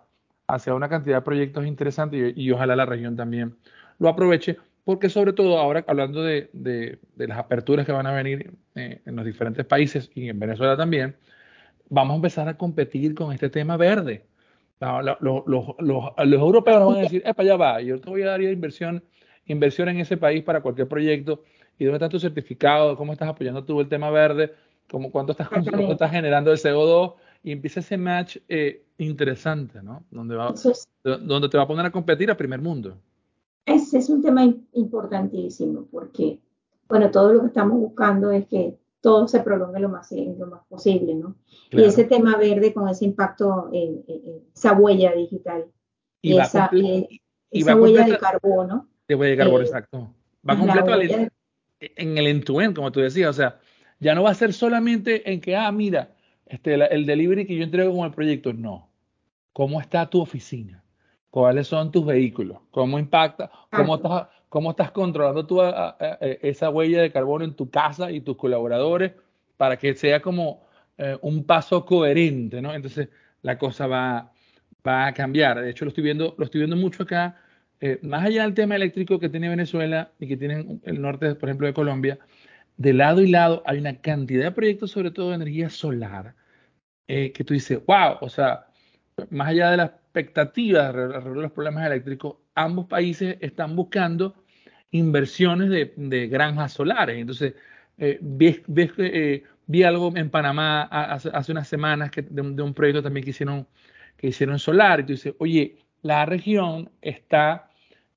hacia 0.48 0.76
una 0.76 0.90
cantidad 0.90 1.16
de 1.16 1.22
proyectos 1.22 1.66
interesantes 1.66 2.34
y, 2.36 2.52
ojalá 2.52 2.76
la 2.76 2.86
región 2.86 3.16
también 3.16 3.56
lo 4.00 4.10
aproveche, 4.10 4.58
porque 4.84 5.10
sobre 5.10 5.34
todo 5.34 5.58
ahora, 5.60 5.84
hablando 5.88 6.24
de, 6.24 6.50
de, 6.54 7.00
las 7.16 7.38
aperturas 7.38 7.86
que 7.86 7.92
van 7.92 8.08
a 8.08 8.14
venir 8.14 8.54
eh, 8.76 9.02
en 9.06 9.16
los 9.16 9.26
diferentes 9.26 9.66
países 9.66 10.10
y 10.16 10.30
en 10.30 10.40
Venezuela 10.40 10.76
también, 10.76 11.16
vamos 11.90 12.14
a 12.14 12.16
empezar 12.16 12.48
a 12.48 12.58
competir 12.58 13.14
con 13.14 13.34
este 13.34 13.50
tema 13.50 13.78
verde. 13.78 14.26
Los, 14.80 15.44
los, 15.46 16.04
europeos 16.18 16.80
nos 16.80 16.90
van 16.90 16.98
a 16.98 17.02
decir, 17.02 17.22
para 17.22 17.42
allá 17.42 17.56
va, 17.56 17.82
yo 17.82 18.02
te 18.02 18.10
voy 18.10 18.24
a 18.24 18.28
dar 18.28 18.42
inversión, 18.42 19.04
inversión 19.46 19.90
en 19.90 20.00
ese 20.00 20.18
país 20.18 20.44
para 20.44 20.62
cualquier 20.62 20.88
proyecto, 20.88 21.44
y 21.78 21.86
dónde 21.86 21.98
está 21.98 22.10
tu 22.10 22.20
certificado, 22.20 22.96
cómo 22.96 23.14
estás 23.14 23.30
apoyando 23.30 23.64
tú 23.64 23.80
el 23.80 23.88
tema 23.88 24.10
verde, 24.10 24.54
cómo, 24.90 25.12
cuánto, 25.12 25.34
estás, 25.34 25.50
cuánto 25.50 25.92
estás 25.92 26.12
generando 26.12 26.52
el 26.52 26.58
CO2, 26.58 27.16
y 27.44 27.52
empieza 27.52 27.80
ese 27.80 27.98
match 27.98 28.38
eh, 28.50 28.84
interesante, 28.98 29.82
¿no? 29.84 30.04
Donde, 30.10 30.36
va, 30.36 30.54
donde 31.04 31.50
te 31.50 31.58
va 31.58 31.64
a 31.64 31.68
poner 31.68 31.86
a 31.86 31.92
competir 31.92 32.32
a 32.32 32.38
primer 32.38 32.62
mundo. 32.62 32.98
Ese 33.66 34.00
es 34.00 34.10
un 34.10 34.22
tema 34.22 34.44
importantísimo, 34.74 35.88
porque, 35.92 36.40
bueno, 36.88 37.12
todo 37.12 37.34
lo 37.34 37.42
que 37.42 37.48
estamos 37.48 37.80
buscando 37.80 38.32
es 38.32 38.48
que 38.48 38.78
todo 39.02 39.28
se 39.28 39.40
prolongue 39.42 39.80
lo 39.80 39.90
más, 39.90 40.12
lo 40.12 40.48
más 40.48 40.62
posible, 40.68 41.16
¿no? 41.16 41.36
Y 41.72 41.84
ese 41.84 42.04
tema 42.04 42.38
verde 42.38 42.74
con 42.74 42.88
ese 42.88 43.06
impacto, 43.06 43.70
en, 43.74 44.04
esa 44.56 44.74
huella 44.74 45.14
digital, 45.14 45.66
y, 46.22 46.38
esa, 46.38 46.70
huella 46.72 48.06
de 48.06 48.18
carbono. 48.18 48.88
De 49.08 49.16
huella 49.16 49.32
de 49.32 49.38
carbono, 49.38 49.64
eh, 49.64 49.66
exacto. 49.66 50.14
Va 50.48 50.58
completo 50.58 50.92
en 51.82 52.18
el 52.18 52.28
end-to-end, 52.28 52.76
como 52.76 52.92
tú 52.92 53.00
decías, 53.00 53.32
o 53.32 53.34
sea, 53.34 53.60
ya 54.00 54.14
no 54.14 54.24
va 54.24 54.32
a 54.32 54.36
ser 54.36 54.54
solamente 54.54 55.32
en 55.32 55.42
que, 55.42 55.56
ah, 55.56 55.72
mira, 55.72 56.14
este, 56.46 56.76
el 56.76 57.06
delivery 57.06 57.46
que 57.46 57.56
yo 57.56 57.64
entrego 57.64 57.96
con 57.96 58.06
el 58.06 58.12
proyecto, 58.12 58.54
no. 58.54 58.90
¿Cómo 59.54 59.82
está 59.82 60.10
tu 60.10 60.22
oficina? 60.22 60.81
¿Cuáles 61.32 61.68
son 61.68 61.92
tus 61.92 62.06
vehículos? 62.06 62.60
¿Cómo 62.72 63.00
impacta? 63.00 63.50
¿Cómo 63.72 63.96
estás, 63.96 64.28
cómo 64.50 64.72
estás 64.72 64.92
controlando 64.92 65.48
tú 65.48 65.62
esa 66.20 66.70
huella 66.70 67.02
de 67.02 67.12
carbono 67.12 67.46
en 67.46 67.56
tu 67.56 67.70
casa 67.70 68.12
y 68.12 68.20
tus 68.22 68.36
colaboradores 68.36 69.14
para 69.56 69.78
que 69.78 69.96
sea 69.96 70.22
como 70.22 70.68
eh, 70.98 71.18
un 71.22 71.46
paso 71.46 71.86
coherente, 71.86 72.62
¿no? 72.62 72.74
Entonces 72.74 73.10
la 73.42 73.58
cosa 73.58 73.88
va, 73.88 74.34
va 74.86 75.08
a 75.08 75.14
cambiar. 75.14 75.62
De 75.62 75.70
hecho, 75.70 75.86
lo 75.86 75.90
estoy 75.90 76.04
viendo, 76.04 76.36
lo 76.38 76.46
estoy 76.46 76.60
viendo 76.60 76.76
mucho 76.76 77.04
acá. 77.04 77.42
Eh, 77.80 78.00
más 78.04 78.26
allá 78.26 78.44
del 78.44 78.54
tema 78.54 78.76
eléctrico 78.76 79.18
que 79.20 79.30
tiene 79.30 79.48
Venezuela 79.50 80.12
y 80.20 80.28
que 80.28 80.36
tiene 80.38 80.80
el 80.84 81.02
norte, 81.02 81.34
por 81.36 81.48
ejemplo, 81.48 81.66
de 81.66 81.74
Colombia, 81.74 82.20
de 82.78 82.94
lado 82.94 83.22
y 83.22 83.30
lado 83.30 83.64
hay 83.66 83.80
una 83.80 84.02
cantidad 84.02 84.44
de 84.44 84.52
proyectos, 84.52 84.92
sobre 84.92 85.12
todo 85.12 85.30
de 85.30 85.36
energía 85.36 85.70
solar, 85.70 86.36
eh, 87.08 87.32
que 87.32 87.44
tú 87.44 87.54
dices, 87.54 87.80
wow, 87.86 88.18
o 88.22 88.30
sea, 88.30 88.68
más 89.30 89.50
allá 89.50 89.72
de 89.72 89.78
la 89.78 90.01
expectativa 90.12 90.88
alrededor 90.88 91.36
de 91.36 91.42
los 91.42 91.52
problemas 91.54 91.86
eléctricos, 91.86 92.36
ambos 92.54 92.88
países 92.88 93.38
están 93.40 93.76
buscando 93.78 94.36
inversiones 94.92 95.70
de, 95.70 96.28
granjas 96.28 96.74
solares. 96.74 97.18
Entonces, 97.18 97.54
eh, 97.98 98.20
ves, 98.22 98.62
eh, 98.98 99.44
vi 99.68 99.84
algo 99.84 100.12
en 100.16 100.30
Panamá 100.30 100.84
hace, 100.84 101.52
unas 101.52 101.68
semanas 101.68 102.12
que, 102.12 102.24
de, 102.24 102.42
un 102.42 102.74
proyecto 102.74 103.02
también 103.02 103.24
que 103.24 103.30
hicieron, 103.30 103.68
que 104.18 104.28
hicieron 104.28 104.60
solar, 104.60 105.00
y 105.00 105.04
tú 105.04 105.14
dices, 105.14 105.34
oye, 105.40 105.78
la 106.02 106.26
región 106.26 106.92
está, 107.02 107.70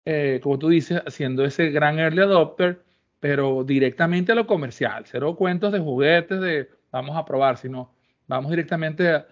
eh, 0.05 0.41
como 0.43 0.59
tú 0.59 0.69
dices, 0.69 1.01
haciendo 1.07 1.45
ese 1.45 1.71
gran 1.71 2.01
early 2.01 2.23
adopter, 2.23 2.83
pero 3.21 3.63
directamente 3.63 4.33
a 4.33 4.35
lo 4.35 4.47
comercial, 4.47 5.05
cero 5.07 5.37
cuentos 5.37 5.73
de 5.73 5.79
juguetes 5.79 6.41
de 6.41 6.69
vamos 6.91 7.17
a 7.17 7.25
probar, 7.25 7.57
sino 7.57 7.93
vamos 8.27 8.51
directamente 8.51 9.09
a, 9.11 9.27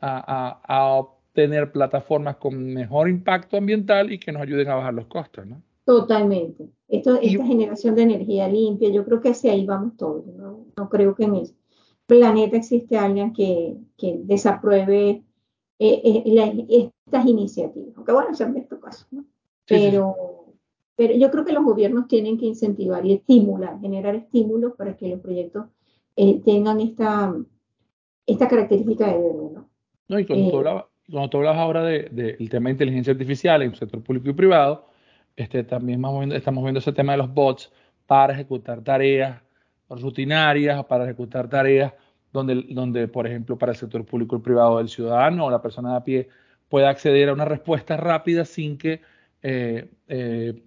a, 0.00 0.60
a 0.64 1.17
obtener 1.38 1.70
plataformas 1.70 2.36
con 2.36 2.72
mejor 2.74 3.08
impacto 3.08 3.56
ambiental 3.56 4.12
y 4.12 4.18
que 4.18 4.32
nos 4.32 4.42
ayuden 4.42 4.68
a 4.68 4.74
bajar 4.74 4.94
los 4.94 5.06
costos, 5.06 5.46
¿no? 5.46 5.62
Totalmente. 5.84 6.68
Esto, 6.88 7.18
esta 7.20 7.46
generación 7.46 7.94
de 7.94 8.02
energía 8.02 8.48
limpia, 8.48 8.90
yo 8.90 9.04
creo 9.04 9.20
que 9.20 9.30
hacia 9.30 9.52
ahí 9.52 9.64
vamos 9.64 9.96
todos. 9.96 10.26
No, 10.26 10.66
no 10.76 10.88
creo 10.88 11.14
que 11.14 11.24
en 11.24 11.36
el 11.36 11.50
planeta 12.06 12.56
existe 12.56 12.98
alguien 12.98 13.32
que, 13.32 13.76
que 13.96 14.18
desapruebe 14.24 15.22
eh, 15.78 16.02
eh, 16.04 16.90
estas 17.06 17.24
iniciativas. 17.24 17.96
Aunque 17.96 18.12
bueno, 18.12 18.34
sean 18.34 18.52
de 18.52 18.60
estos 18.60 18.80
casos. 18.80 19.06
¿no? 19.12 19.24
Pero, 19.64 20.16
pero 20.96 21.14
yo 21.14 21.30
creo 21.30 21.44
que 21.44 21.52
los 21.52 21.64
gobiernos 21.64 22.08
tienen 22.08 22.36
que 22.36 22.46
incentivar 22.46 23.06
y 23.06 23.12
estimular, 23.12 23.80
generar 23.80 24.16
estímulos 24.16 24.74
para 24.76 24.96
que 24.96 25.08
los 25.08 25.20
proyectos 25.20 25.66
eh, 26.16 26.40
tengan 26.44 26.80
esta, 26.80 27.34
esta 28.26 28.48
característica 28.48 29.06
de 29.06 29.18
verde. 29.22 29.50
¿no? 29.54 29.70
no 30.08 30.18
y 30.18 30.26
cuando, 30.26 30.50
tú 30.50 30.56
hablabas, 30.58 30.87
cuando 31.10 31.30
tú 31.30 31.38
hablabas 31.38 31.60
ahora 31.60 31.82
del 31.84 32.08
de, 32.14 32.48
tema 32.48 32.68
de 32.68 32.72
inteligencia 32.72 33.12
artificial 33.12 33.62
en 33.62 33.70
el 33.70 33.76
sector 33.76 34.02
público 34.02 34.28
y 34.30 34.32
privado, 34.34 34.88
este, 35.36 35.64
también 35.64 36.02
estamos 36.32 36.64
viendo, 36.64 36.78
ese 36.80 36.92
tema 36.92 37.12
de 37.12 37.18
los 37.18 37.32
bots 37.32 37.72
para 38.06 38.34
ejecutar 38.34 38.82
tareas 38.82 39.40
rutinarias, 39.88 40.84
para 40.84 41.04
ejecutar 41.04 41.48
tareas 41.48 41.94
donde, 42.32 42.66
donde, 42.70 43.08
por 43.08 43.26
ejemplo, 43.26 43.56
para 43.56 43.72
el 43.72 43.78
sector 43.78 44.04
público 44.04 44.36
y 44.36 44.40
privado, 44.40 44.80
el 44.80 44.88
ciudadano 44.88 45.46
o 45.46 45.50
la 45.50 45.62
persona 45.62 45.92
de 45.92 45.96
a 45.96 46.04
pie 46.04 46.28
pueda 46.68 46.90
acceder 46.90 47.30
a 47.30 47.32
una 47.32 47.46
respuesta 47.46 47.96
rápida 47.96 48.44
sin 48.44 48.76
que 48.76 49.00
eh, 49.42 49.90
eh, 50.08 50.62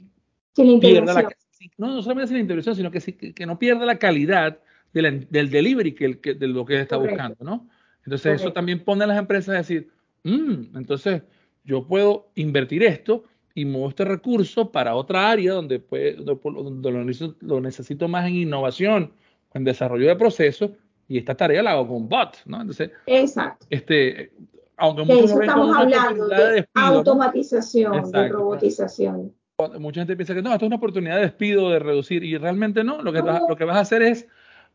Sin 0.55 0.79
pierda 0.79 1.13
la, 1.13 1.29
no, 1.77 1.87
no 1.87 2.01
solamente 2.01 2.29
sin 2.29 2.37
la 2.37 2.41
intervención, 2.41 2.75
sino 2.75 2.89
que, 2.89 2.99
sí- 2.99 3.13
que, 3.13 3.33
que 3.33 3.45
no 3.45 3.59
pierda 3.59 3.85
la 3.85 3.99
calidad 3.99 4.57
de 4.93 5.01
la- 5.01 5.11
del 5.11 5.49
delivery 5.51 5.93
que, 5.93 6.05
el- 6.05 6.21
que- 6.21 6.33
de 6.33 6.47
lo 6.47 6.65
que 6.65 6.79
está 6.79 6.95
Correcto. 6.95 7.15
buscando, 7.15 7.43
¿no? 7.43 7.69
Entonces 8.05 8.41
eso 8.41 8.51
también 8.51 8.83
pone 8.83 9.03
a 9.03 9.07
las 9.07 9.19
empresas 9.19 9.49
a 9.53 9.57
decir, 9.59 9.91
"Mm, 10.23 10.77
entonces 10.77 11.23
yo 11.63 11.85
puedo 11.87 12.29
invertir 12.35 12.83
esto 12.83 13.23
y 13.53 13.65
muevo 13.65 13.89
este 13.89 14.05
recurso 14.05 14.71
para 14.71 14.95
otra 14.95 15.29
área 15.29 15.53
donde, 15.53 15.79
puede, 15.79 16.13
donde, 16.15 16.39
donde 16.43 16.91
lo, 16.91 17.03
necesito, 17.03 17.35
lo 17.41 17.59
necesito 17.61 18.07
más 18.07 18.27
en 18.27 18.35
innovación, 18.35 19.11
en 19.53 19.63
desarrollo 19.63 20.07
de 20.07 20.15
procesos, 20.15 20.71
y 21.07 21.17
esta 21.17 21.35
tarea 21.35 21.61
la 21.61 21.71
hago 21.71 21.87
con 21.87 22.07
bot, 22.07 22.37
¿no? 22.45 22.61
Entonces, 22.61 22.91
Exacto. 23.05 23.65
este, 23.69 24.31
aunque 24.77 25.03
De 25.05 25.19
eso 25.19 25.41
estamos 25.41 25.75
hablando, 25.75 26.27
de 26.29 26.65
automatización, 26.73 28.11
de 28.11 28.29
robotización. 28.29 29.33
mucha 29.79 30.01
gente 30.01 30.15
piensa 30.15 30.33
que 30.33 30.41
no, 30.41 30.51
esto 30.53 30.65
es 30.65 30.67
una 30.67 30.77
oportunidad 30.77 31.17
de 31.17 31.23
despido, 31.23 31.69
de 31.69 31.79
reducir, 31.79 32.23
y 32.23 32.37
realmente 32.37 32.83
no. 32.83 33.01
Lo 33.01 33.11
que, 33.11 33.19
No. 33.19 33.25
vas- 33.25 33.41
lo 33.49 33.55
que 33.55 33.65
vas 33.65 33.75
a 33.77 33.81
hacer 33.81 34.01
es 34.01 34.27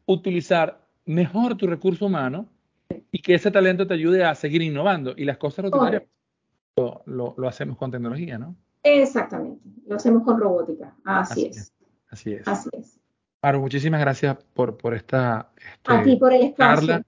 utilizar 0.05 0.81
mejor 1.07 1.57
tu 1.57 1.67
recurso 1.67 2.07
humano 2.07 2.47
y 3.11 3.21
que 3.23 3.35
ese 3.35 3.51
talento 3.51 3.87
te 3.87 3.95
ayude 3.95 4.25
a 4.25 4.35
seguir 4.35 4.63
innovando. 4.63 5.15
Y 5.17 5.25
las 5.25 5.39
cosas 5.39 5.71
Correcto. 5.71 6.09
lo, 6.77 7.03
lo- 7.07 7.35
lo 7.37 7.49
hacemos 7.49 7.77
con 7.77 7.91
tecnología, 7.91 8.39
¿no? 8.39 8.57
Exactamente. 8.83 9.61
Lo 9.87 9.97
hacemos 9.97 10.23
con 10.23 10.39
robótica. 10.41 10.95
Así, 11.05 11.49
Así 11.49 11.59
es. 11.61 11.73
Así 12.11 12.33
es. 12.35 12.49
Así 12.49 12.69
es. 12.73 13.01
Maru, 13.43 13.61
muchísimas 13.61 14.01
gracias 14.01 14.37
por, 14.55 14.77
por 14.77 14.95
esta 14.95 15.51
este, 15.57 15.93
A 15.95 16.03
ti 16.03 16.17
por 16.17 16.33
el 16.33 16.43
espacio. 16.43 16.87
charla. 16.89 17.03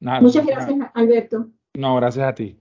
Nada, 0.00 0.20
Muchas 0.20 0.44
gracias, 0.44 0.90
Alberto. 0.94 1.48
No, 1.74 1.96
gracias 1.96 2.26
a 2.26 2.34
ti. 2.34 2.58